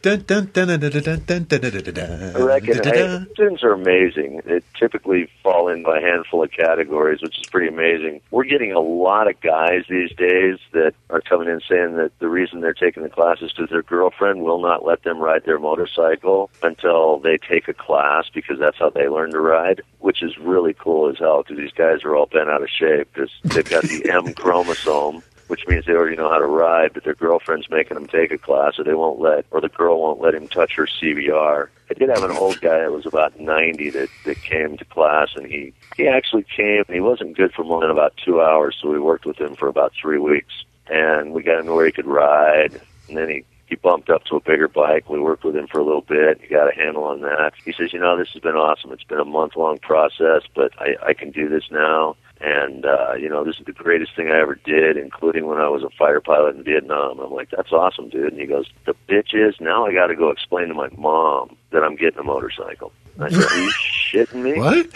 Dun, 0.01 0.21
dun, 0.21 0.49
dun, 0.53 0.67
dun, 0.67 0.79
dun, 0.79 0.91
dun, 0.91 1.23
dun, 1.25 1.43
dun, 1.43 1.61
dun, 1.61 1.71
dun, 1.71 1.93
dun, 1.93 2.35
I 2.35 2.39
reckon 2.39 2.73
dun, 2.75 2.83
dun, 2.83 2.93
hey, 2.93 2.99
dun. 3.01 3.27
students 3.33 3.63
are 3.63 3.73
amazing. 3.73 4.41
They 4.45 4.61
typically 4.77 5.29
fall 5.41 5.67
into 5.67 5.89
a 5.89 6.01
handful 6.01 6.43
of 6.43 6.51
categories, 6.51 7.21
which 7.21 7.37
is 7.39 7.45
pretty 7.47 7.67
amazing. 7.67 8.21
We're 8.31 8.43
getting 8.45 8.71
a 8.71 8.79
lot 8.79 9.29
of 9.29 9.39
guys 9.41 9.83
these 9.89 10.11
days 10.15 10.59
that 10.71 10.93
are 11.09 11.21
coming 11.21 11.47
in 11.47 11.61
saying 11.69 11.95
that 11.97 12.11
the 12.19 12.29
reason 12.29 12.61
they're 12.61 12.73
taking 12.73 13.03
the 13.03 13.09
class 13.09 13.41
is 13.41 13.51
because 13.51 13.69
their 13.69 13.83
girlfriend 13.83 14.41
will 14.41 14.61
not 14.61 14.85
let 14.85 15.03
them 15.03 15.19
ride 15.19 15.45
their 15.45 15.59
motorcycle 15.59 16.49
until 16.61 17.19
they 17.19 17.37
take 17.37 17.67
a 17.67 17.73
class 17.73 18.25
because 18.33 18.59
that's 18.59 18.77
how 18.77 18.89
they 18.89 19.07
learn 19.07 19.31
to 19.31 19.39
ride, 19.39 19.81
which 19.99 20.21
is 20.23 20.37
really 20.37 20.73
cool 20.73 21.09
as 21.09 21.19
hell 21.19 21.43
because 21.43 21.57
these 21.57 21.71
guys 21.73 22.03
are 22.03 22.15
all 22.15 22.25
bent 22.25 22.49
out 22.49 22.61
of 22.61 22.69
shape 22.69 23.07
because 23.13 23.31
they've 23.43 23.69
got 23.69 23.83
the 23.83 24.09
M 24.11 24.33
chromosome 24.35 25.12
which 25.53 25.67
means 25.67 25.85
they 25.85 25.93
already 25.93 26.15
know 26.15 26.31
how 26.31 26.39
to 26.39 26.47
ride, 26.47 26.91
but 26.95 27.03
their 27.03 27.13
girlfriend's 27.13 27.69
making 27.69 27.93
them 27.93 28.07
take 28.07 28.31
a 28.31 28.39
class, 28.39 28.79
or 28.79 28.83
they 28.83 28.95
won't 28.95 29.19
let, 29.19 29.45
or 29.51 29.61
the 29.61 29.69
girl 29.69 30.01
won't 30.01 30.19
let 30.19 30.33
him 30.33 30.47
touch 30.47 30.73
her 30.73 30.87
CBR. 30.87 31.67
I 31.91 31.93
did 31.93 32.09
have 32.09 32.23
an 32.23 32.35
old 32.35 32.59
guy 32.59 32.79
that 32.79 32.91
was 32.91 33.05
about 33.05 33.39
90 33.39 33.91
that, 33.91 34.09
that 34.25 34.41
came 34.41 34.77
to 34.77 34.85
class, 34.85 35.29
and 35.35 35.45
he, 35.45 35.71
he 35.95 36.07
actually 36.07 36.41
came, 36.41 36.83
and 36.87 36.95
he 36.95 37.01
wasn't 37.01 37.37
good 37.37 37.53
for 37.53 37.63
more 37.63 37.81
than 37.81 37.91
about 37.91 38.17
two 38.17 38.41
hours, 38.41 38.75
so 38.81 38.89
we 38.89 38.99
worked 38.99 39.27
with 39.27 39.37
him 39.37 39.53
for 39.53 39.67
about 39.67 39.93
three 39.93 40.17
weeks, 40.17 40.55
and 40.87 41.33
we 41.33 41.43
got 41.43 41.59
him 41.59 41.67
to 41.67 41.73
where 41.75 41.85
he 41.85 41.91
could 41.91 42.07
ride, 42.07 42.81
and 43.07 43.15
then 43.15 43.29
he, 43.29 43.45
he 43.67 43.75
bumped 43.75 44.09
up 44.09 44.23
to 44.23 44.37
a 44.37 44.41
bigger 44.41 44.67
bike. 44.67 45.07
We 45.07 45.19
worked 45.19 45.43
with 45.43 45.55
him 45.55 45.67
for 45.67 45.77
a 45.77 45.85
little 45.85 46.01
bit. 46.01 46.41
He 46.41 46.47
got 46.47 46.73
a 46.73 46.75
handle 46.75 47.03
on 47.03 47.21
that. 47.21 47.51
He 47.63 47.73
says, 47.73 47.93
you 47.93 47.99
know, 47.99 48.17
this 48.17 48.29
has 48.33 48.41
been 48.41 48.55
awesome. 48.55 48.91
It's 48.91 49.03
been 49.03 49.19
a 49.19 49.23
month 49.23 49.55
long 49.55 49.77
process, 49.77 50.41
but 50.55 50.71
I, 50.79 50.95
I 51.09 51.13
can 51.13 51.29
do 51.29 51.47
this 51.47 51.65
now 51.69 52.15
and 52.43 52.85
uh, 52.85 53.13
you 53.13 53.29
know, 53.29 53.45
this 53.45 53.57
is 53.57 53.65
the 53.65 53.71
greatest 53.71 54.15
thing 54.15 54.27
I 54.27 54.39
ever 54.41 54.55
did, 54.55 54.97
including 54.97 55.47
when 55.47 55.59
I 55.59 55.69
was 55.69 55.81
a 55.81 55.89
fighter 55.97 56.19
pilot 56.19 56.57
in 56.57 56.63
Vietnam. 56.63 57.19
I'm 57.19 57.31
like, 57.31 57.49
that's 57.49 57.71
awesome, 57.71 58.09
dude. 58.09 58.33
And 58.33 58.41
he 58.41 58.45
goes, 58.45 58.67
the 58.85 58.93
bitch 59.07 59.33
is 59.33 59.55
now 59.61 59.85
I 59.85 59.93
got 59.93 60.07
to 60.07 60.15
go 60.15 60.29
explain 60.29 60.67
to 60.67 60.73
my 60.73 60.89
mom 60.97 61.55
that 61.71 61.83
I'm 61.83 61.95
getting 61.95 62.19
a 62.19 62.23
motorcycle. 62.23 62.91
I 63.19 63.29
said, 63.29 63.43
are 63.43 63.61
you 63.61 63.71
shitting 64.11 64.41
me? 64.41 64.59
What? 64.59 64.87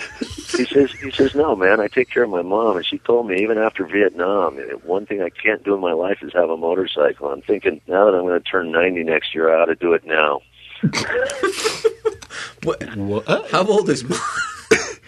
He 0.58 0.66
says, 0.66 0.92
he 0.92 1.10
says, 1.12 1.36
no, 1.36 1.56
man, 1.56 1.80
I 1.80 1.88
take 1.88 2.10
care 2.10 2.24
of 2.24 2.30
my 2.30 2.42
mom, 2.42 2.76
and 2.76 2.86
she 2.86 2.98
told 3.00 3.28
me 3.28 3.42
even 3.42 3.58
after 3.58 3.86
Vietnam, 3.86 4.60
eh, 4.60 4.74
one 4.84 5.06
thing 5.06 5.22
I 5.22 5.30
can't 5.30 5.64
do 5.64 5.74
in 5.74 5.80
my 5.80 5.94
life 5.94 6.18
is 6.22 6.34
have 6.34 6.50
a 6.50 6.58
motorcycle. 6.58 7.30
I'm 7.30 7.42
thinking 7.42 7.80
now 7.88 8.06
that 8.06 8.18
I'm 8.18 8.24
going 8.24 8.42
to 8.42 8.50
turn 8.50 8.72
90 8.72 9.04
next 9.04 9.34
year, 9.34 9.56
I 9.56 9.62
ought 9.62 9.66
to 9.68 9.76
do 9.76 9.94
it 9.94 10.06
now. 10.06 10.42
What? 12.64 12.84
What? 12.98 13.26
How 13.52 13.66
old 13.66 13.90
is 13.90 14.04
mom? 14.04 14.20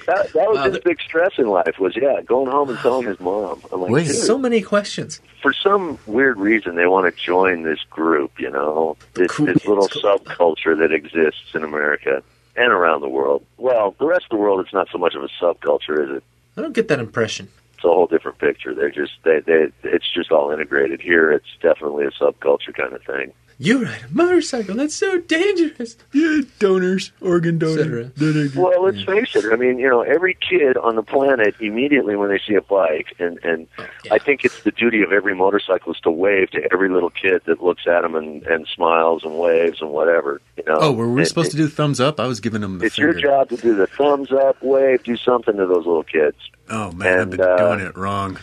That, 0.10 0.34
that 0.34 0.49
was 0.49 0.57
Wow, 0.57 0.64
his 0.72 0.80
big 0.80 0.99
stress 1.01 1.34
in 1.38 1.47
life 1.47 1.78
was 1.80 1.95
yeah, 1.95 2.22
going 2.26 2.49
home 2.49 2.70
and 2.70 2.80
telling 2.80 3.05
his 3.07 3.20
mom. 3.20 3.62
I'm 3.72 3.82
like, 3.82 3.91
Wait. 3.91 4.05
so 4.07 4.38
many 4.38 4.62
questions. 4.62 5.22
for 5.41 5.53
some 5.53 5.99
weird 6.07 6.38
reason 6.38 6.76
they 6.76 6.88
want 6.88 7.14
to 7.14 7.22
join 7.22 7.64
this 7.64 7.80
group, 7.89 8.39
you 8.39 8.49
know, 8.49 8.97
this, 9.14 9.32
Cool. 9.32 9.45
this 9.47 9.66
little 9.66 9.88
subculture 9.88 10.78
that 10.80 10.91
exists 10.91 11.53
in 11.53 11.64
America 11.64 12.24
and 12.55 12.72
around 12.74 13.01
the 13.01 13.10
world. 13.10 13.45
Well, 13.57 13.95
the 13.99 14.05
rest 14.05 14.26
of 14.26 14.30
the 14.32 14.38
world, 14.38 14.60
it's 14.62 14.74
not 14.74 14.88
so 14.91 14.97
much 14.97 15.16
of 15.16 15.24
a 15.24 15.30
subculture, 15.41 16.03
is 16.03 16.18
it? 16.18 16.24
I 16.57 16.62
don't 16.62 16.74
get 16.74 16.88
that 16.89 16.99
impression. 16.99 17.47
It's 17.76 17.86
a 17.86 17.88
whole 17.88 18.07
different 18.07 18.39
picture. 18.39 18.74
They're 18.76 18.89
just 18.89 19.14
they 19.24 19.39
they 19.39 19.68
it's 19.84 20.12
just 20.14 20.32
all 20.32 20.51
integrated. 20.51 20.99
Here, 20.99 21.32
it's 21.32 21.47
definitely 21.62 22.03
a 22.05 22.12
subculture 22.12 22.74
kind 22.74 22.91
of 22.91 23.01
thing. 23.03 23.32
You 23.62 23.84
ride 23.84 24.05
a 24.10 24.14
motorcycle. 24.14 24.76
That's 24.76 24.95
so 24.95 25.18
dangerous. 25.20 25.97
Yeah, 26.14 26.41
donors, 26.60 27.12
organ 27.20 27.60
Cetera. 27.60 28.05
donor. 28.05 28.47
Well, 28.55 28.84
let's 28.86 29.03
face 29.03 29.36
it. 29.36 29.51
I 29.51 29.57
mean, 29.57 29.80
you 29.80 29.89
know, 29.89 29.99
every 30.01 30.34
kid 30.36 30.78
on 30.78 30.95
the 30.95 31.03
planet 31.03 31.55
immediately 31.60 32.16
when 32.16 32.30
they 32.30 32.39
see 32.39 32.55
a 32.55 32.62
bike, 32.62 33.16
and 33.20 33.38
and 33.43 33.68
yeah. 33.78 34.14
I 34.14 34.18
think 34.18 34.45
it's 34.45 34.64
the 34.64 34.72
duty 34.72 35.01
of 35.01 35.12
every 35.12 35.36
motorcyclist 35.36 36.03
to 36.03 36.10
wave 36.12 36.51
to 36.51 36.70
every 36.72 36.88
little 36.89 37.10
kid 37.10 37.41
that 37.47 37.62
looks 37.62 37.86
at 37.86 38.05
him 38.05 38.16
and 38.16 38.43
and 38.43 38.66
smiles 38.74 39.26
and 39.26 39.38
waves 39.38 39.82
and 39.82 39.89
whatever. 39.91 40.39
You 40.55 40.64
know. 40.66 40.78
Oh, 40.80 40.91
were 40.93 41.10
we 41.12 41.20
And- 41.20 41.28
supposed 41.28 41.51
to 41.51 41.57
do 41.57 41.68
thumbs 41.68 41.99
up? 41.99 42.18
I 42.22 42.28
was 42.28 42.39
giving 42.39 42.62
them 42.62 42.80
the 42.80 42.86
It's 42.86 42.95
finger. 42.95 43.12
your 43.12 43.22
job 43.22 43.49
to 43.49 43.57
do 43.57 43.76
the 43.76 43.88
thumbs 43.88 44.32
up, 44.32 44.64
wave, 44.64 45.03
do 45.03 45.18
something 45.18 45.57
to 45.57 45.66
those 45.66 45.86
little 45.86 46.03
kids. 46.03 46.38
Oh 46.70 46.93
man, 46.93 47.20
I've 47.20 47.30
been 47.32 47.41
uh, 47.41 47.57
doing 47.57 47.80
it 47.86 47.97
wrong. 47.97 48.39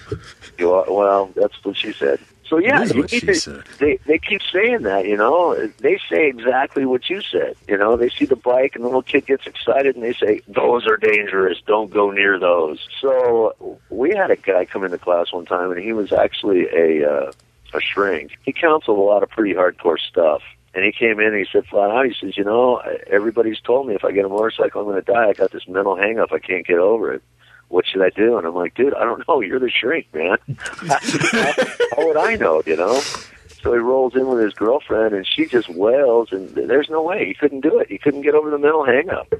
You 0.58 0.72
are, 0.72 0.84
well, 0.92 1.30
that's 1.34 1.54
what 1.64 1.76
she 1.78 1.92
said. 1.94 2.18
So 2.48 2.58
yeah, 2.58 2.78
you 2.94 3.02
need 3.02 3.20
to- 3.20 3.34
they 3.78 3.98
they 4.06 4.18
keep 4.18 4.40
saying 4.52 4.82
that. 4.82 5.06
You 5.06 5.16
know, 5.16 5.54
they 5.78 5.98
say 6.08 6.28
exactly 6.28 6.86
what 6.86 7.10
you 7.10 7.20
said. 7.20 7.56
You 7.68 7.76
know, 7.76 7.96
they 7.96 8.08
see 8.08 8.24
the 8.24 8.36
bike 8.36 8.74
and 8.76 8.84
the 8.84 8.88
little 8.88 9.02
kid 9.02 9.26
gets 9.26 9.46
excited 9.46 9.96
and 9.96 10.04
they 10.04 10.12
say 10.12 10.40
those 10.46 10.86
are 10.86 10.96
dangerous. 10.96 11.58
Don't 11.66 11.90
go 11.90 12.10
near 12.10 12.38
those. 12.38 12.86
So 13.00 13.78
we 13.90 14.10
had 14.14 14.30
a 14.30 14.36
guy 14.36 14.64
come 14.64 14.84
into 14.84 14.98
class 14.98 15.32
one 15.32 15.44
time 15.46 15.72
and 15.72 15.80
he 15.80 15.92
was 15.92 16.12
actually 16.12 16.66
a 16.72 17.04
uh, 17.10 17.32
a 17.74 17.80
shrink. 17.80 18.38
He 18.42 18.52
counseled 18.52 18.98
a 18.98 19.02
lot 19.02 19.22
of 19.22 19.30
pretty 19.30 19.54
hardcore 19.54 19.98
stuff. 19.98 20.42
And 20.74 20.84
he 20.84 20.92
came 20.92 21.18
in 21.20 21.28
and 21.28 21.36
he 21.38 21.46
said 21.50 21.64
flat 21.66 21.90
out, 21.90 22.04
he 22.04 22.12
says, 22.20 22.36
you 22.36 22.44
know, 22.44 22.82
everybody's 23.06 23.58
told 23.60 23.88
me 23.88 23.94
if 23.94 24.04
I 24.04 24.12
get 24.12 24.26
a 24.26 24.28
motorcycle, 24.28 24.82
I'm 24.82 24.86
going 24.86 25.02
to 25.02 25.10
die. 25.10 25.28
I 25.30 25.32
got 25.32 25.50
this 25.50 25.66
mental 25.66 25.96
hang 25.96 26.18
up. 26.18 26.32
I 26.32 26.38
can't 26.38 26.66
get 26.66 26.76
over 26.78 27.14
it. 27.14 27.22
What 27.68 27.86
should 27.86 28.02
I 28.02 28.10
do? 28.10 28.38
And 28.38 28.46
I'm 28.46 28.54
like, 28.54 28.74
dude, 28.74 28.94
I 28.94 29.04
don't 29.04 29.26
know. 29.26 29.40
You're 29.46 29.58
the 29.58 29.70
shrink, 29.70 30.06
man. 30.14 30.38
how, 30.58 30.98
how 31.96 32.06
would 32.06 32.16
I 32.16 32.36
know, 32.36 32.62
you 32.66 32.76
know? 32.76 33.00
So 33.62 33.72
he 33.72 33.78
rolls 33.78 34.14
in 34.14 34.28
with 34.28 34.42
his 34.44 34.54
girlfriend 34.54 35.14
and 35.14 35.26
she 35.26 35.46
just 35.46 35.68
wails 35.68 36.28
and 36.30 36.48
there's 36.50 36.88
no 36.88 37.02
way. 37.02 37.26
He 37.26 37.34
couldn't 37.34 37.62
do 37.62 37.78
it. 37.78 37.88
He 37.88 37.98
couldn't 37.98 38.22
get 38.22 38.34
over 38.34 38.50
the 38.50 38.58
mental 38.58 38.84
hang 38.84 39.10
up 39.10 39.32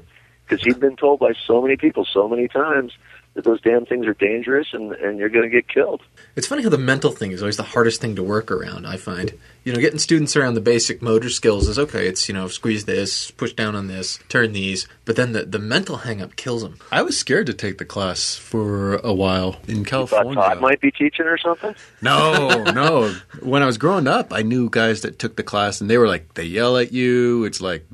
because 0.45 0.63
he'd 0.63 0.79
been 0.79 0.95
told 0.95 1.19
by 1.19 1.33
so 1.45 1.61
many 1.61 1.77
people 1.77 2.05
so 2.05 2.27
many 2.27 2.47
times 2.47 2.93
that 3.37 3.45
those 3.45 3.61
damn 3.61 3.85
things 3.85 4.07
are 4.07 4.15
dangerous 4.15 4.67
and, 4.73 4.93
and 4.93 5.19
you're 5.19 5.29
going 5.29 5.43
to 5.43 5.49
get 5.49 5.67
killed. 5.67 6.01
It's 6.35 6.47
funny 6.47 6.63
how 6.63 6.69
the 6.69 6.77
mental 6.79 7.11
thing 7.11 7.31
is 7.31 7.43
always 7.43 7.55
the 7.55 7.63
hardest 7.63 8.01
thing 8.01 8.15
to 8.15 8.23
work 8.23 8.49
around. 8.49 8.87
I 8.87 8.97
find, 8.97 9.31
you 9.63 9.71
know, 9.71 9.79
getting 9.79 9.99
students 9.99 10.35
around 10.35 10.55
the 10.55 10.61
basic 10.61 11.03
motor 11.03 11.29
skills 11.29 11.67
is 11.67 11.77
okay. 11.77 12.07
It's 12.07 12.27
you 12.27 12.33
know, 12.33 12.47
squeeze 12.47 12.85
this, 12.85 13.29
push 13.29 13.53
down 13.53 13.75
on 13.75 13.85
this, 13.85 14.19
turn 14.27 14.53
these, 14.53 14.87
but 15.05 15.15
then 15.15 15.33
the 15.33 15.45
the 15.45 15.59
mental 15.59 15.97
hang 15.97 16.19
up 16.19 16.35
kills 16.35 16.63
them. 16.63 16.79
I 16.91 17.03
was 17.03 17.17
scared 17.17 17.45
to 17.45 17.53
take 17.53 17.77
the 17.77 17.85
class 17.85 18.35
for 18.35 18.95
a 18.95 19.13
while 19.13 19.57
in 19.67 19.85
Thought 19.85 20.09
California. 20.09 20.35
Todd 20.35 20.59
might 20.59 20.81
be 20.81 20.89
teaching 20.89 21.27
or 21.27 21.37
something. 21.37 21.75
No, 22.01 22.63
no. 22.73 23.13
When 23.41 23.61
I 23.61 23.67
was 23.67 23.77
growing 23.77 24.07
up, 24.07 24.33
I 24.33 24.41
knew 24.41 24.67
guys 24.67 25.01
that 25.01 25.19
took 25.19 25.35
the 25.35 25.43
class, 25.43 25.79
and 25.79 25.89
they 25.89 25.99
were 25.99 26.07
like, 26.07 26.33
they 26.33 26.43
yell 26.43 26.75
at 26.77 26.91
you. 26.91 27.45
It's 27.45 27.61
like, 27.61 27.85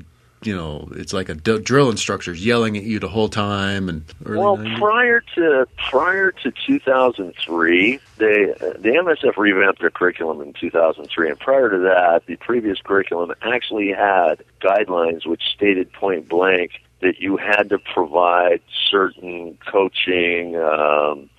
you 0.46 0.56
know, 0.56 0.88
it's 0.96 1.14
like 1.14 1.30
a 1.30 1.36
d- 1.36 1.60
drill 1.60 1.90
instructor's 1.90 2.46
yelling 2.46 2.78
at 2.78 2.84
you 2.84 3.00
the 3.00 3.08
whole 3.10 3.30
time. 3.30 3.90
And 3.90 4.04
Well, 4.26 4.58
90s. 4.58 4.78
prior 4.80 5.22
to 5.36 5.68
prior 5.90 6.32
to 6.32 6.52
2003, 6.66 8.00
they 8.18 8.46
the 8.46 8.90
MSF 9.04 9.38
revamped 9.38 9.82
their 9.82 9.90
curriculum 9.90 10.42
in 10.42 10.54
2003, 10.54 11.30
and 11.30 11.40
prior 11.40 11.70
to 11.70 11.78
that, 11.80 12.26
the 12.26 12.36
previous 12.38 12.80
curriculum 12.82 13.34
actually 13.42 13.90
had 13.92 14.44
guidelines 14.62 15.26
which 15.26 15.44
stated 15.56 15.92
point 15.94 16.28
blank 16.30 16.72
that 17.02 17.20
you 17.20 17.36
had 17.38 17.70
to 17.70 17.78
provide 17.80 18.62
certain 18.90 19.58
coaching. 19.70 20.56
Um, 20.56 21.30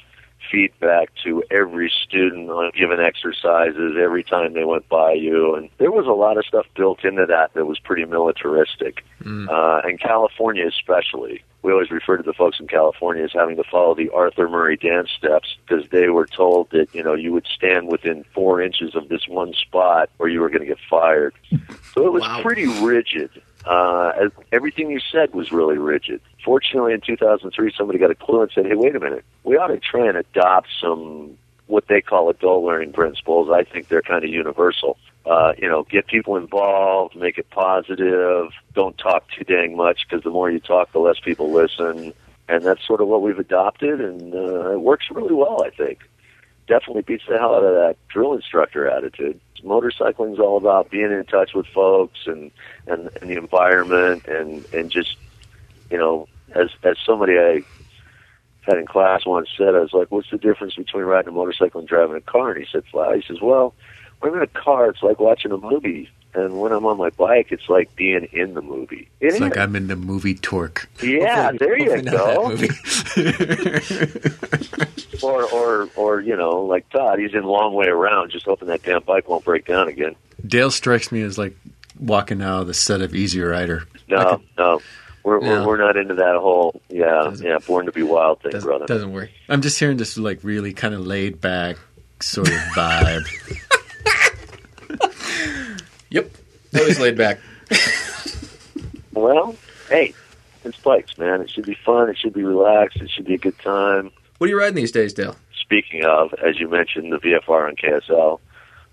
feedback 0.55 1.09
to 1.25 1.43
every 1.51 1.91
student 2.05 2.49
on 2.49 2.71
given 2.79 3.01
exercises 3.01 3.97
every 4.01 4.23
time 4.23 4.53
they 4.55 4.65
went 4.65 4.89
by 4.89 5.13
you 5.13 5.55
and 5.57 5.69
there 5.79 5.91
was 5.91 6.07
a 6.07 6.11
lot 6.13 6.39
of 6.39 6.45
stuff 6.47 6.65
built 6.77 7.05
into 7.05 7.27
that 7.27 7.53
that 7.55 7.67
was 7.67 7.79
pretty 7.81 8.05
militaristic 8.05 9.05
uh, 9.49 9.81
and 9.85 9.99
California 10.01 10.67
especially. 10.69 11.43
We 11.63 11.73
always 11.73 11.91
refer 11.91 12.19
to 12.19 12.23
the 12.23 12.35
folks 12.35 12.61
in 12.61 12.67
California 12.69 13.25
as 13.25 13.33
having 13.33 13.57
to 13.57 13.65
follow 13.65 13.95
the 13.95 14.11
Arthur 14.11 14.49
Murray 14.49 14.77
dance 14.77 15.09
steps 15.17 15.57
because 15.67 15.89
they 15.91 16.09
were 16.11 16.27
told 16.27 16.71
that 16.71 16.89
you 16.93 17.03
know 17.03 17.15
you 17.15 17.33
would 17.33 17.47
stand 17.47 17.89
within 17.89 18.25
four 18.35 18.61
inches 18.61 18.95
of 18.95 19.09
this 19.09 19.27
one 19.27 19.55
spot 19.55 20.11
or 20.19 20.29
you 20.29 20.41
were 20.41 20.51
going 20.51 20.61
to 20.61 20.67
get 20.67 20.79
fired. 20.89 21.35
So 21.95 22.07
it 22.07 22.13
was 22.13 22.23
Wow. 22.23 22.43
pretty 22.43 22.67
rigid. 22.67 23.31
Uh, 23.65 24.29
everything 24.53 24.91
you 24.91 25.01
said 25.11 25.33
was 25.33 25.51
really 25.53 25.79
rigid. 25.79 26.21
Fortunately, 26.45 26.93
in 26.93 27.01
2003, 27.01 27.73
somebody 27.77 27.99
got 27.99 28.11
a 28.11 28.15
clue 28.15 28.43
and 28.43 28.51
said, 28.55 28.67
"Hey, 28.67 28.75
wait 28.75 28.95
a 28.95 29.01
minute. 29.01 29.25
We 29.45 29.57
ought 29.57 29.69
to 29.69 29.79
try 29.79 30.07
and 30.07 30.17
adopt 30.19 30.69
some 30.81 31.39
what 31.67 31.89
they 31.89 32.01
call 32.01 32.29
adult 32.29 32.65
learning 32.65 32.93
principles. 32.93 33.49
I 33.51 33.65
think 33.65 33.89
they're 33.89 34.03
kind 34.03 34.25
of 34.25 34.31
universal. 34.31 34.99
Uh, 35.25 35.55
you 35.57 35.69
know, 35.69 35.85
get 35.85 36.07
people 36.07 36.37
involved, 36.37 37.17
make 37.17 37.39
it 37.39 37.49
positive. 37.51 38.51
Don't 38.75 38.97
talk 38.99 39.25
too 39.31 39.45
dang 39.45 39.75
much 39.77 40.07
because 40.07 40.23
the 40.23 40.31
more 40.31 40.51
you 40.51 40.61
talk, 40.61 40.93
the 40.93 40.99
less 40.99 41.19
people 41.19 41.51
listen. 41.51 42.13
And 42.47 42.63
that's 42.63 42.87
sort 42.87 43.01
of 43.01 43.09
what 43.09 43.23
we've 43.23 43.39
adopted, 43.39 44.03
and 44.03 44.35
uh, 44.35 44.73
it 44.73 44.81
works 44.81 45.07
really 45.11 45.33
well. 45.33 45.65
I 45.65 45.71
think 45.71 46.01
definitely 46.67 47.03
beats 47.03 47.25
the 47.27 47.39
hell 47.39 47.55
out 47.55 47.65
of 47.65 47.75
that 47.75 47.97
drill 48.09 48.35
instructor 48.35 48.89
attitude. 48.89 49.41
Motorcycling 49.63 50.35
is 50.35 50.39
all 50.39 50.59
about 50.59 50.91
being 50.91 51.11
in 51.11 51.25
touch 51.25 51.55
with 51.55 51.67
folks 51.69 52.27
and, 52.27 52.51
and, 52.87 53.09
and 53.21 53.31
the 53.31 53.37
environment 53.37 54.27
and, 54.27 54.65
and 54.75 54.91
just, 54.91 55.17
you 55.91 55.97
know, 55.97 56.29
as, 56.55 56.71
as 56.83 56.97
somebody 57.05 57.39
I 57.39 57.63
had 58.63 58.79
in 58.79 58.87
class 58.87 59.27
once 59.27 59.49
said, 59.57 59.75
I 59.75 59.81
was 59.81 59.93
like, 59.93 60.11
what's 60.11 60.31
the 60.31 60.39
difference 60.39 60.75
between 60.75 61.05
riding 61.05 61.29
a 61.29 61.33
motorcycle 61.33 61.81
and 61.81 61.89
driving 61.89 62.17
a 62.17 62.21
car? 62.21 62.53
And 62.53 62.65
he 62.65 62.71
said, 62.71 62.85
flat. 62.91 63.15
He 63.17 63.23
says, 63.27 63.41
well, 63.43 63.75
when 64.21 64.33
I'm 64.33 64.39
in 64.39 64.43
a 64.45 64.47
car, 64.47 64.89
it's 64.89 65.03
like 65.03 65.19
watching 65.21 65.53
a 65.53 65.59
movie. 65.59 66.09
And 66.37 66.61
when 66.61 66.73
I'm 66.73 66.85
on 66.85 66.97
my 66.99 67.11
bike, 67.11 67.49
it's 67.53 67.69
like 67.69 67.95
being 67.95 68.25
in 68.33 68.55
the 68.55 68.63
movie. 68.63 69.09
It 69.21 69.27
It's 69.27 69.35
is. 69.37 69.41
like 69.41 69.57
I'm 69.57 69.77
in 69.77 69.87
the 69.87 69.95
movie 69.95 70.35
Torque. 70.35 70.89
yeah, 71.01 71.53
Hopefully- 71.53 71.59
there 71.59 71.79
you 71.97 72.03
go. 72.03 72.49
movie. 72.49 72.69
Or, 75.23 75.45
or, 75.53 75.89
or, 75.97 76.21
you 76.21 76.37
know, 76.37 76.61
like 76.65 76.87
Todd, 76.91 77.19
he's 77.19 77.33
in 77.33 77.45
long 77.45 77.73
way 77.73 77.87
around, 77.87 78.31
just 78.31 78.45
hoping 78.45 78.69
that 78.69 78.83
damn 78.83 79.03
bike 79.05 79.27
won't 79.29 79.45
break 79.45 79.65
down 79.65 79.89
again. 79.89 80.17
Dale 80.47 80.71
strikes 80.71 81.11
me 81.11 81.23
as 81.23 81.39
like 81.39 81.57
walking 81.99 82.43
out 82.43 82.63
of 82.63 82.67
the 82.67 82.75
set 82.75 83.01
of 83.01 83.15
Easy 83.15 83.41
Rider. 83.41 83.85
No, 84.09 84.37
could- 84.37 84.47
no. 84.59 84.81
We're, 85.25 85.41
No. 85.41 85.63
we're 85.63 85.67
we're 85.69 85.77
not 85.79 85.97
into 85.97 86.15
that 86.15 86.37
whole 86.37 86.81
yeah 86.89 87.23
Doesn't- 87.25 87.45
yeah 87.47 87.59
born 87.67 87.87
to 87.87 87.93
be 87.93 88.03
wild 88.03 88.43
thing, 88.43 88.53
doesn't, 88.53 88.69
brother. 88.69 88.87
doesn't 88.87 89.13
worry. 89.13 89.33
I'm 89.49 89.63
just 89.63 89.79
hearing 89.81 89.97
this 89.97 90.17
like 90.19 90.39
really 90.43 90.73
kind 90.75 90.95
of 90.95 91.05
laid 91.07 91.41
back 91.41 91.77
sort 92.21 92.49
of 92.49 92.55
vibe. 92.77 93.25
Yep, 96.11 96.31
always 96.79 97.01
laid 97.01 97.17
back. 97.19 97.41
Well, 99.13 99.55
hey, 99.89 100.13
it's 100.65 100.77
bikes, 100.79 101.17
man. 101.19 101.41
It 101.41 101.49
should 101.49 101.65
be 101.67 101.77
fun. 101.87 102.11
It 102.11 102.19
should 102.19 102.33
be 102.35 102.43
relaxed. 102.43 103.01
It 103.01 103.09
should 103.11 103.25
be 103.27 103.35
a 103.35 103.39
good 103.39 103.57
time. 103.61 104.11
What 104.39 104.49
are 104.49 104.51
you 104.51 104.59
riding 104.59 104.75
these 104.75 104.91
days, 104.91 105.15
Dale? 105.15 105.37
Speaking 105.61 106.05
of, 106.05 106.35
as 106.45 106.59
you 106.59 106.69
mentioned, 106.69 107.13
the 107.13 107.19
VFR 107.19 107.69
on 107.69 107.77
KSL. 107.77 108.41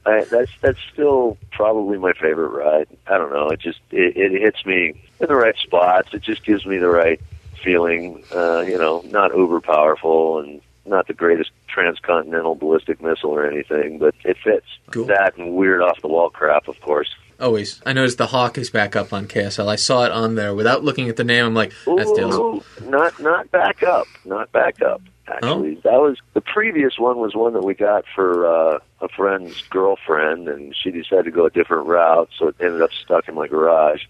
I, 0.06 0.24
that's 0.26 0.52
that's 0.62 0.80
still 0.92 1.38
probably 1.52 1.98
my 1.98 2.14
favorite 2.14 2.50
ride. 2.50 2.88
I 3.08 3.18
don't 3.18 3.32
know. 3.32 3.50
It 3.50 3.60
just 3.60 3.80
it, 3.92 4.18
it 4.18 4.42
hits 4.42 4.66
me 4.66 4.94
in 5.20 5.28
the 5.28 5.36
right 5.36 5.56
spots. 5.58 6.14
It 6.14 6.22
just 6.24 6.44
gives 6.44 6.66
me 6.66 6.78
the 6.78 6.90
right 6.90 7.22
feeling. 7.64 8.24
Uh, 8.34 8.62
you 8.62 8.78
know, 8.78 9.02
not 9.06 9.36
uber 9.36 9.62
powerful 9.62 10.40
and 10.40 10.62
not 10.86 11.08
the 11.08 11.14
greatest 11.14 11.52
transcontinental 11.68 12.56
ballistic 12.56 13.02
missile 13.02 13.30
or 13.32 13.46
anything, 13.46 14.00
but 14.00 14.16
it 14.24 14.38
fits. 14.44 14.66
Cool. 14.90 15.06
That 15.06 15.38
and 15.38 15.56
weird 15.56 15.82
off 15.82 16.02
the 16.02 16.08
wall 16.08 16.30
crap, 16.30 16.68
of 16.68 16.80
course. 16.82 17.10
Always. 17.40 17.82
I 17.86 17.94
noticed 17.94 18.18
the 18.20 18.28
Hawk 18.28 18.58
is 18.58 18.70
back 18.70 18.96
up 18.96 19.14
on 19.14 19.28
KSL. 19.28 19.68
I 19.68 19.76
saw 19.76 20.06
it 20.06 20.12
on 20.12 20.36
there 20.36 20.54
without 20.54 20.84
looking 20.84 21.10
at 21.10 21.16
the 21.16 21.24
name. 21.24 21.46
I'm 21.46 21.56
like, 21.56 21.74
that's 21.86 22.12
Dale's. 22.12 22.64
Not 22.84 23.20
not 23.20 23.50
back 23.52 23.82
up, 23.84 24.08
not 24.26 24.52
back 24.52 24.82
up. 24.82 25.02
Actually, 25.28 25.76
that 25.76 26.02
was 26.02 26.18
the 26.34 26.42
previous 26.42 26.98
one 26.98 27.18
was 27.20 27.36
one 27.36 27.54
that 27.54 27.64
we 27.64 27.74
got 27.74 28.06
for 28.14 28.46
uh, 28.46 28.80
a 29.02 29.08
friend's 29.10 29.62
girlfriend, 29.70 30.48
and 30.50 30.76
she 30.76 30.92
decided 30.92 31.26
to 31.26 31.32
go 31.32 31.46
a 31.46 31.50
different 31.50 31.88
route, 31.88 32.30
so 32.38 32.48
it 32.48 32.56
ended 32.60 32.82
up 32.82 32.92
stuck 32.92 33.28
in 33.28 33.36
my 33.36 33.48
garage. 33.48 34.04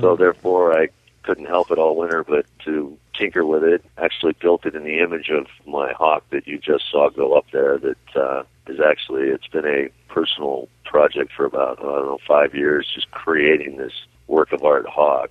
So 0.00 0.16
therefore, 0.16 0.76
I 0.76 0.88
couldn't 1.22 1.46
help 1.46 1.70
it 1.70 1.78
all 1.78 1.96
winter 1.96 2.24
but 2.24 2.46
to 2.64 2.96
tinker 3.14 3.44
with 3.44 3.62
it. 3.62 3.84
Actually, 3.98 4.34
built 4.40 4.66
it 4.66 4.74
in 4.74 4.82
the 4.82 4.98
image 4.98 5.28
of 5.28 5.46
my 5.66 5.92
hawk 5.92 6.24
that 6.30 6.46
you 6.48 6.58
just 6.58 6.90
saw 6.90 7.10
go 7.10 7.34
up 7.34 7.46
there. 7.52 7.78
That 7.78 8.16
uh, 8.16 8.42
is 8.66 8.80
actually 8.80 9.28
it's 9.28 9.46
been 9.46 9.66
a 9.66 9.90
personal 10.08 10.68
project 10.84 11.32
for 11.36 11.44
about 11.44 11.78
I 11.78 11.82
don't 11.82 12.06
know 12.06 12.18
five 12.26 12.54
years, 12.54 12.90
just 12.92 13.10
creating 13.12 13.76
this 13.76 13.92
work 14.26 14.52
of 14.52 14.64
art 14.64 14.86
hawk, 14.86 15.30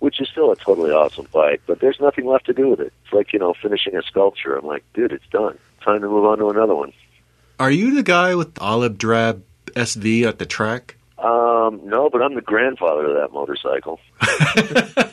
which 0.00 0.20
is 0.20 0.28
still 0.28 0.50
a 0.50 0.56
totally 0.56 0.90
awesome 0.90 1.28
bike. 1.32 1.62
But 1.66 1.80
there's 1.80 2.00
nothing 2.00 2.26
left 2.26 2.46
to 2.46 2.52
do 2.52 2.68
with 2.68 2.80
it. 2.80 2.92
It's 3.04 3.12
like 3.12 3.32
you 3.32 3.38
know 3.38 3.54
finishing 3.62 3.96
a 3.96 4.02
sculpture. 4.02 4.56
I'm 4.56 4.66
like, 4.66 4.84
dude, 4.92 5.12
it's 5.12 5.28
done. 5.30 5.58
Time 5.84 6.00
to 6.02 6.08
move 6.08 6.24
on 6.24 6.38
to 6.38 6.50
another 6.50 6.74
one. 6.74 6.92
Are 7.58 7.70
you 7.70 7.94
the 7.94 8.02
guy 8.02 8.34
with 8.34 8.54
the 8.54 8.60
olive 8.62 8.98
drab 8.98 9.44
SV 9.66 10.26
at 10.26 10.38
the 10.38 10.46
track? 10.46 10.96
Um, 11.18 11.80
no, 11.84 12.08
but 12.10 12.22
I'm 12.22 12.34
the 12.34 12.40
grandfather 12.40 13.06
of 13.06 13.14
that 13.14 13.32
motorcycle. 13.32 14.00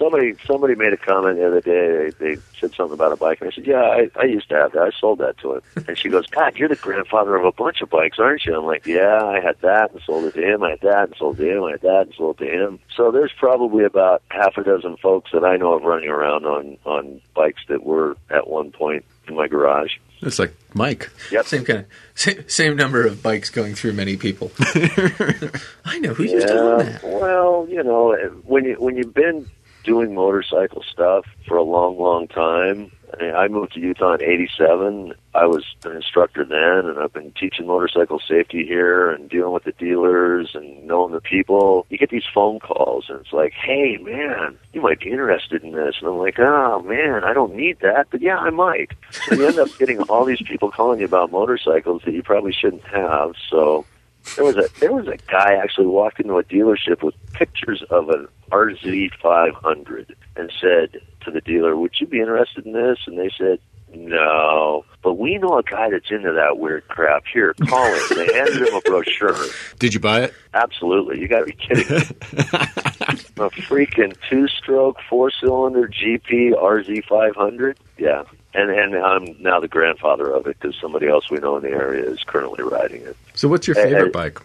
somebody 0.00 0.34
somebody 0.46 0.74
made 0.74 0.92
a 0.92 0.96
comment 0.96 1.36
the 1.36 1.46
other 1.46 1.60
day. 1.60 2.10
They, 2.18 2.34
they 2.34 2.42
said 2.58 2.74
something 2.74 2.94
about 2.94 3.12
a 3.12 3.16
bike, 3.16 3.40
and 3.40 3.50
I 3.50 3.54
said, 3.54 3.66
"Yeah, 3.66 3.82
I, 3.82 4.10
I 4.18 4.24
used 4.24 4.48
to 4.48 4.56
have 4.56 4.72
that. 4.72 4.82
I 4.82 4.90
sold 4.98 5.18
that 5.18 5.38
to 5.38 5.54
him." 5.54 5.62
And 5.88 5.98
she 5.98 6.08
goes, 6.08 6.26
"God, 6.26 6.56
you're 6.56 6.68
the 6.68 6.76
grandfather 6.76 7.36
of 7.36 7.44
a 7.44 7.52
bunch 7.52 7.80
of 7.82 7.90
bikes, 7.90 8.18
aren't 8.18 8.44
you?" 8.44 8.56
I'm 8.56 8.64
like, 8.64 8.86
"Yeah, 8.86 9.22
I 9.22 9.40
had 9.40 9.60
that 9.60 9.92
and 9.92 10.00
sold 10.02 10.24
it 10.24 10.34
to 10.34 10.42
him. 10.42 10.62
I 10.62 10.70
had 10.70 10.80
that 10.80 11.08
and 11.08 11.14
sold 11.16 11.38
it 11.38 11.44
to 11.44 11.56
him. 11.56 11.64
I 11.64 11.72
had 11.72 11.82
that 11.82 12.06
and 12.06 12.14
sold 12.14 12.40
it 12.40 12.46
to 12.46 12.50
him." 12.50 12.78
So 12.96 13.10
there's 13.10 13.32
probably 13.38 13.84
about 13.84 14.22
half 14.30 14.56
a 14.56 14.64
dozen 14.64 14.96
folks 14.96 15.30
that 15.32 15.44
I 15.44 15.56
know 15.56 15.74
of 15.74 15.82
running 15.82 16.08
around 16.08 16.46
on 16.46 16.78
on 16.84 17.20
bikes 17.34 17.62
that 17.68 17.84
were 17.84 18.16
at 18.30 18.48
one 18.48 18.72
point 18.72 19.04
in 19.28 19.36
my 19.36 19.48
garage. 19.48 19.92
It's 20.22 20.38
like 20.38 20.54
Mike. 20.74 21.10
Yep. 21.30 21.46
Same 21.46 21.64
kind 21.64 21.78
of 21.80 21.86
same, 22.14 22.48
same 22.48 22.76
number 22.76 23.06
of 23.06 23.22
bikes 23.22 23.48
going 23.48 23.74
through 23.74 23.94
many 23.94 24.16
people. 24.16 24.52
I 25.84 25.98
know 26.00 26.12
who 26.12 26.24
used 26.24 26.46
to 26.46 26.58
own 26.58 26.78
that. 26.86 27.02
well, 27.02 27.66
you 27.68 27.82
know, 27.82 28.14
when 28.44 28.64
you 28.64 28.74
when 28.74 28.96
you've 28.96 29.14
been 29.14 29.46
doing 29.82 30.14
motorcycle 30.14 30.82
stuff 30.82 31.26
for 31.46 31.56
a 31.56 31.62
long, 31.62 31.98
long 31.98 32.28
time. 32.28 32.90
I, 33.20 33.48
moved 33.48 33.72
to 33.72 33.80
Utah 33.80 34.14
in 34.14 34.22
'87. 34.22 35.14
I 35.34 35.46
was 35.46 35.64
an 35.84 35.96
instructor 35.96 36.44
then, 36.44 36.88
and 36.88 36.98
I've 36.98 37.12
been 37.12 37.32
teaching 37.32 37.66
motorcycle 37.66 38.20
safety 38.20 38.64
here 38.64 39.10
and 39.10 39.28
dealing 39.28 39.52
with 39.52 39.64
the 39.64 39.72
dealers 39.72 40.50
and 40.54 40.86
knowing 40.86 41.12
the 41.12 41.20
people. 41.20 41.86
You 41.90 41.98
get 41.98 42.10
these 42.10 42.24
phone 42.32 42.60
calls, 42.60 43.06
and 43.08 43.20
it's 43.20 43.32
like, 43.32 43.52
"Hey, 43.52 43.96
man, 43.96 44.56
you 44.72 44.80
might 44.80 45.00
be 45.00 45.10
interested 45.10 45.64
in 45.64 45.72
this," 45.72 45.96
and 45.98 46.08
I'm 46.08 46.18
like, 46.18 46.38
"Oh, 46.38 46.82
man, 46.82 47.24
I 47.24 47.32
don't 47.32 47.54
need 47.54 47.80
that, 47.80 48.06
but 48.10 48.20
yeah, 48.20 48.38
I 48.38 48.50
might." 48.50 48.92
So 49.10 49.34
you 49.34 49.46
end 49.46 49.58
up 49.58 49.76
getting 49.78 50.00
all 50.02 50.24
these 50.24 50.42
people 50.42 50.70
calling 50.70 51.00
you 51.00 51.06
about 51.06 51.32
motorcycles 51.32 52.02
that 52.04 52.14
you 52.14 52.22
probably 52.22 52.52
shouldn't 52.52 52.84
have. 52.84 53.34
So 53.50 53.86
there 54.36 54.44
was 54.44 54.56
a 54.56 54.68
there 54.80 54.92
was 54.92 55.06
a 55.08 55.16
guy 55.30 55.54
actually 55.54 55.86
walked 55.86 56.20
into 56.20 56.36
a 56.36 56.44
dealership 56.44 57.02
with 57.02 57.14
pictures 57.32 57.82
of 57.90 58.08
an 58.08 58.28
RZ 58.50 59.10
500 59.22 60.16
and 60.36 60.52
said 60.60 61.00
to 61.24 61.30
the 61.30 61.40
dealer, 61.40 61.76
"Would 61.76 61.94
you 62.00 62.06
be 62.06 62.20
interested 62.20 62.66
in 62.66 62.72
this?" 62.72 62.98
And 63.06 63.18
they 63.18 63.30
said, 63.36 63.58
"No, 63.94 64.84
but 65.02 65.14
we 65.14 65.38
know 65.38 65.58
a 65.58 65.62
guy 65.62 65.90
that's 65.90 66.10
into 66.10 66.32
that 66.32 66.58
weird 66.58 66.86
crap. 66.88 67.24
Here, 67.32 67.54
call 67.68 67.86
him." 67.86 68.02
They 68.16 68.32
handed 68.34 68.68
him 68.68 68.74
a 68.74 68.80
brochure. 68.80 69.36
Did 69.78 69.94
you 69.94 70.00
buy 70.00 70.22
it? 70.22 70.34
Absolutely, 70.54 71.20
you 71.20 71.28
got 71.28 71.40
to 71.40 71.46
be 71.46 71.52
kidding 71.52 71.88
me! 71.88 72.02
a 73.40 73.50
freaking 73.50 74.14
two-stroke, 74.28 74.98
four-cylinder 75.08 75.88
GP 75.88 76.52
RZ 76.52 77.04
500. 77.06 77.78
Yeah. 77.98 78.24
And 78.52 78.70
and 78.70 78.96
I'm 78.96 79.36
now 79.40 79.60
the 79.60 79.68
grandfather 79.68 80.30
of 80.32 80.46
it 80.46 80.58
because 80.60 80.74
somebody 80.80 81.06
else 81.08 81.30
we 81.30 81.38
know 81.38 81.56
in 81.56 81.62
the 81.62 81.70
area 81.70 82.04
is 82.04 82.22
currently 82.24 82.64
riding 82.64 83.02
it 83.02 83.16
So, 83.34 83.46
what's 83.48 83.66
your 83.68 83.76
favorite 83.76 84.06
hey. 84.06 84.10
bike? 84.10 84.40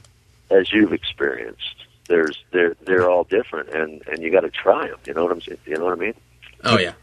as 0.51 0.71
you've 0.71 0.93
experienced. 0.93 1.75
There's 2.07 2.37
they're 2.51 2.75
they're 2.85 3.09
all 3.09 3.23
different, 3.23 3.69
and 3.69 4.03
and 4.07 4.21
you 4.21 4.29
got 4.31 4.41
to 4.41 4.51
try 4.51 4.87
them. 4.87 4.99
You 5.07 5.15
know 5.15 5.23
what 5.23 5.31
I'm 5.31 5.41
saying? 5.41 5.57
You 5.65 5.77
know 5.77 5.85
what 5.85 5.93
I 5.93 5.95
mean? 5.95 6.13
Oh 6.63 6.77
yeah. 6.77 6.93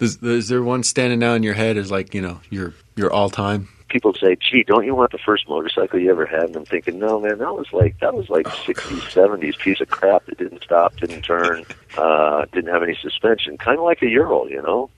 Is, 0.00 0.20
is 0.22 0.48
there 0.48 0.62
one 0.62 0.82
standing 0.84 1.22
out 1.24 1.34
in 1.34 1.42
your 1.44 1.54
head 1.54 1.76
as 1.76 1.90
like 1.92 2.12
you 2.12 2.20
know 2.22 2.40
your 2.50 2.74
your 2.96 3.12
all 3.12 3.30
time? 3.30 3.68
People 3.88 4.12
say, 4.14 4.36
"Gee, 4.36 4.64
don't 4.64 4.84
you 4.84 4.94
want 4.96 5.12
the 5.12 5.18
first 5.18 5.48
motorcycle 5.48 5.98
you 6.00 6.10
ever 6.10 6.26
had?" 6.26 6.42
And 6.44 6.56
I'm 6.56 6.64
thinking, 6.64 6.98
"No, 6.98 7.20
man, 7.20 7.38
that 7.38 7.54
was 7.54 7.72
like 7.72 7.98
that 8.00 8.14
was 8.14 8.28
like 8.28 8.46
Oh, 8.48 8.50
60s, 8.66 9.12
70s 9.12 9.56
piece 9.58 9.80
of 9.80 9.88
crap 9.90 10.26
that 10.26 10.38
didn't 10.38 10.62
stop, 10.64 10.96
didn't 10.96 11.22
turn, 11.22 11.64
uh, 11.96 12.44
didn't 12.52 12.72
have 12.72 12.82
any 12.82 12.96
suspension, 13.00 13.56
kind 13.58 13.78
of 13.78 13.84
like 13.84 14.02
a 14.02 14.08
Ural, 14.08 14.50
you 14.50 14.60
know." 14.60 14.90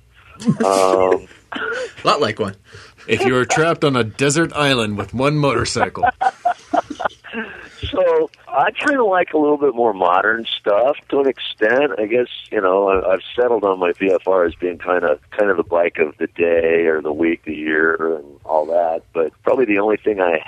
Um, 0.65 1.29
A 1.53 2.07
lot 2.07 2.21
like 2.21 2.39
one. 2.39 2.57
If 3.07 3.25
you 3.25 3.35
were 3.35 3.45
trapped 3.45 3.85
on 3.85 3.97
a 3.97 4.05
desert 4.05 4.53
island 4.53 4.97
with 4.97 5.13
one 5.13 5.37
motorcycle, 5.37 6.05
So 7.91 8.31
I 8.47 8.71
kind 8.73 9.01
of 9.01 9.07
like 9.07 9.33
a 9.33 9.39
little 9.39 9.57
bit 9.57 9.75
more 9.75 9.93
modern 9.93 10.47
stuff 10.61 10.97
to 11.09 11.21
an 11.21 11.27
extent. 11.29 11.93
I 11.99 12.07
guess 12.07 12.29
you 12.53 12.61
know 12.61 12.89
I, 12.89 13.13
I've 13.15 13.23
settled 13.35 13.65
on 13.65 13.79
my 13.79 13.93
VFR 13.93 14.47
as 14.47 14.55
being 14.55 14.79
kind 14.79 15.03
of 15.05 15.19
kind 15.31 15.51
of 15.51 15.57
the 15.57 15.63
bike 15.65 15.99
of 15.99 16.17
the 16.19 16.27
day 16.29 16.87
or 16.87 17.01
the 17.01 17.13
week, 17.13 17.45
the 17.45 17.55
year, 17.55 18.17
and 18.17 18.39
all 18.45 18.67
that. 18.67 19.03
But 19.13 19.33
probably 19.43 19.65
the 19.65 19.79
only 19.79 19.97
thing 19.97 20.21
I 20.21 20.41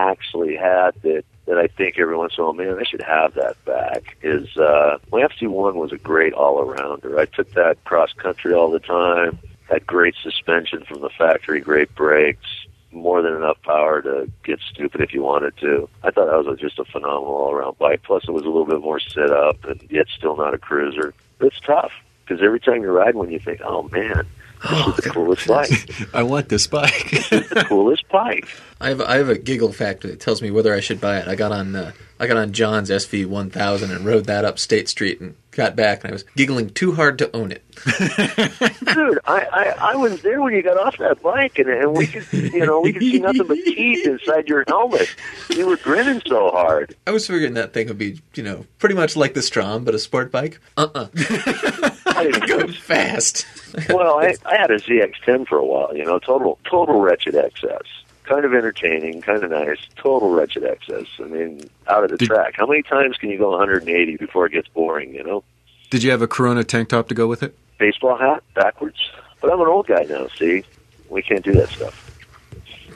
actually 0.00 0.56
had 0.56 0.92
that 1.02 1.24
that 1.46 1.58
I 1.58 1.66
think 1.66 1.98
every 1.98 2.16
once 2.16 2.34
in 2.38 2.42
a 2.42 2.44
while, 2.44 2.52
man, 2.52 2.78
I 2.78 2.84
should 2.84 3.02
have 3.02 3.34
that 3.34 3.62
back 3.64 4.16
is 4.22 4.56
uh, 4.56 4.98
my 5.10 5.22
FZ1 5.22 5.74
was 5.74 5.90
a 5.90 5.98
great 5.98 6.32
all 6.32 6.64
arounder. 6.64 7.18
I 7.18 7.24
took 7.24 7.50
that 7.54 7.82
cross 7.84 8.12
country 8.12 8.54
all 8.54 8.70
the 8.70 8.78
time. 8.78 9.38
Had 9.68 9.86
great 9.86 10.14
suspension 10.22 10.84
from 10.84 11.00
the 11.00 11.10
factory, 11.10 11.60
great 11.60 11.92
brakes, 11.94 12.46
more 12.92 13.22
than 13.22 13.34
enough 13.34 13.60
power 13.62 14.02
to 14.02 14.30
get 14.44 14.60
stupid 14.60 15.00
if 15.00 15.12
you 15.12 15.22
wanted 15.22 15.56
to. 15.58 15.88
I 16.02 16.10
thought 16.10 16.26
that 16.26 16.50
was 16.50 16.58
just 16.60 16.78
a 16.78 16.84
phenomenal 16.84 17.34
all-around 17.34 17.78
bike. 17.78 18.02
Plus, 18.02 18.24
it 18.28 18.32
was 18.32 18.44
a 18.44 18.48
little 18.48 18.66
bit 18.66 18.80
more 18.80 19.00
sit 19.00 19.30
up, 19.30 19.64
and 19.64 19.80
yet 19.90 20.06
still 20.16 20.36
not 20.36 20.54
a 20.54 20.58
cruiser. 20.58 21.14
But 21.38 21.48
it's 21.48 21.60
tough 21.60 21.92
because 22.24 22.42
every 22.44 22.60
time 22.60 22.82
you 22.82 22.90
ride 22.90 23.14
one, 23.14 23.30
you 23.30 23.38
think, 23.38 23.60
"Oh 23.64 23.84
man, 23.90 24.26
is 24.62 24.96
the 24.96 25.10
coolest 25.10 25.46
bike! 25.46 25.90
I 26.14 26.22
want 26.22 26.48
this 26.48 26.66
bike. 26.66 27.10
the 27.30 27.64
coolest 27.68 28.08
bike!" 28.08 28.48
I 28.80 28.88
have 28.88 29.00
I 29.02 29.16
have 29.18 29.28
a 29.28 29.36
giggle 29.38 29.72
factor 29.72 30.08
that 30.08 30.20
tells 30.20 30.40
me 30.40 30.50
whether 30.50 30.74
I 30.74 30.80
should 30.80 31.00
buy 31.00 31.18
it. 31.18 31.28
I 31.28 31.34
got 31.34 31.52
on 31.52 31.76
uh, 31.76 31.92
I 32.18 32.26
got 32.26 32.38
on 32.38 32.52
John's 32.52 32.88
SV 32.88 33.26
1000 33.26 33.90
and 33.90 34.04
rode 34.06 34.24
that 34.24 34.44
up 34.44 34.58
State 34.58 34.88
Street 34.88 35.20
and 35.20 35.34
got 35.50 35.76
back 35.76 36.02
and 36.02 36.10
I 36.10 36.14
was 36.14 36.24
giggling 36.36 36.70
too 36.70 36.92
hard 36.92 37.18
to 37.18 37.34
own 37.36 37.52
it. 37.52 37.62
Dude, 38.94 39.18
I, 39.26 39.46
I 39.52 39.74
I 39.92 39.96
was 39.96 40.22
there 40.22 40.40
when 40.40 40.54
you 40.54 40.62
got 40.62 40.78
off 40.78 40.96
that 40.98 41.22
bike, 41.22 41.58
and, 41.58 41.68
and 41.68 41.92
we 41.92 42.06
could, 42.06 42.26
you 42.32 42.64
know, 42.64 42.80
we 42.80 42.92
could 42.92 43.02
see 43.02 43.18
nothing 43.18 43.46
but 43.46 43.56
teeth 43.56 44.06
inside 44.06 44.48
your 44.48 44.64
helmet. 44.66 45.14
You 45.50 45.66
were 45.66 45.76
grinning 45.76 46.22
so 46.26 46.50
hard. 46.50 46.94
I 47.06 47.10
was 47.10 47.26
figuring 47.26 47.54
that 47.54 47.72
thing 47.74 47.88
would 47.88 47.98
be 47.98 48.20
you 48.34 48.42
know 48.42 48.66
pretty 48.78 48.94
much 48.94 49.14
like 49.16 49.34
the 49.34 49.42
Strom 49.42 49.84
but 49.84 49.94
a 49.94 49.98
sport 49.98 50.32
bike. 50.32 50.58
Uh 50.76 50.88
uh 50.94 51.06
I 52.06 52.24
didn't 52.30 52.46
Go 52.48 52.68
fast. 52.68 53.46
well, 53.90 54.18
I, 54.20 54.34
I 54.46 54.56
had 54.56 54.70
a 54.70 54.78
ZX10 54.78 55.46
for 55.46 55.58
a 55.58 55.64
while. 55.64 55.96
You 55.96 56.04
know, 56.04 56.18
total 56.18 56.58
total 56.68 57.00
wretched 57.00 57.34
excess. 57.34 57.82
Kind 58.24 58.44
of 58.44 58.54
entertaining, 58.54 59.22
kind 59.22 59.42
of 59.42 59.50
nice. 59.50 59.78
Total 59.96 60.30
wretched 60.30 60.62
excess. 60.64 61.06
I 61.18 61.24
mean, 61.24 61.62
out 61.88 62.04
of 62.04 62.10
the 62.10 62.16
Did- 62.16 62.28
track. 62.28 62.54
How 62.56 62.66
many 62.66 62.82
times 62.82 63.16
can 63.16 63.30
you 63.30 63.38
go 63.38 63.50
180 63.50 64.16
before 64.18 64.46
it 64.46 64.52
gets 64.52 64.68
boring? 64.68 65.14
You 65.14 65.24
know, 65.24 65.42
Did 65.90 66.02
you 66.02 66.10
have 66.12 66.22
a 66.22 66.28
Corona 66.28 66.62
tank 66.64 66.88
top 66.90 67.08
to 67.08 67.14
go 67.14 67.26
with 67.26 67.42
it? 67.42 67.56
baseball 67.78 68.16
hat 68.18 68.44
backwards. 68.54 68.98
But 69.40 69.52
I'm 69.52 69.60
an 69.60 69.66
old 69.66 69.86
guy 69.86 70.02
now. 70.04 70.28
See, 70.36 70.62
we 71.08 71.22
can't 71.22 71.42
do 71.44 71.52
that 71.54 71.70
stuff. 71.70 72.06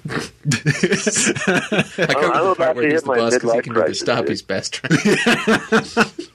I 1.99 2.15
I'm 2.35 2.47
about 2.49 2.75
to 2.77 2.83
hit 2.83 3.07
my 3.07 3.17
boss 3.17 3.33
because 3.35 3.53
he 3.53 3.59
midlife 3.59 3.65
can 3.65 3.73
do 3.73 3.81
the 3.81 3.85
crisis, 3.87 4.01
stop 4.01 4.29
he's 4.29 4.43
best. 4.43 4.81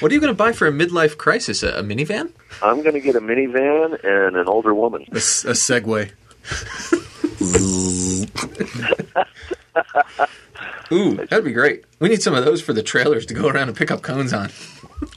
what 0.00 0.10
are 0.10 0.14
you 0.14 0.20
going 0.20 0.32
to 0.32 0.36
buy 0.36 0.52
for 0.52 0.66
a 0.66 0.72
midlife 0.72 1.16
crisis? 1.16 1.62
A, 1.62 1.78
a 1.78 1.82
minivan? 1.82 2.32
I'm 2.62 2.82
going 2.82 2.94
to 2.94 3.00
get 3.00 3.16
a 3.16 3.20
minivan 3.20 4.02
and 4.04 4.36
an 4.36 4.48
older 4.48 4.74
woman. 4.74 5.04
A 5.10 5.16
Segway. 5.16 6.10
Ooh, 10.92 11.16
that'd 11.16 11.44
be 11.44 11.52
great. 11.52 11.84
We 11.98 12.08
need 12.08 12.22
some 12.22 12.34
of 12.34 12.44
those 12.44 12.62
for 12.62 12.72
the 12.72 12.82
trailers 12.82 13.26
to 13.26 13.34
go 13.34 13.48
around 13.48 13.68
and 13.68 13.76
pick 13.76 13.90
up 13.90 14.02
cones 14.02 14.32
on. 14.32 14.50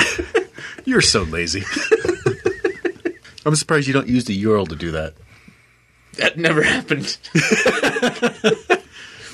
You're 0.85 1.01
so 1.01 1.23
lazy. 1.23 1.63
I'm 3.45 3.55
surprised 3.55 3.87
you 3.87 3.93
don't 3.93 4.07
use 4.07 4.25
the 4.25 4.33
Ural 4.33 4.65
to 4.67 4.75
do 4.75 4.91
that. 4.91 5.13
That 6.13 6.37
never 6.37 6.63
happened. 6.63 7.17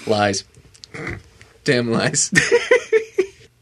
lies. 0.07 0.43
Damn 1.63 1.91
lies. 1.91 2.31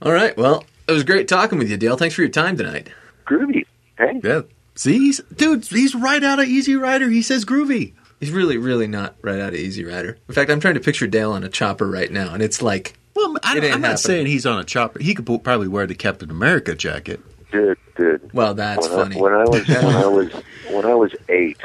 All 0.02 0.12
right. 0.12 0.36
Well, 0.36 0.64
it 0.88 0.92
was 0.92 1.04
great 1.04 1.28
talking 1.28 1.58
with 1.60 1.70
you, 1.70 1.78
Dale. 1.78 1.98
Thanks 1.98 2.16
for 2.16 2.22
your 2.22 2.30
time 2.32 2.58
tonight. 2.58 2.90
Groovy. 3.26 3.66
Hey, 3.98 4.20
Yeah. 4.24 4.42
See, 4.76 4.94
he's, 4.98 5.20
dude, 5.36 5.66
he's 5.66 5.94
right 5.94 6.24
out 6.24 6.40
of 6.40 6.46
Easy 6.48 6.76
Rider. 6.76 7.10
He 7.10 7.22
says 7.22 7.44
groovy. 7.46 7.94
He's 8.20 8.32
really, 8.32 8.58
really 8.58 8.88
not 8.88 9.16
right 9.22 9.40
out 9.40 9.50
of 9.50 9.60
Easy 9.60 9.84
Rider. 9.84 10.18
In 10.28 10.34
fact, 10.34 10.50
I'm 10.50 10.60
trying 10.60 10.76
to 10.76 10.80
picture 10.80 11.08
Dale 11.08 11.32
on 11.34 11.44
a 11.44 11.50
chopper 11.50 11.88
right 11.90 12.10
now, 12.12 12.34
and 12.34 12.42
it's 12.42 12.62
like, 12.62 12.98
Well, 13.16 13.36
I, 13.44 13.58
It 13.58 13.64
ain't 13.66 13.74
am 13.76 13.82
not 13.82 14.00
saying 14.00 14.28
he's 14.28 14.46
on 14.46 14.60
a 14.60 14.64
chopper. 14.64 15.00
He 15.00 15.14
could 15.14 15.26
probably 15.44 15.68
wear 15.68 15.86
the 15.88 15.96
Captain 15.96 16.30
America 16.32 16.74
jacket. 16.74 17.20
dude, 17.52 17.78
dude. 17.98 18.34
well, 18.34 18.54
that's 18.54 18.88
when 18.88 18.98
funny. 18.98 19.18
I, 19.18 19.20
when 19.22 19.34
I 19.34 19.44
was 19.44 19.68
when 19.68 19.86
I 19.86 20.08
was 20.08 20.32
when 20.70 20.86
I 20.86 20.96
was 20.96 21.16
eight, 21.30 21.60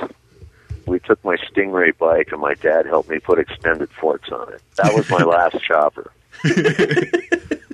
we 0.86 0.98
took 0.98 1.22
my 1.24 1.36
Stingray 1.36 1.96
bike, 1.96 2.28
and 2.32 2.40
my 2.40 2.54
dad 2.54 2.86
helped 2.86 3.08
me 3.08 3.18
put 3.20 3.38
extended 3.38 3.90
forks 3.92 4.30
on 4.30 4.52
it. 4.52 4.62
That 4.76 4.94
was 4.94 5.08
my 5.10 5.22
last 5.22 5.62
chopper. 5.62 6.10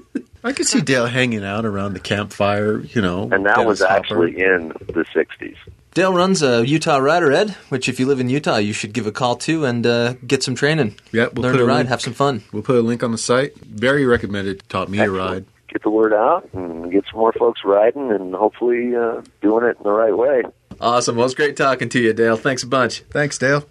I 0.44 0.52
could 0.52 0.66
see 0.66 0.80
Dale 0.80 1.06
hanging 1.06 1.44
out 1.44 1.64
around 1.64 1.94
the 1.94 2.00
campfire, 2.00 2.80
you 2.80 3.00
know. 3.00 3.22
And 3.30 3.46
that 3.46 3.56
Dennis 3.56 3.66
was 3.66 3.80
Hopper. 3.80 3.94
actually 3.94 4.40
in 4.42 4.68
the 4.68 5.04
60s. 5.14 5.56
Dale 5.94 6.12
runs 6.14 6.42
a 6.42 6.66
Utah 6.66 6.96
Rider 6.96 7.30
Ed, 7.30 7.50
which 7.68 7.88
if 7.88 8.00
you 8.00 8.06
live 8.06 8.18
in 8.18 8.28
Utah, 8.28 8.56
you 8.56 8.72
should 8.72 8.92
give 8.92 9.06
a 9.06 9.12
call 9.12 9.36
to 9.36 9.64
and 9.66 9.86
uh, 9.86 10.14
get 10.26 10.42
some 10.42 10.54
training. 10.54 10.96
Yeah, 11.12 11.28
we'll 11.32 11.42
Learn 11.44 11.52
put 11.52 11.58
to 11.58 11.64
a 11.64 11.66
ride, 11.66 11.76
link- 11.78 11.88
have 11.90 12.00
some 12.00 12.14
fun. 12.14 12.42
We'll 12.52 12.62
put 12.62 12.76
a 12.76 12.80
link 12.80 13.02
on 13.02 13.12
the 13.12 13.18
site. 13.18 13.56
Very 13.58 14.04
recommended. 14.06 14.62
Taught 14.68 14.88
me 14.88 14.98
to 14.98 15.10
ride. 15.10 15.44
Get 15.68 15.82
the 15.82 15.90
word 15.90 16.12
out 16.12 16.48
and 16.52 16.90
get 16.90 17.04
some 17.10 17.20
more 17.20 17.32
folks 17.32 17.60
riding 17.64 18.10
and 18.10 18.34
hopefully 18.34 18.94
uh, 18.96 19.22
doing 19.42 19.64
it 19.64 19.76
in 19.76 19.82
the 19.84 19.92
right 19.92 20.16
way. 20.16 20.42
Awesome. 20.80 21.16
Well, 21.16 21.26
it's 21.26 21.34
great 21.34 21.56
talking 21.56 21.88
to 21.90 22.00
you, 22.00 22.12
Dale. 22.12 22.36
Thanks 22.36 22.62
a 22.62 22.66
bunch. 22.66 23.00
Thanks, 23.10 23.38
Dale. 23.38 23.64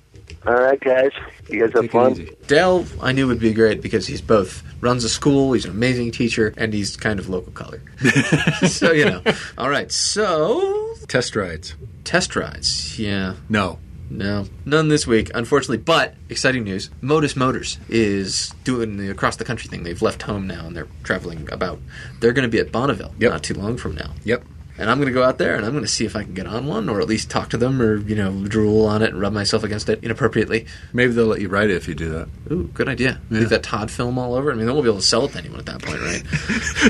All 0.45 0.53
right, 0.55 0.79
guys. 0.79 1.11
You 1.49 1.59
guys 1.61 1.73
have 1.73 1.83
Take 1.83 1.91
fun? 1.91 2.11
it 2.13 2.19
easy. 2.19 2.35
Dale, 2.47 2.85
I 3.01 3.11
knew 3.11 3.27
would 3.27 3.39
be 3.39 3.53
great 3.53 3.81
because 3.81 4.07
he's 4.07 4.21
both 4.21 4.63
runs 4.81 5.03
a 5.03 5.09
school, 5.09 5.53
he's 5.53 5.65
an 5.65 5.71
amazing 5.71 6.11
teacher, 6.11 6.53
and 6.57 6.73
he's 6.73 6.97
kind 6.97 7.19
of 7.19 7.29
local 7.29 7.51
color. 7.51 7.81
so 8.67 8.91
you 8.91 9.05
know. 9.05 9.21
All 9.57 9.69
right. 9.69 9.91
So 9.91 10.95
Test 11.07 11.35
rides. 11.35 11.75
test 12.03 12.35
rides. 12.35 12.97
Yeah. 12.99 13.35
No. 13.49 13.79
No, 14.09 14.45
none 14.65 14.89
this 14.89 15.07
week, 15.07 15.31
unfortunately. 15.33 15.77
But 15.77 16.15
exciting 16.27 16.65
news: 16.65 16.89
Motus 16.99 17.35
Motors 17.37 17.77
is 17.87 18.49
doing 18.65 18.97
the 18.97 19.09
across 19.09 19.37
the 19.37 19.45
country 19.45 19.69
thing. 19.69 19.83
They've 19.83 20.01
left 20.01 20.23
home 20.23 20.47
now 20.47 20.65
and 20.67 20.75
they're 20.75 20.87
traveling 21.03 21.47
about. 21.49 21.79
They're 22.19 22.33
going 22.33 22.43
to 22.43 22.49
be 22.49 22.59
at 22.59 22.73
Bonneville 22.73 23.13
Yep. 23.19 23.31
not 23.31 23.43
too 23.43 23.53
long 23.53 23.77
from 23.77 23.95
now. 23.95 24.11
Yep. 24.25 24.43
And 24.81 24.89
I'm 24.89 24.97
going 24.97 25.07
to 25.07 25.13
go 25.13 25.23
out 25.23 25.37
there 25.37 25.55
and 25.55 25.63
I'm 25.65 25.71
going 25.71 25.83
to 25.83 25.89
see 25.89 26.05
if 26.05 26.15
I 26.15 26.23
can 26.23 26.33
get 26.33 26.47
on 26.47 26.65
one, 26.65 26.89
or 26.89 26.99
at 27.01 27.07
least 27.07 27.29
talk 27.29 27.49
to 27.51 27.57
them, 27.57 27.81
or 27.81 27.97
you 27.97 28.15
know, 28.15 28.45
drool 28.47 28.85
on 28.87 29.01
it 29.03 29.11
and 29.11 29.21
rub 29.21 29.31
myself 29.31 29.63
against 29.63 29.87
it 29.89 30.03
inappropriately. 30.03 30.65
Maybe 30.91 31.13
they'll 31.13 31.27
let 31.27 31.39
you 31.39 31.49
ride 31.49 31.69
it 31.69 31.75
if 31.75 31.87
you 31.87 31.93
do 31.95 32.09
that. 32.09 32.27
Ooh, 32.51 32.63
good 32.73 32.89
idea. 32.89 33.19
Yeah. 33.29 33.39
Leave 33.39 33.49
that 33.49 33.63
Todd 33.63 33.91
film 33.91 34.17
all 34.17 34.33
over. 34.33 34.51
I 34.51 34.55
mean, 34.55 34.65
they 34.65 34.71
won't 34.71 34.83
be 34.83 34.89
able 34.89 34.99
to 34.99 35.05
sell 35.05 35.25
it 35.25 35.31
to 35.33 35.37
anyone 35.37 35.59
at 35.59 35.65
that 35.67 35.81
point, 35.81 36.01
right? 36.01 36.23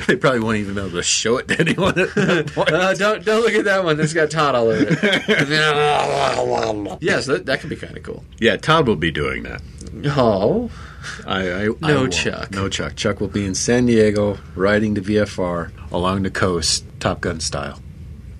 they 0.07 0.15
probably 0.15 0.39
won't 0.39 0.57
even 0.57 0.75
be 0.75 0.79
able 0.81 0.91
to 0.91 1.03
show 1.03 1.37
it 1.37 1.47
to 1.49 1.59
anyone 1.59 1.99
at 1.99 2.15
that 2.15 2.47
point. 2.55 2.71
uh, 2.71 2.93
don't 2.93 3.25
don't 3.25 3.41
look 3.41 3.53
at 3.53 3.65
that 3.65 3.83
one. 3.83 3.97
That's 3.97 4.13
got 4.13 4.31
Todd 4.31 4.55
all 4.55 4.69
over 4.69 4.87
it. 4.89 5.03
yes, 7.01 7.25
that 7.25 7.45
that 7.45 7.59
could 7.59 7.69
be 7.69 7.75
kind 7.75 7.97
of 7.97 8.03
cool. 8.03 8.23
yeah, 8.39 8.57
Todd 8.57 8.87
will 8.87 8.95
be 8.95 9.11
doing 9.11 9.43
that. 9.43 9.61
Oh, 10.15 10.69
I, 11.25 11.49
I 11.49 11.63
I 11.65 11.67
No 11.81 11.95
won't. 12.01 12.13
Chuck. 12.13 12.51
No 12.51 12.69
Chuck. 12.69 12.95
Chuck 12.95 13.19
will 13.19 13.27
be 13.27 13.45
in 13.45 13.55
San 13.55 13.85
Diego 13.85 14.37
riding 14.55 14.93
the 14.93 15.01
VFR 15.01 15.71
along 15.91 16.23
the 16.23 16.31
coast, 16.31 16.85
Top 17.01 17.19
Gun 17.19 17.39
style. 17.39 17.81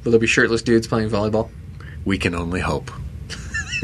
will 0.03 0.11
there 0.11 0.19
be 0.19 0.27
shirtless 0.27 0.61
dudes 0.61 0.87
playing 0.87 1.09
volleyball? 1.09 1.49
We 2.05 2.19
can 2.19 2.35
only 2.35 2.61
hope. 2.61 2.91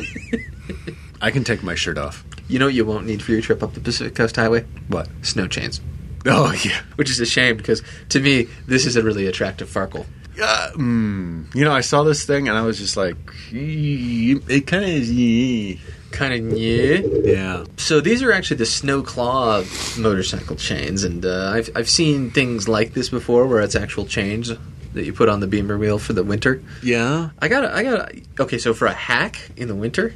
I 1.22 1.32
can 1.32 1.44
take 1.44 1.64
my 1.64 1.74
shirt 1.74 1.98
off. 1.98 2.24
You 2.48 2.60
know 2.60 2.66
what 2.66 2.76
you 2.76 2.86
won't 2.86 3.08
need 3.08 3.24
for 3.24 3.32
your 3.32 3.42
trip 3.42 3.64
up 3.64 3.74
the 3.74 3.80
Pacific 3.80 4.14
Coast 4.14 4.36
Highway? 4.36 4.66
What? 4.88 5.10
Snow 5.24 5.48
chains. 5.48 5.82
Oh 6.28 6.54
yeah. 6.64 6.82
Which 6.96 7.10
is 7.10 7.20
a 7.20 7.26
shame 7.26 7.58
because 7.58 7.82
to 8.10 8.20
me, 8.20 8.48
this 8.68 8.86
is 8.86 8.96
a 8.96 9.02
really 9.02 9.26
attractive 9.26 9.68
Farkle. 9.68 10.06
Uh, 10.40 10.70
mm, 10.76 11.56
you 11.56 11.66
know, 11.66 11.72
I 11.72 11.82
saw 11.82 12.04
this 12.04 12.24
thing 12.24 12.48
and 12.48 12.56
I 12.56 12.62
was 12.62 12.78
just 12.78 12.96
like, 12.96 13.18
it 13.52 14.68
kind 14.68 14.84
of 14.84 14.90
is. 14.90 15.80
Kind 16.12 16.34
of 16.52 16.58
yeah. 16.58 17.00
Yeah. 17.24 17.66
So 17.78 18.00
these 18.02 18.24
are 18.24 18.32
actually 18.32 18.58
the 18.58 18.66
Snow 18.66 19.02
Claw 19.04 19.64
motorcycle 19.98 20.56
chains, 20.56 21.04
and 21.04 21.26
uh, 21.26 21.52
I've 21.54 21.70
I've 21.76 21.90
seen 21.90 22.32
things 22.32 22.68
like 22.68 22.94
this 22.94 23.10
before 23.10 23.46
where 23.48 23.62
it's 23.62 23.76
actual 23.76 24.06
chains 24.06 24.52
that 24.94 25.06
you 25.06 25.14
put 25.14 25.30
on 25.30 25.42
the 25.42 25.48
beamer 25.48 25.78
wheel 25.78 26.00
for 26.00 26.14
the 26.14 26.24
winter. 26.24 26.62
Yeah. 26.82 27.30
I 27.40 27.48
got 27.50 27.66
I 27.66 27.84
got 27.84 28.12
okay. 28.40 28.58
So 28.58 28.74
for 28.74 28.88
a 28.88 28.94
hack 28.94 29.52
in 29.58 29.68
the 29.68 29.76
winter, 29.76 30.14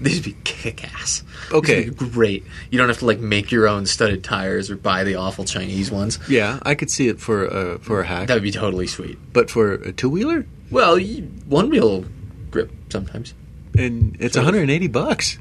these 0.00 0.16
would 0.16 0.24
be 0.24 0.36
kick 0.44 0.84
ass. 0.94 1.24
Okay. 1.50 1.86
great. 1.90 2.44
You 2.70 2.78
don't 2.78 2.88
have 2.88 2.98
to 2.98 3.06
like 3.06 3.18
make 3.18 3.50
your 3.50 3.66
own 3.66 3.86
studded 3.86 4.22
tires 4.22 4.70
or 4.70 4.76
buy 4.76 5.02
the 5.04 5.16
awful 5.16 5.44
Chinese 5.44 5.90
ones. 5.90 6.18
Yeah, 6.28 6.60
I 6.62 6.74
could 6.76 6.90
see 6.90 7.08
it 7.08 7.18
for 7.18 7.52
uh, 7.52 7.78
for 7.78 8.02
a 8.02 8.06
hack, 8.06 8.28
That 8.28 8.34
would 8.34 8.42
be 8.44 8.52
totally 8.52 8.86
sweet. 8.86 9.18
but 9.32 9.50
for 9.50 9.72
a 9.72 9.92
two 9.92 10.10
wheeler, 10.10 10.46
Well, 10.70 11.00
one 11.46 11.70
wheel 11.70 12.04
grip 12.50 12.70
sometimes. 12.90 13.34
And 13.80 14.16
it's 14.20 14.36
180 14.36 14.88
bucks 14.88 15.38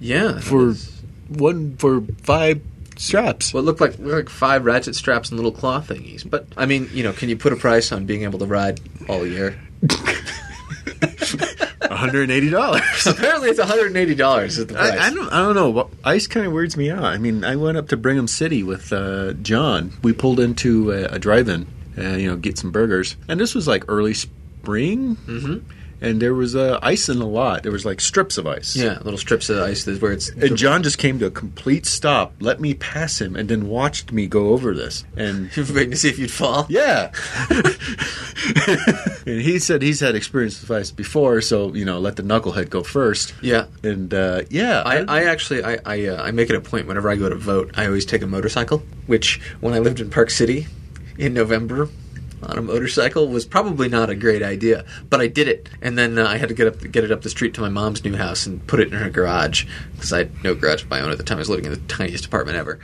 Yeah, 0.00 0.38
for 0.40 0.74
one 1.28 1.76
for 1.76 2.02
five 2.22 2.60
straps. 2.96 3.54
what 3.54 3.64
looked 3.64 3.80
like 3.80 3.94
like 3.98 4.28
five 4.28 4.64
ratchet 4.64 4.94
straps 4.96 5.30
and 5.30 5.38
little 5.38 5.52
claw 5.52 5.80
thingies. 5.80 6.28
But 6.28 6.46
I 6.56 6.66
mean, 6.66 6.88
you 6.92 7.02
know, 7.02 7.12
can 7.12 7.28
you 7.28 7.36
put 7.36 7.52
a 7.52 7.56
price 7.56 7.92
on 7.92 8.06
being 8.06 8.22
able 8.24 8.38
to 8.40 8.46
ride 8.46 8.80
all 9.08 9.26
year? 9.26 9.58
180 11.00 12.50
dollars. 12.50 12.82
Apparently, 13.06 13.48
it's 13.50 13.58
one 13.58 13.68
hundred 13.68 13.86
and 13.88 13.96
eighty 13.96 14.14
dollars 14.14 14.58
is 14.58 14.66
the 14.66 14.74
price. 14.74 14.92
I, 14.98 15.06
I 15.08 15.10
don't. 15.14 15.32
I 15.32 15.38
don't 15.38 15.54
know. 15.54 15.90
Ice 16.04 16.26
kind 16.26 16.46
of 16.46 16.52
weirds 16.52 16.76
me 16.76 16.90
out. 16.90 17.04
I 17.04 17.18
mean, 17.18 17.44
I 17.44 17.56
went 17.56 17.76
up 17.78 17.88
to 17.88 17.96
Brigham 17.96 18.28
City 18.28 18.62
with 18.62 18.92
uh, 18.92 19.32
John. 19.34 19.92
We 20.02 20.12
pulled 20.12 20.40
into 20.40 20.90
a, 20.92 21.04
a 21.14 21.18
drive-in, 21.18 21.66
uh, 21.96 22.02
you 22.16 22.28
know, 22.28 22.36
get 22.36 22.58
some 22.58 22.70
burgers, 22.70 23.16
and 23.28 23.40
this 23.40 23.54
was 23.54 23.66
like 23.66 23.84
early 23.88 24.14
spring, 24.14 25.16
mm-hmm. 25.16 25.70
And 26.00 26.20
there 26.20 26.34
was 26.34 26.54
uh, 26.54 26.78
ice 26.82 27.08
in 27.08 27.18
the 27.18 27.26
lot. 27.26 27.62
There 27.62 27.72
was 27.72 27.84
like 27.84 28.00
strips 28.00 28.38
of 28.38 28.46
ice. 28.46 28.76
yeah, 28.76 28.98
little 29.02 29.18
strips 29.18 29.48
of 29.48 29.58
ice 29.58 29.84
that's 29.84 30.00
where 30.00 30.12
it's. 30.12 30.28
And 30.28 30.56
John 30.56 30.82
just 30.82 30.98
came 30.98 31.18
to 31.18 31.26
a 31.26 31.30
complete 31.30 31.86
stop, 31.86 32.34
let 32.40 32.60
me 32.60 32.74
pass 32.74 33.20
him, 33.20 33.36
and 33.36 33.48
then 33.48 33.68
watched 33.68 34.12
me 34.12 34.26
go 34.26 34.50
over 34.50 34.74
this. 34.74 35.04
And 35.16 35.50
waiting 35.56 35.90
to 35.90 35.96
see 35.96 36.08
if 36.08 36.18
you'd 36.18 36.30
fall. 36.30 36.66
yeah, 36.68 37.12
and 39.26 39.40
he 39.40 39.58
said 39.58 39.82
he's 39.82 40.00
had 40.00 40.14
experience 40.14 40.60
with 40.60 40.70
ice 40.70 40.90
before, 40.90 41.40
so 41.40 41.74
you 41.74 41.84
know, 41.84 41.98
let 41.98 42.16
the 42.16 42.22
knucklehead 42.22 42.70
go 42.70 42.82
first. 42.82 43.34
Yeah. 43.42 43.66
And 43.82 44.12
uh, 44.12 44.42
yeah, 44.50 44.82
I, 44.84 44.98
I 45.08 45.24
actually 45.24 45.64
I 45.64 45.78
I, 45.84 46.06
uh, 46.06 46.22
I 46.22 46.30
make 46.30 46.50
it 46.50 46.56
a 46.56 46.60
point 46.60 46.86
whenever 46.86 47.10
I 47.10 47.16
go 47.16 47.28
to 47.28 47.36
vote, 47.36 47.72
I 47.76 47.86
always 47.86 48.06
take 48.06 48.22
a 48.22 48.26
motorcycle. 48.26 48.82
Which 49.06 49.40
when 49.60 49.74
I 49.74 49.78
lived 49.78 50.00
in 50.00 50.10
Park 50.10 50.30
City 50.30 50.66
in 51.16 51.34
November 51.34 51.88
on 52.42 52.58
a 52.58 52.62
motorcycle 52.62 53.28
was 53.28 53.44
probably 53.44 53.88
not 53.88 54.10
a 54.10 54.14
great 54.14 54.42
idea, 54.42 54.84
but 55.10 55.20
I 55.20 55.26
did 55.26 55.48
it, 55.48 55.68
and 55.82 55.98
then 55.98 56.18
uh, 56.18 56.26
I 56.26 56.36
had 56.36 56.48
to 56.48 56.54
get 56.54 56.66
up 56.66 56.80
get 56.90 57.04
it 57.04 57.10
up 57.10 57.22
the 57.22 57.30
street 57.30 57.54
to 57.54 57.60
my 57.60 57.68
mom's 57.68 58.04
new 58.04 58.16
house 58.16 58.46
and 58.46 58.64
put 58.66 58.80
it 58.80 58.88
in 58.88 58.94
her 58.94 59.10
garage 59.10 59.66
because 59.94 60.12
I 60.12 60.18
had 60.18 60.44
no 60.44 60.54
garage 60.54 60.82
of 60.82 60.90
my 60.90 61.00
own 61.00 61.10
at 61.10 61.18
the 61.18 61.24
time. 61.24 61.38
I 61.38 61.40
was 61.40 61.50
living 61.50 61.66
in 61.66 61.72
the 61.72 61.80
tiniest 61.88 62.26
apartment 62.26 62.56
ever. 62.56 62.78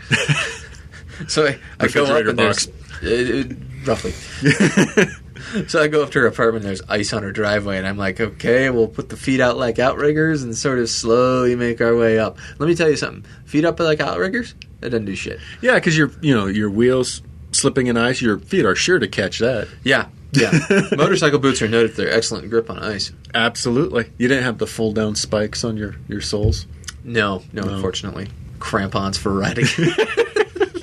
so 1.28 1.46
I, 1.46 1.58
I 1.80 1.88
go 1.88 2.04
up 2.04 2.26
and 2.26 2.38
there's 2.38 2.68
uh, 3.02 3.44
uh, 3.50 3.86
roughly. 3.86 4.14
So 5.68 5.80
I 5.80 5.88
go 5.88 6.02
up 6.02 6.10
to 6.12 6.20
her 6.20 6.26
apartment. 6.26 6.64
There's 6.64 6.82
ice 6.88 7.12
on 7.12 7.22
her 7.22 7.30
driveway, 7.30 7.78
and 7.78 7.86
I'm 7.86 7.98
like, 7.98 8.20
okay, 8.20 8.70
we'll 8.70 8.88
put 8.88 9.08
the 9.08 9.16
feet 9.16 9.40
out 9.40 9.56
like 9.56 9.78
outriggers 9.78 10.42
and 10.42 10.56
sort 10.56 10.78
of 10.78 10.88
slowly 10.88 11.54
make 11.54 11.80
our 11.80 11.94
way 11.94 12.18
up. 12.18 12.38
Let 12.58 12.66
me 12.66 12.74
tell 12.74 12.88
you 12.88 12.96
something: 12.96 13.24
feet 13.44 13.64
up 13.64 13.78
like 13.78 14.00
outriggers, 14.00 14.54
that 14.80 14.90
doesn't 14.90 15.04
do 15.04 15.14
shit. 15.14 15.40
Yeah, 15.60 15.74
because 15.74 15.96
your 15.96 16.10
you 16.20 16.34
know 16.34 16.46
your 16.46 16.70
wheels 16.70 17.22
slipping 17.54 17.86
in 17.86 17.96
ice, 17.96 18.20
your 18.20 18.38
feet 18.38 18.64
are 18.64 18.74
sure 18.74 18.98
to 18.98 19.08
catch 19.08 19.38
that. 19.38 19.68
Yeah, 19.82 20.08
yeah. 20.32 20.50
Motorcycle 20.96 21.38
boots 21.38 21.62
are 21.62 21.68
noted 21.68 21.92
for 21.92 22.02
their 22.02 22.10
excellent 22.12 22.50
grip 22.50 22.68
on 22.70 22.78
ice. 22.78 23.12
Absolutely. 23.34 24.10
You 24.18 24.28
didn't 24.28 24.44
have 24.44 24.58
the 24.58 24.66
full 24.66 24.92
down 24.92 25.14
spikes 25.14 25.64
on 25.64 25.76
your 25.76 25.96
your 26.08 26.20
soles. 26.20 26.66
No, 27.02 27.42
no, 27.52 27.62
No. 27.62 27.74
unfortunately, 27.74 28.28
crampons 28.58 29.16
for 29.18 29.32
riding. 29.32 29.66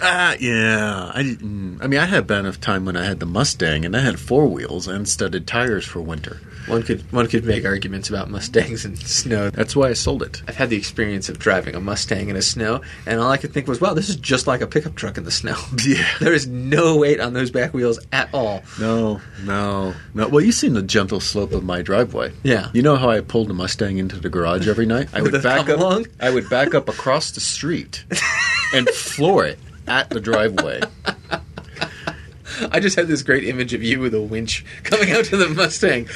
Ah, 0.03 0.35
yeah. 0.39 1.11
I. 1.13 1.19
I 1.19 1.23
mean, 1.87 1.99
I 1.99 2.05
had 2.07 2.25
been 2.25 2.47
of 2.47 2.59
time 2.59 2.85
when 2.85 2.97
I 2.97 3.05
had 3.05 3.19
the 3.19 3.27
Mustang, 3.27 3.85
and 3.85 3.95
I 3.95 3.99
had 3.99 4.19
four 4.19 4.47
wheels 4.47 4.87
and 4.87 5.07
studded 5.07 5.45
tires 5.45 5.85
for 5.85 6.01
winter. 6.01 6.41
One 6.67 6.83
could 6.83 7.01
one 7.11 7.27
could 7.27 7.45
make 7.45 7.65
arguments 7.65 8.09
about 8.09 8.29
Mustangs 8.29 8.85
and 8.85 8.97
snow. 8.99 9.49
That's 9.49 9.75
why 9.75 9.89
I 9.89 9.93
sold 9.93 10.23
it. 10.23 10.41
I've 10.47 10.55
had 10.55 10.69
the 10.69 10.77
experience 10.77 11.29
of 11.29 11.39
driving 11.39 11.75
a 11.75 11.79
Mustang 11.79 12.29
in 12.29 12.35
a 12.35 12.41
snow, 12.41 12.81
and 13.05 13.19
all 13.19 13.29
I 13.31 13.37
could 13.37 13.53
think 13.53 13.67
was, 13.67 13.79
"Wow, 13.81 13.93
this 13.93 14.09
is 14.09 14.15
just 14.15 14.47
like 14.47 14.61
a 14.61 14.67
pickup 14.67 14.95
truck 14.95 15.17
in 15.17 15.23
the 15.23 15.31
snow." 15.31 15.55
Yeah. 15.85 16.05
there 16.19 16.33
is 16.33 16.47
no 16.47 16.97
weight 16.97 17.19
on 17.19 17.33
those 17.33 17.51
back 17.51 17.73
wheels 17.73 17.99
at 18.11 18.29
all. 18.33 18.63
No, 18.79 19.19
no, 19.43 19.93
no. 20.13 20.27
Well, 20.27 20.43
you've 20.43 20.55
seen 20.55 20.73
the 20.73 20.81
gentle 20.81 21.19
slope 21.19 21.51
of 21.51 21.63
my 21.63 21.81
driveway. 21.81 22.31
Yeah. 22.43 22.69
You 22.73 22.81
know 22.81 22.95
how 22.95 23.09
I 23.09 23.21
pulled 23.21 23.47
the 23.49 23.53
Mustang 23.53 23.97
into 23.97 24.17
the 24.19 24.29
garage 24.29 24.67
every 24.67 24.85
night? 24.85 25.09
I 25.13 25.21
would 25.23 25.31
back 25.43 25.67
up. 25.69 25.79
along? 25.79 26.07
I 26.19 26.29
would 26.29 26.49
back 26.49 26.73
up 26.75 26.87
across 26.89 27.31
the 27.31 27.39
street 27.41 28.05
and 28.73 28.87
floor 28.89 29.45
it 29.45 29.59
at 29.87 30.09
the 30.11 30.19
driveway. 30.21 30.81
I 32.71 32.79
just 32.79 32.95
had 32.95 33.07
this 33.07 33.23
great 33.23 33.43
image 33.43 33.73
of 33.73 33.83
you 33.83 33.99
with 33.99 34.13
a 34.13 34.21
winch 34.21 34.65
coming 34.83 35.11
out 35.11 35.25
to 35.25 35.37
the 35.37 35.49
Mustang, 35.49 36.07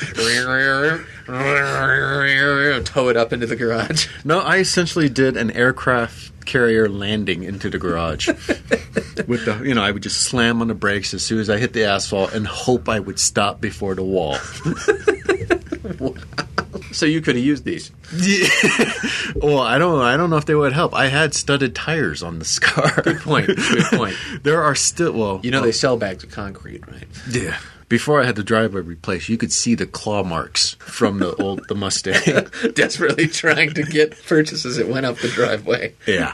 tow 2.83 3.09
it 3.09 3.17
up 3.17 3.33
into 3.33 3.47
the 3.47 3.55
garage. 3.55 4.07
No, 4.23 4.39
I 4.39 4.57
essentially 4.57 5.09
did 5.09 5.37
an 5.37 5.51
aircraft 5.51 6.31
carrier 6.45 6.87
landing 6.87 7.43
into 7.43 7.69
the 7.69 7.77
garage. 7.77 8.27
With 9.27 9.45
the, 9.45 9.61
you 9.63 9.73
know, 9.73 9.83
I 9.83 9.91
would 9.91 10.03
just 10.03 10.21
slam 10.21 10.61
on 10.61 10.67
the 10.67 10.75
brakes 10.75 11.13
as 11.13 11.23
soon 11.23 11.39
as 11.39 11.49
I 11.49 11.57
hit 11.57 11.73
the 11.73 11.85
asphalt 11.85 12.33
and 12.33 12.45
hope 12.45 12.87
I 12.87 12.99
would 12.99 13.19
stop 13.19 13.59
before 13.59 13.95
the 13.95 14.03
wall. 14.03 14.37
So 16.95 17.05
you 17.05 17.19
could 17.19 17.35
have 17.35 17.43
used 17.43 17.65
these. 17.65 17.91
well, 19.35 19.59
I 19.59 19.77
don't. 19.77 20.01
I 20.01 20.15
don't 20.15 20.29
know 20.29 20.37
if 20.37 20.45
they 20.45 20.55
would 20.55 20.71
help. 20.71 20.93
I 20.93 21.07
had 21.07 21.33
studded 21.33 21.75
tires 21.75 22.23
on 22.23 22.39
the 22.39 22.45
scar. 22.45 23.01
Good 23.01 23.19
point. 23.19 23.47
Good 23.47 23.83
point. 23.91 24.15
there 24.43 24.63
are 24.63 24.75
still. 24.75 25.11
Well, 25.11 25.39
You 25.43 25.51
know 25.51 25.61
they 25.61 25.73
sell 25.73 25.97
bags 25.97 26.23
of 26.23 26.31
concrete, 26.31 26.87
right? 26.87 27.07
Yeah. 27.29 27.57
Before 27.89 28.21
I 28.21 28.25
had 28.25 28.35
the 28.35 28.43
driveway 28.43 28.81
replaced, 28.81 29.27
you 29.29 29.37
could 29.37 29.51
see 29.51 29.75
the 29.75 29.85
claw 29.85 30.23
marks 30.23 30.75
from 30.79 31.19
the 31.19 31.35
old 31.35 31.67
the 31.67 31.75
Mustang. 31.75 32.47
Desperately 32.73 33.27
trying 33.27 33.73
to 33.73 33.83
get 33.83 34.17
purchases 34.25 34.77
it 34.77 34.87
went 34.87 35.05
up 35.05 35.17
the 35.17 35.27
driveway. 35.27 35.93
yeah. 36.07 36.33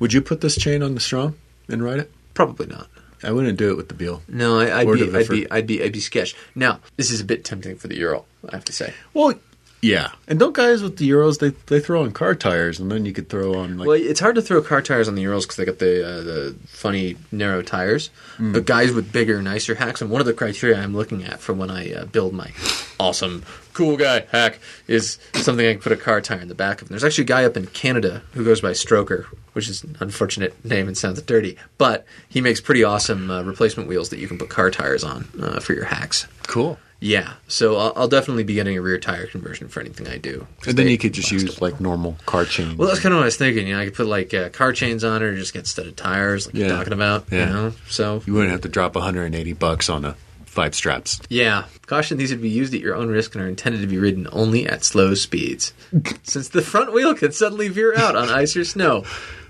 Would 0.00 0.12
you 0.12 0.20
put 0.22 0.40
this 0.40 0.56
chain 0.56 0.82
on 0.82 0.94
the 0.94 1.00
Strom 1.00 1.36
and 1.68 1.84
ride 1.84 1.98
it? 2.00 2.10
Probably 2.34 2.66
not. 2.66 2.88
I 3.22 3.30
wouldn't 3.30 3.58
do 3.58 3.70
it 3.70 3.76
with 3.76 3.88
the 3.88 3.94
Buell. 3.94 4.22
No, 4.28 4.58
I, 4.58 4.80
I'd 4.80 4.92
be, 4.92 5.16
I'd 5.16 5.28
be, 5.28 5.50
I'd 5.50 5.66
be, 5.66 5.82
I'd 5.82 5.92
be 5.92 6.00
sketched. 6.00 6.36
Now, 6.54 6.80
this 6.96 7.10
is 7.10 7.20
a 7.20 7.24
bit 7.24 7.44
tempting 7.44 7.76
for 7.76 7.88
the 7.88 7.96
Ural, 7.96 8.26
I 8.48 8.56
have 8.56 8.64
to 8.64 8.72
say. 8.72 8.92
Well, 9.14 9.34
yeah. 9.82 10.12
And 10.28 10.38
don't 10.38 10.54
guys 10.54 10.82
with 10.82 10.96
the 10.96 11.06
Urals 11.06 11.38
they 11.38 11.50
they 11.50 11.80
throw 11.80 12.04
on 12.04 12.12
car 12.12 12.34
tires 12.36 12.78
and 12.78 12.90
then 12.90 13.04
you 13.04 13.12
could 13.12 13.28
throw 13.28 13.54
on 13.54 13.78
like 13.78 13.88
Well, 13.88 14.00
it's 14.00 14.20
hard 14.20 14.36
to 14.36 14.42
throw 14.42 14.62
car 14.62 14.80
tires 14.80 15.08
on 15.08 15.16
the 15.16 15.22
Urals 15.22 15.44
because 15.44 15.56
they 15.56 15.64
got 15.64 15.80
the 15.80 16.06
uh, 16.06 16.20
the 16.22 16.56
funny 16.68 17.16
narrow 17.32 17.62
tires. 17.62 18.10
But 18.38 18.64
guys 18.64 18.92
with 18.92 19.12
bigger, 19.12 19.42
nicer 19.42 19.74
hacks, 19.74 20.00
and 20.00 20.10
one 20.10 20.20
of 20.20 20.26
the 20.26 20.32
criteria 20.32 20.80
I'm 20.80 20.96
looking 20.96 21.24
at 21.24 21.40
for 21.40 21.52
when 21.52 21.70
I 21.70 21.92
uh, 21.92 22.04
build 22.06 22.32
my 22.32 22.50
awesome, 22.98 23.44
cool 23.72 23.96
guy 23.96 24.26
hack 24.30 24.58
is 24.86 25.18
something 25.34 25.66
I 25.66 25.72
can 25.72 25.82
put 25.82 25.92
a 25.92 25.96
car 25.96 26.20
tire 26.20 26.40
in 26.40 26.48
the 26.48 26.54
back 26.54 26.80
of. 26.80 26.88
And 26.88 26.90
there's 26.90 27.04
actually 27.04 27.24
a 27.24 27.26
guy 27.26 27.44
up 27.44 27.56
in 27.56 27.66
Canada 27.66 28.22
who 28.32 28.44
goes 28.44 28.60
by 28.60 28.70
Stroker, 28.72 29.24
which 29.52 29.68
is 29.68 29.82
an 29.82 29.96
unfortunate 30.00 30.64
name 30.64 30.88
and 30.88 30.96
sounds 30.96 31.20
dirty, 31.22 31.56
but 31.78 32.04
he 32.28 32.40
makes 32.40 32.60
pretty 32.60 32.84
awesome 32.84 33.30
uh, 33.30 33.42
replacement 33.42 33.88
wheels 33.88 34.08
that 34.10 34.18
you 34.18 34.28
can 34.28 34.38
put 34.38 34.48
car 34.48 34.70
tires 34.70 35.04
on 35.04 35.28
uh, 35.40 35.60
for 35.60 35.74
your 35.74 35.84
hacks. 35.84 36.26
cool. 36.46 36.78
Yeah, 37.04 37.32
so 37.48 37.76
I'll, 37.78 37.92
I'll 37.96 38.08
definitely 38.08 38.44
be 38.44 38.54
getting 38.54 38.78
a 38.78 38.80
rear 38.80 38.96
tire 38.96 39.26
conversion 39.26 39.66
for 39.66 39.80
anything 39.80 40.06
I 40.06 40.18
do. 40.18 40.46
And 40.68 40.78
then 40.78 40.86
you 40.86 40.96
could 40.96 41.12
just 41.12 41.32
use 41.32 41.60
like 41.60 41.80
normal 41.80 42.16
car 42.26 42.44
chains. 42.44 42.78
well, 42.78 42.86
that's 42.86 43.00
kind 43.00 43.12
of 43.12 43.18
what 43.18 43.22
I 43.22 43.26
was 43.26 43.36
thinking. 43.36 43.66
You 43.66 43.74
know, 43.74 43.80
I 43.80 43.86
could 43.86 43.94
put 43.94 44.06
like 44.06 44.32
uh, 44.32 44.50
car 44.50 44.72
chains 44.72 45.02
on 45.02 45.20
it, 45.20 45.24
or 45.24 45.34
just 45.36 45.52
get 45.52 45.66
studded 45.66 45.96
tires, 45.96 46.46
like 46.46 46.54
Yeah. 46.54 46.68
you're 46.68 46.76
talking 46.76 46.92
about. 46.92 47.24
Yeah. 47.32 47.46
You 47.48 47.52
know, 47.52 47.72
so 47.88 48.22
you 48.24 48.34
wouldn't 48.34 48.52
have 48.52 48.60
to 48.60 48.68
drop 48.68 48.94
180 48.94 49.52
bucks 49.54 49.90
on 49.90 50.04
a 50.04 50.14
five 50.52 50.74
straps. 50.74 51.20
yeah. 51.28 51.64
Caution: 51.86 52.16
these 52.16 52.30
would 52.30 52.40
be 52.42 52.48
used 52.48 52.72
at 52.74 52.80
your 52.80 52.94
own 52.94 53.08
risk 53.08 53.34
and 53.34 53.42
are 53.44 53.48
intended 53.48 53.80
to 53.80 53.86
be 53.86 53.98
ridden 53.98 54.28
only 54.32 54.66
at 54.66 54.84
slow 54.84 55.14
speeds, 55.14 55.72
since 56.22 56.48
the 56.48 56.62
front 56.62 56.92
wheel 56.92 57.14
can 57.14 57.32
suddenly 57.32 57.68
veer 57.68 57.94
out 57.96 58.16
on 58.16 58.28
ice 58.30 58.56
or 58.56 58.64
snow. 58.64 59.04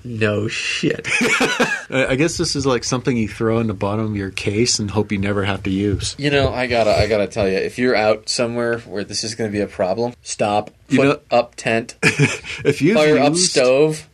No 0.05 0.49
shit. 0.49 1.07
I 1.91 2.17
guess 2.17 2.37
this 2.37 2.57
is 2.57 2.67
like 2.67 2.83
something 2.83 3.17
you 3.17 3.29
throw 3.29 3.61
in 3.61 3.69
the 3.69 3.75
bottom 3.75 4.07
of 4.07 4.17
your 4.17 4.31
case 4.31 4.81
and 4.81 4.91
hope 4.91 5.13
you 5.13 5.19
never 5.19 5.45
have 5.45 5.63
to 5.63 5.71
use. 5.71 6.17
You 6.19 6.31
know, 6.31 6.53
I 6.53 6.67
gotta, 6.67 6.91
I 6.91 7.07
gotta 7.07 7.29
tell 7.29 7.49
you, 7.49 7.57
if 7.59 7.79
you're 7.79 7.95
out 7.95 8.29
somewhere 8.29 8.81
where 8.81 9.05
this 9.05 9.23
is 9.23 9.37
going 9.37 9.49
to 9.49 9.57
be 9.57 9.61
a 9.61 9.69
problem, 9.69 10.15
stop. 10.23 10.73
You 10.89 10.99
Put 10.99 11.25
up 11.31 11.55
tent, 11.55 11.95
If 12.03 12.83
you 12.83 12.95
fire 12.95 13.19
up 13.19 13.37
stove. 13.37 14.09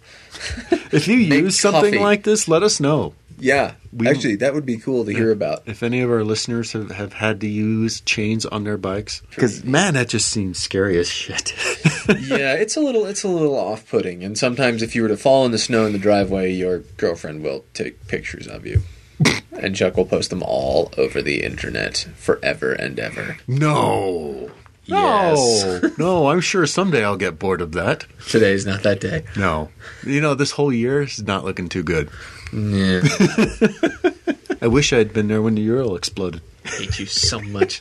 if 0.92 1.08
you 1.08 1.16
use 1.16 1.58
something 1.58 1.92
coffee. 1.94 2.04
like 2.04 2.22
this, 2.22 2.48
let 2.48 2.62
us 2.62 2.80
know. 2.80 3.14
Yeah, 3.38 3.74
We- 3.92 4.08
actually, 4.08 4.36
that 4.36 4.52
would 4.54 4.66
be 4.66 4.76
cool 4.78 5.04
to 5.04 5.12
hear 5.12 5.30
about. 5.30 5.62
If 5.66 5.82
any 5.82 6.00
of 6.00 6.10
our 6.10 6.24
listeners 6.24 6.72
have, 6.72 6.90
have 6.90 7.12
had 7.14 7.40
to 7.42 7.46
use 7.48 8.00
chains 8.00 8.44
on 8.44 8.64
their 8.64 8.76
bikes, 8.76 9.22
because 9.30 9.64
man, 9.64 9.94
that 9.94 10.08
just 10.08 10.28
seems 10.28 10.58
scary 10.58 10.98
as 10.98 11.08
shit. 11.08 11.52
yeah, 12.08 12.54
it's 12.54 12.76
a 12.76 12.80
little 12.80 13.06
it's 13.06 13.24
a 13.24 13.28
little 13.28 13.54
off-putting, 13.56 14.24
and 14.24 14.36
sometimes 14.36 14.82
if 14.82 14.94
you 14.96 15.02
were 15.02 15.08
to 15.08 15.16
fall 15.16 15.46
in 15.46 15.52
the 15.52 15.58
snow 15.58 15.86
in 15.86 15.92
the 15.92 15.98
driveway, 15.98 16.52
your 16.52 16.78
girlfriend 16.96 17.42
will 17.42 17.64
take 17.74 18.06
pictures 18.08 18.46
of 18.46 18.66
you, 18.66 18.82
and 19.52 19.76
Chuck 19.76 19.96
will 19.96 20.04
post 20.06 20.30
them 20.30 20.42
all 20.42 20.92
over 20.98 21.22
the 21.22 21.42
internet 21.44 22.08
forever 22.16 22.72
and 22.72 22.98
ever. 22.98 23.36
no, 23.46 24.50
Yes. 24.84 25.36
no, 25.82 25.90
no. 25.98 26.28
I'm 26.30 26.40
sure 26.40 26.64
someday 26.66 27.04
I'll 27.04 27.18
get 27.18 27.38
bored 27.38 27.60
of 27.60 27.72
that. 27.72 28.06
Today's 28.26 28.64
not 28.64 28.82
that 28.84 29.00
day. 29.00 29.24
No, 29.36 29.68
you 30.02 30.20
know 30.22 30.34
this 30.34 30.52
whole 30.52 30.72
year 30.72 31.02
is 31.02 31.22
not 31.22 31.44
looking 31.44 31.68
too 31.68 31.82
good. 31.82 32.08
Yeah, 32.52 33.02
I 34.62 34.66
wish 34.68 34.92
I 34.92 34.98
had 34.98 35.12
been 35.12 35.28
there 35.28 35.42
when 35.42 35.54
the 35.54 35.62
Ural 35.62 35.94
exploded. 35.96 36.40
I 36.64 36.68
hate 36.70 36.98
you 36.98 37.06
so 37.06 37.40
much. 37.40 37.80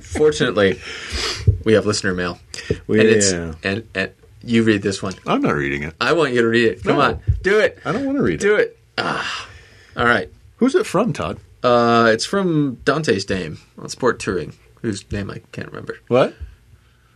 Fortunately, 0.00 0.80
we 1.64 1.72
have 1.74 1.86
listener 1.86 2.14
mail, 2.14 2.38
We- 2.86 3.00
and 3.00 3.08
it's 3.08 3.32
yeah. 3.32 3.54
and 3.62 3.88
and 3.94 4.10
you 4.42 4.62
read 4.64 4.82
this 4.82 5.02
one. 5.02 5.14
I'm 5.26 5.42
not 5.42 5.54
reading 5.54 5.82
it. 5.84 5.94
I 6.00 6.12
want 6.12 6.32
you 6.32 6.42
to 6.42 6.48
read 6.48 6.64
it. 6.64 6.82
Come 6.82 6.96
No. 6.96 7.02
on, 7.02 7.20
do 7.42 7.58
it. 7.60 7.78
I 7.84 7.92
don't 7.92 8.04
want 8.06 8.18
to 8.18 8.22
read 8.24 8.34
it. 8.34 8.40
Do 8.40 8.56
it. 8.56 8.60
it. 8.60 8.78
Ah. 8.98 9.48
All 9.96 10.04
right. 10.06 10.30
Who's 10.56 10.74
it 10.74 10.86
from, 10.86 11.12
Todd? 11.12 11.38
Uh, 11.62 12.08
it's 12.12 12.24
from 12.24 12.78
Dante's 12.84 13.24
Dame 13.24 13.58
on 13.78 13.88
Sport 13.88 14.18
Touring, 14.20 14.54
whose 14.82 15.04
name 15.12 15.30
I 15.30 15.40
can't 15.52 15.68
remember. 15.68 15.98
What? 16.08 16.34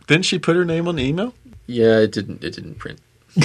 Didn't 0.07 0.25
she 0.25 0.37
put 0.39 0.55
her 0.55 0.65
name 0.65 0.87
on 0.87 0.95
the 0.97 1.03
email? 1.03 1.33
Yeah, 1.65 1.99
it 1.99 2.11
didn't. 2.11 2.43
It 2.43 2.51
didn't 2.53 2.75
print. 2.75 2.99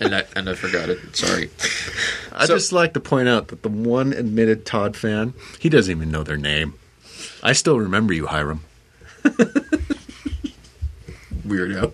and 0.00 0.14
I 0.14 0.24
and 0.36 0.48
I 0.48 0.54
forgot 0.54 0.88
it. 0.88 0.98
Sorry. 1.16 1.50
I 2.32 2.46
So- 2.46 2.54
just 2.54 2.72
like 2.72 2.94
to 2.94 3.00
point 3.00 3.28
out 3.28 3.48
that 3.48 3.62
the 3.62 3.68
one 3.68 4.12
admitted 4.12 4.64
Todd 4.66 4.96
fan, 4.96 5.34
he 5.58 5.68
doesn't 5.68 5.90
even 5.94 6.10
know 6.10 6.22
their 6.22 6.36
name. 6.36 6.74
I 7.42 7.52
still 7.52 7.78
remember 7.78 8.12
you, 8.12 8.26
Hiram. 8.26 8.62
Weirdo. 11.46 11.92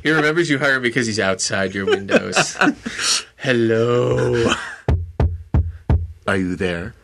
he 0.02 0.10
remembers 0.10 0.50
you 0.50 0.58
Hiram, 0.58 0.82
because 0.82 1.06
he's 1.06 1.20
outside 1.20 1.74
your 1.74 1.86
windows. 1.86 2.56
Hello. 3.36 4.52
Are 6.26 6.36
you 6.36 6.56
there? 6.56 6.94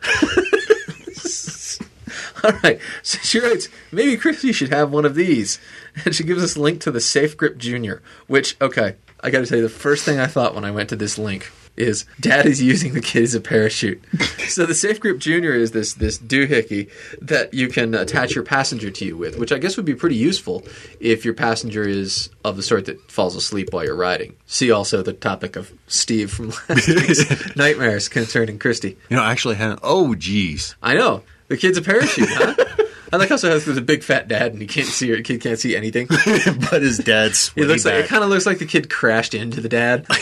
All 2.45 2.53
right. 2.63 2.79
So 3.03 3.19
she 3.23 3.41
writes, 3.41 3.69
maybe 3.93 4.17
Chrissy 4.17 4.53
should 4.53 4.69
have 4.71 4.91
one 4.93 5.05
of 5.05 5.15
these. 5.15 5.59
And 6.05 6.15
she 6.15 6.25
gives 6.25 6.43
us 6.43 6.57
a 6.57 6.61
link 6.61 6.81
to 6.83 6.91
the 6.91 7.01
Safe 7.01 7.37
Grip 7.37 7.59
Junior, 7.59 8.03
which, 8.27 8.57
okay, 8.61 8.97
I 9.21 9.31
got 9.31 9.41
to 9.41 9.47
tell 9.47 9.59
you, 9.59 9.63
the 9.63 9.69
first 9.69 10.05
thing 10.05 10.19
I 10.19 10.27
thought 10.27 10.55
when 10.55 10.65
I 10.65 10.71
went 10.71 10.91
to 10.91 10.97
this 10.97 11.19
link 11.19 11.51
is 11.77 12.07
Dad 12.21 12.47
is 12.47 12.63
using 12.63 12.95
the 12.95 13.01
kid 13.01 13.23
as 13.23 13.35
a 13.35 13.41
parachute. 13.41 14.03
so 14.49 14.67
the 14.67 14.75
Safe 14.75 14.99
Grip 14.99 15.19
Junior 15.19 15.53
is 15.53 15.73
this 15.73 15.95
this 15.95 16.19
doohickey 16.19 16.91
that 17.21 17.53
you 17.55 17.69
can 17.69 17.95
attach 17.95 18.35
your 18.35 18.45
passenger 18.45 18.91
to 18.91 19.05
you 19.05 19.17
with, 19.17 19.39
which 19.39 19.53
I 19.53 19.59
guess 19.59 19.77
would 19.77 19.87
be 19.87 19.95
pretty 19.95 20.17
useful 20.17 20.65
if 21.01 21.25
your 21.25 21.35
passenger 21.35 21.83
is 21.83 22.31
of 22.45 22.57
the 22.57 22.63
sort 22.63 22.87
that 22.87 23.11
falls 23.11 23.37
asleep 23.37 23.69
while 23.73 23.85
you're 23.85 23.97
riding. 23.97 24.35
See 24.47 24.71
also 24.71 25.03
the 25.03 25.13
topic 25.13 25.57
of 25.57 25.73
Steve 25.87 26.31
from 26.31 26.51
last 26.51 26.89
week's 26.89 27.57
nightmares 27.57 28.09
concerning 28.09 28.59
Christy. 28.59 28.97
You 29.09 29.17
know, 29.17 29.23
I 29.23 29.33
actually 29.33 29.57
had. 29.57 29.79
Oh, 29.83 30.15
geez. 30.15 30.75
I 30.83 30.95
know. 30.95 31.23
The 31.49 31.57
kid's 31.57 31.79
a 31.79 31.83
parachute, 31.83 32.29
huh? 32.31 32.55
I 33.17 33.19
like 33.19 33.31
how 33.31 33.37
so 33.37 33.59
there's 33.59 33.79
a 33.79 33.81
big 33.81 34.03
fat 34.03 34.29
dad 34.29 34.53
and 34.53 34.61
he 34.61 34.69
can't 34.69 34.87
see 34.87 35.11
or 35.11 35.23
kid 35.23 35.41
can't 35.41 35.59
see 35.59 35.75
anything. 35.75 36.07
but 36.71 36.83
his 36.83 36.99
dad's. 36.99 37.51
It 37.57 37.65
looks 37.65 37.87
like 37.87 37.95
it 37.95 38.09
kind 38.09 38.23
of 38.23 38.29
looks 38.29 38.45
like 38.45 38.59
the 38.59 38.67
kid 38.67 38.91
crashed 38.91 39.33
into 39.33 39.63
the 39.63 39.71
dad. 39.71 40.07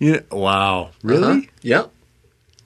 Yeah, 0.00 0.20
wow. 0.30 0.90
Really? 1.02 1.24
Uh-huh. 1.24 1.40
Yep. 1.62 1.90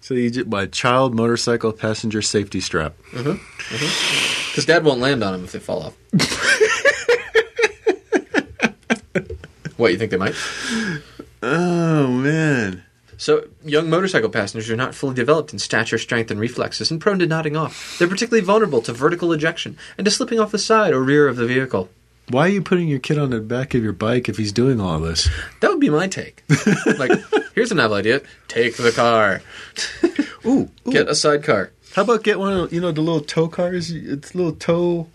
So 0.01 0.13
you 0.13 0.31
just 0.31 0.51
by 0.51 0.67
child 0.67 1.15
motorcycle 1.15 1.73
passenger 1.73 2.21
safety 2.21 2.61
strap. 2.61 2.95
Because 3.11 4.67
dad 4.67 4.85
won't 4.85 5.01
land 5.01 5.25
on 5.25 5.35
him 5.35 5.45
if 5.45 5.53
they 5.53 5.59
fall 5.59 5.83
off. 5.83 5.97
what 9.79 9.93
you 9.93 9.99
think 9.99 10.11
they 10.11 10.19
might? 10.19 10.35
Oh 11.43 12.09
man. 12.09 12.85
So, 13.23 13.47
young 13.63 13.89
motorcycle 13.89 14.31
passengers 14.31 14.69
are 14.69 14.75
not 14.75 14.97
fully 14.97 15.15
developed 15.15 15.53
in 15.53 15.61
stature, 15.61 15.97
strength, 15.97 16.33
and 16.33 16.41
reflexes, 16.41 16.91
and 16.91 17.01
prone 17.01 17.21
to 17.21 17.27
nodding 17.29 17.57
off. 17.57 17.97
They're 17.97 18.09
particularly 18.09 18.45
vulnerable 18.45 18.83
to 18.83 18.93
vertical 18.93 19.33
ejection 19.33 19.79
and 19.97 20.05
to 20.05 20.11
slipping 20.11 20.41
off 20.41 20.51
the 20.51 20.59
side 20.59 20.93
or 20.93 21.01
rear 21.05 21.29
of 21.29 21.37
the 21.37 21.47
vehicle. 21.47 21.89
Why 22.31 22.47
are 22.47 22.49
you 22.49 22.63
putting 22.63 22.89
your 22.89 22.99
kid 22.99 23.19
on 23.19 23.31
the 23.31 23.39
back 23.39 23.75
of 23.75 23.83
your 23.85 23.93
bike 23.93 24.29
if 24.29 24.39
he's 24.39 24.51
doing 24.51 24.81
all 24.81 24.99
this? 24.99 25.29
That 25.61 25.71
would 25.71 25.79
be 25.79 25.89
my 25.89 26.09
take. 26.09 26.43
like, 26.99 27.13
here's 27.55 27.71
a 27.71 27.77
novel 27.77 27.97
idea: 27.97 28.23
take 28.49 28.77
the 28.77 28.91
car, 28.91 29.41
Ooh, 30.45 30.69
ooh. 30.89 30.91
get 30.91 31.07
a 31.07 31.15
sidecar. 31.15 31.71
How 31.95 32.03
about 32.03 32.25
get 32.25 32.41
one 32.41 32.53
of 32.53 32.73
you 32.73 32.81
know 32.81 32.91
the 32.91 33.03
little 33.03 33.21
tow 33.21 33.47
cars? 33.47 33.93
It's 33.93 34.35
little 34.35 34.57
tow, 34.57 35.07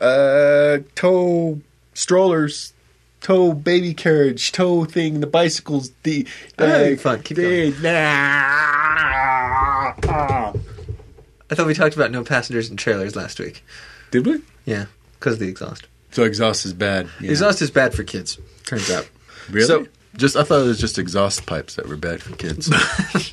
uh, 0.00 0.78
tow 0.94 1.60
strollers, 1.92 2.72
tow 3.20 3.52
baby 3.52 3.94
carriage, 3.94 4.52
tow 4.52 4.84
thing. 4.84 5.20
The 5.20 5.26
bicycles. 5.26 5.90
The 6.02 6.26
uh, 6.58 6.62
Ah, 6.62 6.66
that'd 6.66 6.96
be 6.98 7.02
fun. 7.02 7.22
Keep 7.22 7.36
the- 7.36 7.74
I 11.50 11.54
thought 11.54 11.66
we 11.66 11.74
talked 11.74 11.94
about 11.96 12.10
no 12.10 12.24
passengers 12.24 12.68
and 12.68 12.78
trailers 12.78 13.16
last 13.16 13.38
week. 13.40 13.64
Did 14.10 14.26
we? 14.26 14.40
Yeah, 14.66 14.86
because 15.18 15.34
of 15.34 15.38
the 15.40 15.48
exhaust. 15.48 15.86
So 16.10 16.24
exhaust 16.24 16.64
is 16.66 16.72
bad. 16.74 17.08
Yeah. 17.20 17.30
Exhaust 17.30 17.62
is 17.62 17.70
bad 17.70 17.94
for 17.94 18.02
kids. 18.04 18.38
Turns 18.66 18.90
out. 18.90 19.08
Really? 19.50 19.66
So- 19.66 19.86
just 20.16 20.36
I 20.36 20.42
thought 20.42 20.62
it 20.62 20.66
was 20.66 20.80
just 20.80 20.98
exhaust 20.98 21.46
pipes 21.46 21.76
that 21.76 21.86
were 21.86 21.96
bad 21.96 22.20
for 22.22 22.34
kids. 22.36 22.66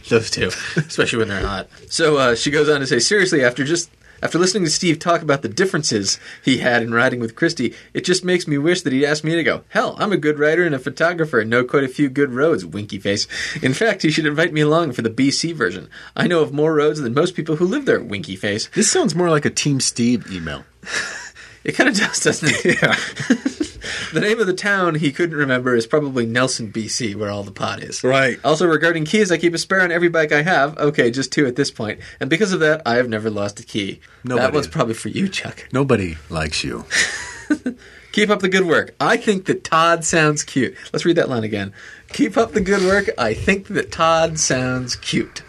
Those 0.10 0.30
two, 0.30 0.48
especially 0.76 1.18
when 1.20 1.30
they're 1.30 1.40
hot. 1.46 1.68
So 1.90 2.18
uh, 2.18 2.36
she 2.36 2.52
goes 2.52 2.70
on 2.70 2.80
to 2.82 2.86
say, 2.86 3.00
seriously, 3.00 3.44
after 3.44 3.64
just 3.64 3.90
After 4.24 4.40
listening 4.40 4.64
to 4.64 4.70
Steve 4.70 5.00
talk 5.00 5.22
about 5.22 5.42
the 5.42 5.50
differences 5.50 6.20
he 6.44 6.60
had 6.60 6.82
in 6.82 6.94
riding 6.94 7.20
with 7.20 7.36
Christy, 7.36 7.74
it 7.94 8.06
just 8.06 8.24
makes 8.24 8.48
me 8.48 8.58
wish 8.58 8.82
that 8.82 8.94
he'd 8.94 9.06
asked 9.06 9.24
me 9.24 9.36
to 9.36 9.44
go. 9.44 9.64
Hell, 9.70 9.96
I'm 10.00 10.12
a 10.12 10.18
good 10.18 10.40
rider 10.40 10.64
and 10.64 10.74
a 10.74 10.80
photographer 10.80 11.40
and 11.40 11.50
know 11.50 11.64
quite 11.64 11.84
a 11.84 11.90
few 11.90 12.10
good 12.10 12.32
roads, 12.32 12.66
winky 12.66 13.00
face. 13.00 13.28
In 13.62 13.74
fact, 13.74 14.02
he 14.02 14.12
should 14.12 14.26
invite 14.26 14.54
me 14.54 14.62
along 14.62 14.94
for 14.94 15.02
the 15.02 15.10
BC 15.10 15.54
version. 15.54 15.90
I 16.16 16.28
know 16.28 16.42
of 16.42 16.54
more 16.54 16.74
roads 16.74 17.02
than 17.02 17.14
most 17.14 17.36
people 17.36 17.58
who 17.58 17.66
live 17.66 17.86
there, 17.86 18.00
winky 18.00 18.36
face. 18.36 18.68
This 18.70 18.92
sounds 18.92 19.16
more 19.16 19.30
like 19.30 19.46
a 19.46 19.50
Team 19.50 19.80
Steve 19.80 20.32
email. 20.32 20.64
It 21.66 21.74
kind 21.74 21.90
of 21.90 21.96
does, 21.96 22.20
doesn't 22.20 22.50
it? 22.52 22.78
Yeah. 22.82 22.96
The 24.14 24.20
name 24.20 24.40
of 24.40 24.48
the 24.48 24.54
town 24.54 24.96
he 24.96 25.12
couldn't 25.12 25.38
remember 25.38 25.76
is 25.76 25.86
probably 25.86 26.26
Nelson, 26.26 26.72
BC, 26.72 27.16
where 27.16 27.30
all 27.30 27.44
the 27.44 27.52
pot 27.52 27.84
is. 27.84 28.04
Right. 28.04 28.40
Also, 28.44 28.66
regarding 28.66 29.06
keys, 29.06 29.32
I 29.32 29.38
keep 29.38 29.54
a 29.54 29.58
spare 29.60 29.82
on 29.82 29.92
every 29.92 30.10
bike 30.10 30.32
I 30.32 30.42
have. 30.42 30.78
Okay, 30.78 31.12
just 31.12 31.32
two 31.32 31.46
at 31.46 31.56
this 31.56 31.70
point. 31.70 32.00
And 32.20 32.30
because 32.30 32.52
of 32.52 32.60
that, 32.62 32.82
I 32.86 32.96
have 32.96 33.10
never 33.10 33.30
lost 33.30 33.60
a 33.60 33.64
key. 33.64 34.00
Nobody. 34.24 34.46
That 34.46 34.54
one's 34.54 34.68
probably 34.68 34.96
for 34.96 35.10
you, 35.10 35.28
Chuck. 35.28 35.68
Nobody 35.72 36.18
likes 36.30 36.64
you. 36.64 36.86
Keep 38.12 38.30
up 38.30 38.40
the 38.40 38.50
good 38.50 38.66
work. 38.66 38.96
I 39.00 39.18
think 39.18 39.46
that 39.46 39.64
Todd 39.64 40.04
sounds 40.04 40.44
cute. 40.44 40.76
Let's 40.94 41.06
read 41.06 41.18
that 41.18 41.30
line 41.30 41.44
again. 41.44 41.74
Keep 42.10 42.38
up 42.38 42.54
the 42.54 42.62
good 42.62 42.82
work. 42.84 43.10
I 43.18 43.34
think 43.34 43.68
that 43.68 43.92
Todd 43.92 44.40
sounds 44.40 44.96
cute. 44.96 45.44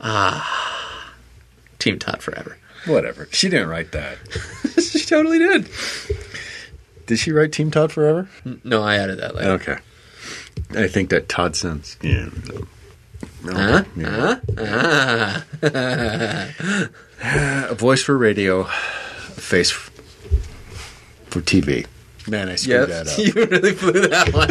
Ah. 0.00 1.14
Team 1.78 1.98
Todd 1.98 2.22
forever. 2.22 2.58
Whatever. 2.86 3.28
She 3.32 3.48
didn't 3.48 3.68
write 3.68 3.92
that. 3.92 4.18
she 4.82 5.00
totally 5.04 5.38
did. 5.38 5.68
Did 7.06 7.18
she 7.18 7.32
write 7.32 7.52
Team 7.52 7.70
Todd 7.70 7.92
Forever? 7.92 8.28
No, 8.64 8.82
I 8.82 8.96
added 8.96 9.18
that 9.20 9.34
later. 9.34 9.50
Okay. 9.52 9.76
I 10.70 10.88
think 10.88 11.10
that 11.10 11.28
Todd 11.28 11.56
sounds. 11.56 11.96
Yeah. 12.02 12.28
no. 12.48 12.66
No, 13.42 13.52
Huh? 13.54 13.84
yeah. 13.96 14.10
Huh? 14.10 14.40
Ah. 15.62 15.62
A 17.70 17.74
voice 17.74 18.02
for 18.02 18.16
radio, 18.16 18.60
a 18.62 18.66
face 18.66 19.70
for 19.70 21.40
TV. 21.40 21.86
Man, 22.28 22.48
I 22.48 22.54
screwed 22.54 22.88
that 22.88 23.08
up. 23.08 23.18
you 23.26 23.32
really 23.34 23.74
blew 23.74 24.08
that 24.08 24.32
one. 24.32 24.50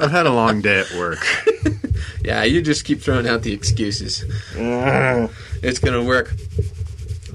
I've 0.00 0.10
had 0.10 0.26
a 0.26 0.32
long 0.32 0.60
day 0.60 0.80
at 0.80 0.92
work. 0.98 1.24
Yeah, 2.24 2.42
you 2.44 2.60
just 2.62 2.84
keep 2.84 3.00
throwing 3.00 3.26
out 3.26 3.40
the 3.42 3.52
excuses. 3.54 4.22
It's 5.62 5.78
gonna 5.78 6.02
work. 6.02 6.34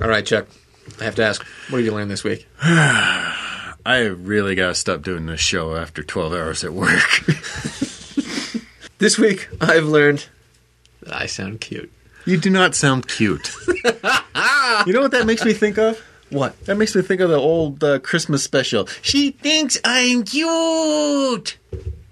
All 0.02 0.08
right, 0.08 0.26
Chuck. 0.26 0.48
I 1.00 1.06
have 1.06 1.16
to 1.16 1.24
ask, 1.24 1.44
what 1.70 1.80
did 1.80 1.86
you 1.86 1.94
learn 1.94 2.08
this 2.08 2.24
week? 2.24 2.48
I 2.62 4.06
really 4.06 4.56
got 4.56 4.68
to 4.68 4.76
stop 4.76 5.02
doing 5.02 5.26
this 5.26 5.42
show 5.42 5.76
after 5.76 6.04
12 6.04 6.34
hours 6.34 6.64
at 6.64 6.72
work. 6.74 7.26
This 9.04 9.18
week, 9.20 9.50
I've 9.60 9.84
learned 9.84 10.28
that 11.02 11.14
I 11.14 11.26
sound 11.26 11.60
cute. 11.60 11.92
you 12.24 12.38
do 12.38 12.50
not 12.50 12.74
sound 12.74 13.06
cute. 13.06 13.54
you 13.68 14.94
know 14.94 15.02
what 15.02 15.12
that 15.12 15.26
makes 15.26 15.44
me 15.44 15.52
think 15.52 15.78
of? 15.78 16.02
What? 16.30 16.58
That 16.68 16.78
makes 16.78 16.96
me 16.96 17.02
think 17.02 17.20
of 17.20 17.30
the 17.30 17.36
old 17.36 17.84
uh, 17.84 18.00
Christmas 18.00 18.46
special. 18.46 18.88
She 19.02 19.32
thinks 19.32 19.78
I'm 19.84 20.24
cute. 20.24 21.58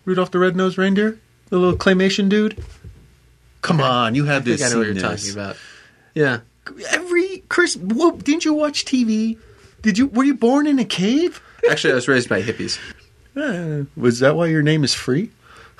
Rudolph 0.04 0.32
the 0.32 0.40
Red-Nosed 0.40 0.78
Reindeer, 0.78 1.18
the 1.48 1.60
little 1.60 1.78
claymation 1.78 2.28
dude. 2.28 2.62
Come 3.62 3.80
on, 3.80 4.14
you 4.14 4.26
have 4.26 4.42
I 4.42 4.46
this. 4.46 4.62
I 4.62 4.74
know 4.74 4.80
what 4.80 4.88
you're 4.88 4.96
talking 4.96 5.32
about. 5.32 5.56
Yeah. 6.14 6.40
Every 6.90 7.44
Chris, 7.50 7.76
whoa, 7.76 8.12
didn't 8.12 8.46
you 8.46 8.54
watch 8.54 8.86
TV? 8.86 9.38
Did 9.82 9.98
you? 9.98 10.08
Were 10.08 10.24
you 10.24 10.36
born 10.36 10.68
in 10.68 10.78
a 10.80 10.86
cave? 10.86 11.42
Actually, 11.70 11.94
I 11.94 11.96
was 11.96 12.08
raised 12.08 12.30
by 12.30 12.42
hippies. 12.42 12.80
Uh, 13.36 13.86
was 13.96 14.20
that 14.20 14.36
why 14.36 14.48
your 14.48 14.62
name 14.62 14.84
is 14.84 14.94
Free? 14.94 15.32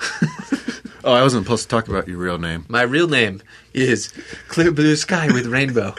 oh, 1.04 1.12
I 1.12 1.22
wasn't 1.22 1.44
supposed 1.44 1.64
to 1.64 1.68
talk 1.68 1.86
about 1.88 2.08
your 2.08 2.18
real 2.18 2.38
name. 2.38 2.64
My 2.68 2.82
real 2.82 3.08
name 3.08 3.42
is 3.74 4.12
Clear 4.48 4.72
Blue 4.72 4.96
Sky 4.96 5.28
with 5.32 5.46
Rainbow 5.46 5.94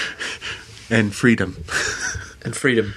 And 0.90 1.14
Freedom. 1.14 1.62
and 2.42 2.56
Freedom, 2.56 2.94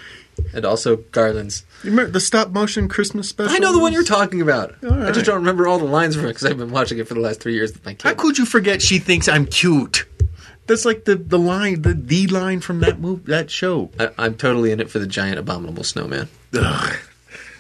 and 0.54 0.64
also 0.64 0.98
Garlands. 1.12 1.66
You 1.84 1.90
remember 1.90 2.12
the 2.12 2.22
stop 2.22 2.52
motion 2.52 2.88
Christmas 2.88 3.28
special? 3.28 3.54
I 3.54 3.58
know 3.58 3.74
the 3.74 3.80
one 3.80 3.92
you're 3.92 4.04
talking 4.04 4.42
about. 4.42 4.76
All 4.84 5.04
I 5.04 5.12
just 5.12 5.26
don't 5.26 5.36
remember 5.36 5.68
all 5.68 5.80
the 5.80 5.84
lines 5.86 6.16
from 6.16 6.26
it 6.26 6.30
because 6.30 6.46
I've 6.46 6.58
been 6.58 6.72
watching 6.72 7.00
it 7.00 7.08
for 7.08 7.16
the 7.16 7.20
last 7.20 7.42
three 7.42 7.54
years 7.54 7.74
with 7.74 7.84
my 7.86 7.98
How 8.02 8.14
could 8.14 8.38
you 8.38 8.46
forget 8.46 8.82
she 8.82 9.00
thinks 9.00 9.28
I'm 9.28 9.46
cute? 9.46 10.06
That's 10.72 10.86
like 10.86 11.04
the, 11.04 11.18
the 11.18 11.38
line, 11.38 11.82
the 11.82 11.94
the 11.94 12.28
line 12.28 12.62
from 12.62 12.80
that 12.80 12.98
move, 12.98 13.26
that 13.26 13.52
show. 13.52 13.90
I, 14.00 14.12
I'm 14.18 14.36
totally 14.36 14.72
in 14.72 14.80
it 14.80 14.90
for 14.90 15.00
the 15.00 15.06
giant 15.06 15.38
abominable 15.38 15.84
snowman. 15.84 16.30
Ugh. 16.58 16.98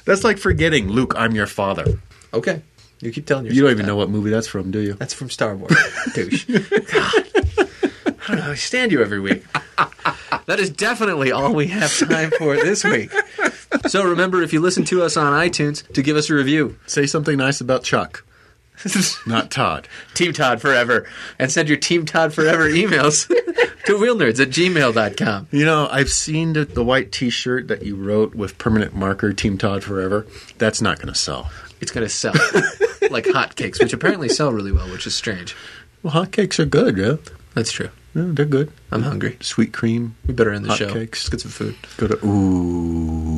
That's 0.06 0.24
like 0.24 0.38
forgetting 0.38 0.88
Luke, 0.88 1.14
I'm 1.18 1.36
your 1.36 1.46
father. 1.46 2.00
Okay, 2.34 2.62
you 3.02 3.12
keep 3.12 3.26
telling 3.26 3.44
yourself. 3.44 3.58
You 3.58 3.64
don't 3.64 3.72
even 3.72 3.86
that. 3.86 3.92
know 3.92 3.98
what 3.98 4.10
movie 4.10 4.30
that's 4.30 4.48
from, 4.48 4.72
do 4.72 4.80
you? 4.80 4.94
That's 4.94 5.14
from 5.14 5.30
Star 5.30 5.58
Wars. 5.58 5.76
Douche. 6.14 6.46
God. 6.46 7.26
I 8.08 8.28
don't 8.30 8.38
know. 8.38 8.52
I 8.52 8.56
stand 8.56 8.94
you 8.94 9.02
every 9.02 9.20
week. 9.20 9.44
That 10.46 10.60
is 10.60 10.70
definitely 10.70 11.32
all 11.32 11.54
we 11.54 11.68
have 11.68 11.96
time 11.98 12.32
for 12.38 12.56
this 12.56 12.84
week. 12.84 13.12
So 13.88 14.04
remember, 14.04 14.42
if 14.42 14.54
you 14.54 14.60
listen 14.60 14.84
to 14.86 15.04
us 15.04 15.16
on 15.16 15.34
iTunes, 15.34 15.86
to 15.94 16.02
give 16.02 16.18
us 16.18 16.30
a 16.30 16.34
review. 16.34 16.78
Say 16.88 17.06
something 17.06 17.38
nice 17.38 17.62
about 17.62 17.84
Chuck, 17.84 18.26
not 19.28 19.52
Todd. 19.52 19.88
Team 20.14 20.34
Todd 20.34 20.62
Forever. 20.62 21.08
And 21.40 21.52
send 21.52 21.68
your 21.70 21.78
Team 21.78 22.06
Todd 22.06 22.34
Forever 22.34 22.70
emails 22.70 23.28
to 23.86 23.94
wheelnerds 23.94 24.40
at 24.40 24.50
gmail.com. 24.50 25.48
You 25.52 25.66
know, 25.66 25.88
I've 25.92 26.10
seen 26.10 26.54
the, 26.54 26.66
the 26.66 26.84
white 26.84 27.12
T-shirt 27.12 27.68
that 27.68 27.84
you 27.84 27.96
wrote 27.96 28.36
with 28.36 28.58
permanent 28.58 28.96
marker 28.96 29.34
"Team 29.34 29.58
Todd 29.58 29.84
Forever." 29.84 30.26
That's 30.58 30.82
not 30.82 30.98
going 30.98 31.14
to 31.14 31.20
sell. 31.20 31.52
It's 31.80 31.92
going 31.92 32.06
to 32.06 32.14
sell 32.14 32.34
like 33.10 33.26
hotcakes, 33.26 33.80
which 33.80 33.94
apparently 33.94 34.30
sell 34.30 34.52
really 34.52 34.72
well, 34.72 34.90
which 34.92 35.08
is 35.08 35.16
strange. 35.16 35.56
Well, 36.04 36.14
hotcakes 36.14 36.60
are 36.60 36.66
good, 36.66 36.98
yeah. 36.98 37.16
That's 37.56 37.72
true. 37.72 37.90
Yeah, 38.14 38.26
they're 38.28 38.46
good. 38.46 38.72
I'm 38.92 39.04
hungry. 39.04 39.38
Sweet 39.42 39.72
cream. 39.72 40.16
We 40.28 40.34
better 40.34 40.52
end 40.52 40.66
the 40.66 40.76
show. 40.76 40.90
Hotcakes. 40.90 40.96
Let's 41.12 41.30
get 41.30 41.42
some 41.42 41.52
food. 41.52 41.76
Go 41.98 42.08
to 42.08 42.26
ooh. 42.26 43.31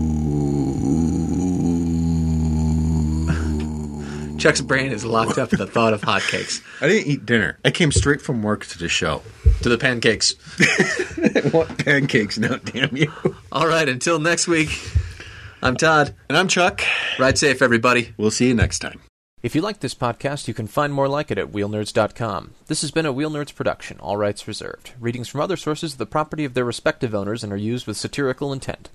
Chuck's 4.43 4.59
brain 4.59 4.91
is 4.91 5.05
locked 5.05 5.37
up 5.37 5.53
at 5.53 5.59
the 5.59 5.65
thought 5.65 5.93
of 5.93 6.01
hotcakes. 6.01 6.61
I 6.81 6.89
didn't 6.89 7.07
eat 7.07 7.25
dinner. 7.25 7.57
I 7.63 7.71
came 7.71 7.93
straight 7.93 8.21
from 8.21 8.43
work 8.43 8.65
to 8.65 8.77
the 8.77 8.89
show. 8.89 9.21
To 9.61 9.69
the 9.69 9.77
pancakes. 9.77 10.33
what 11.53 11.77
pancakes 11.77 12.37
now? 12.37 12.57
Damn 12.57 12.93
you! 12.93 13.09
All 13.53 13.65
right, 13.65 13.87
until 13.87 14.19
next 14.19 14.49
week, 14.49 14.77
I'm 15.61 15.77
Todd. 15.77 16.13
And 16.27 16.37
I'm 16.37 16.49
Chuck. 16.49 16.81
Ride 17.17 17.37
safe, 17.37 17.61
everybody. 17.61 18.13
We'll 18.17 18.31
see 18.31 18.49
you 18.49 18.53
next 18.53 18.79
time. 18.79 18.99
If 19.43 19.55
you 19.55 19.61
like 19.61 19.79
this 19.79 19.95
podcast, 19.95 20.49
you 20.49 20.53
can 20.53 20.67
find 20.67 20.93
more 20.93 21.07
like 21.07 21.31
it 21.31 21.37
at 21.37 21.53
wheelnerds.com. 21.53 22.53
This 22.67 22.81
has 22.81 22.91
been 22.91 23.05
a 23.05 23.13
Wheel 23.13 23.31
Nerds 23.31 23.55
production, 23.55 23.97
all 24.01 24.17
rights 24.17 24.45
reserved. 24.45 24.91
Readings 24.99 25.29
from 25.29 25.39
other 25.39 25.55
sources 25.55 25.93
are 25.93 25.99
the 25.99 26.05
property 26.05 26.43
of 26.43 26.53
their 26.53 26.65
respective 26.65 27.15
owners 27.15 27.45
and 27.45 27.53
are 27.53 27.57
used 27.57 27.87
with 27.87 27.95
satirical 27.95 28.51
intent. 28.51 28.89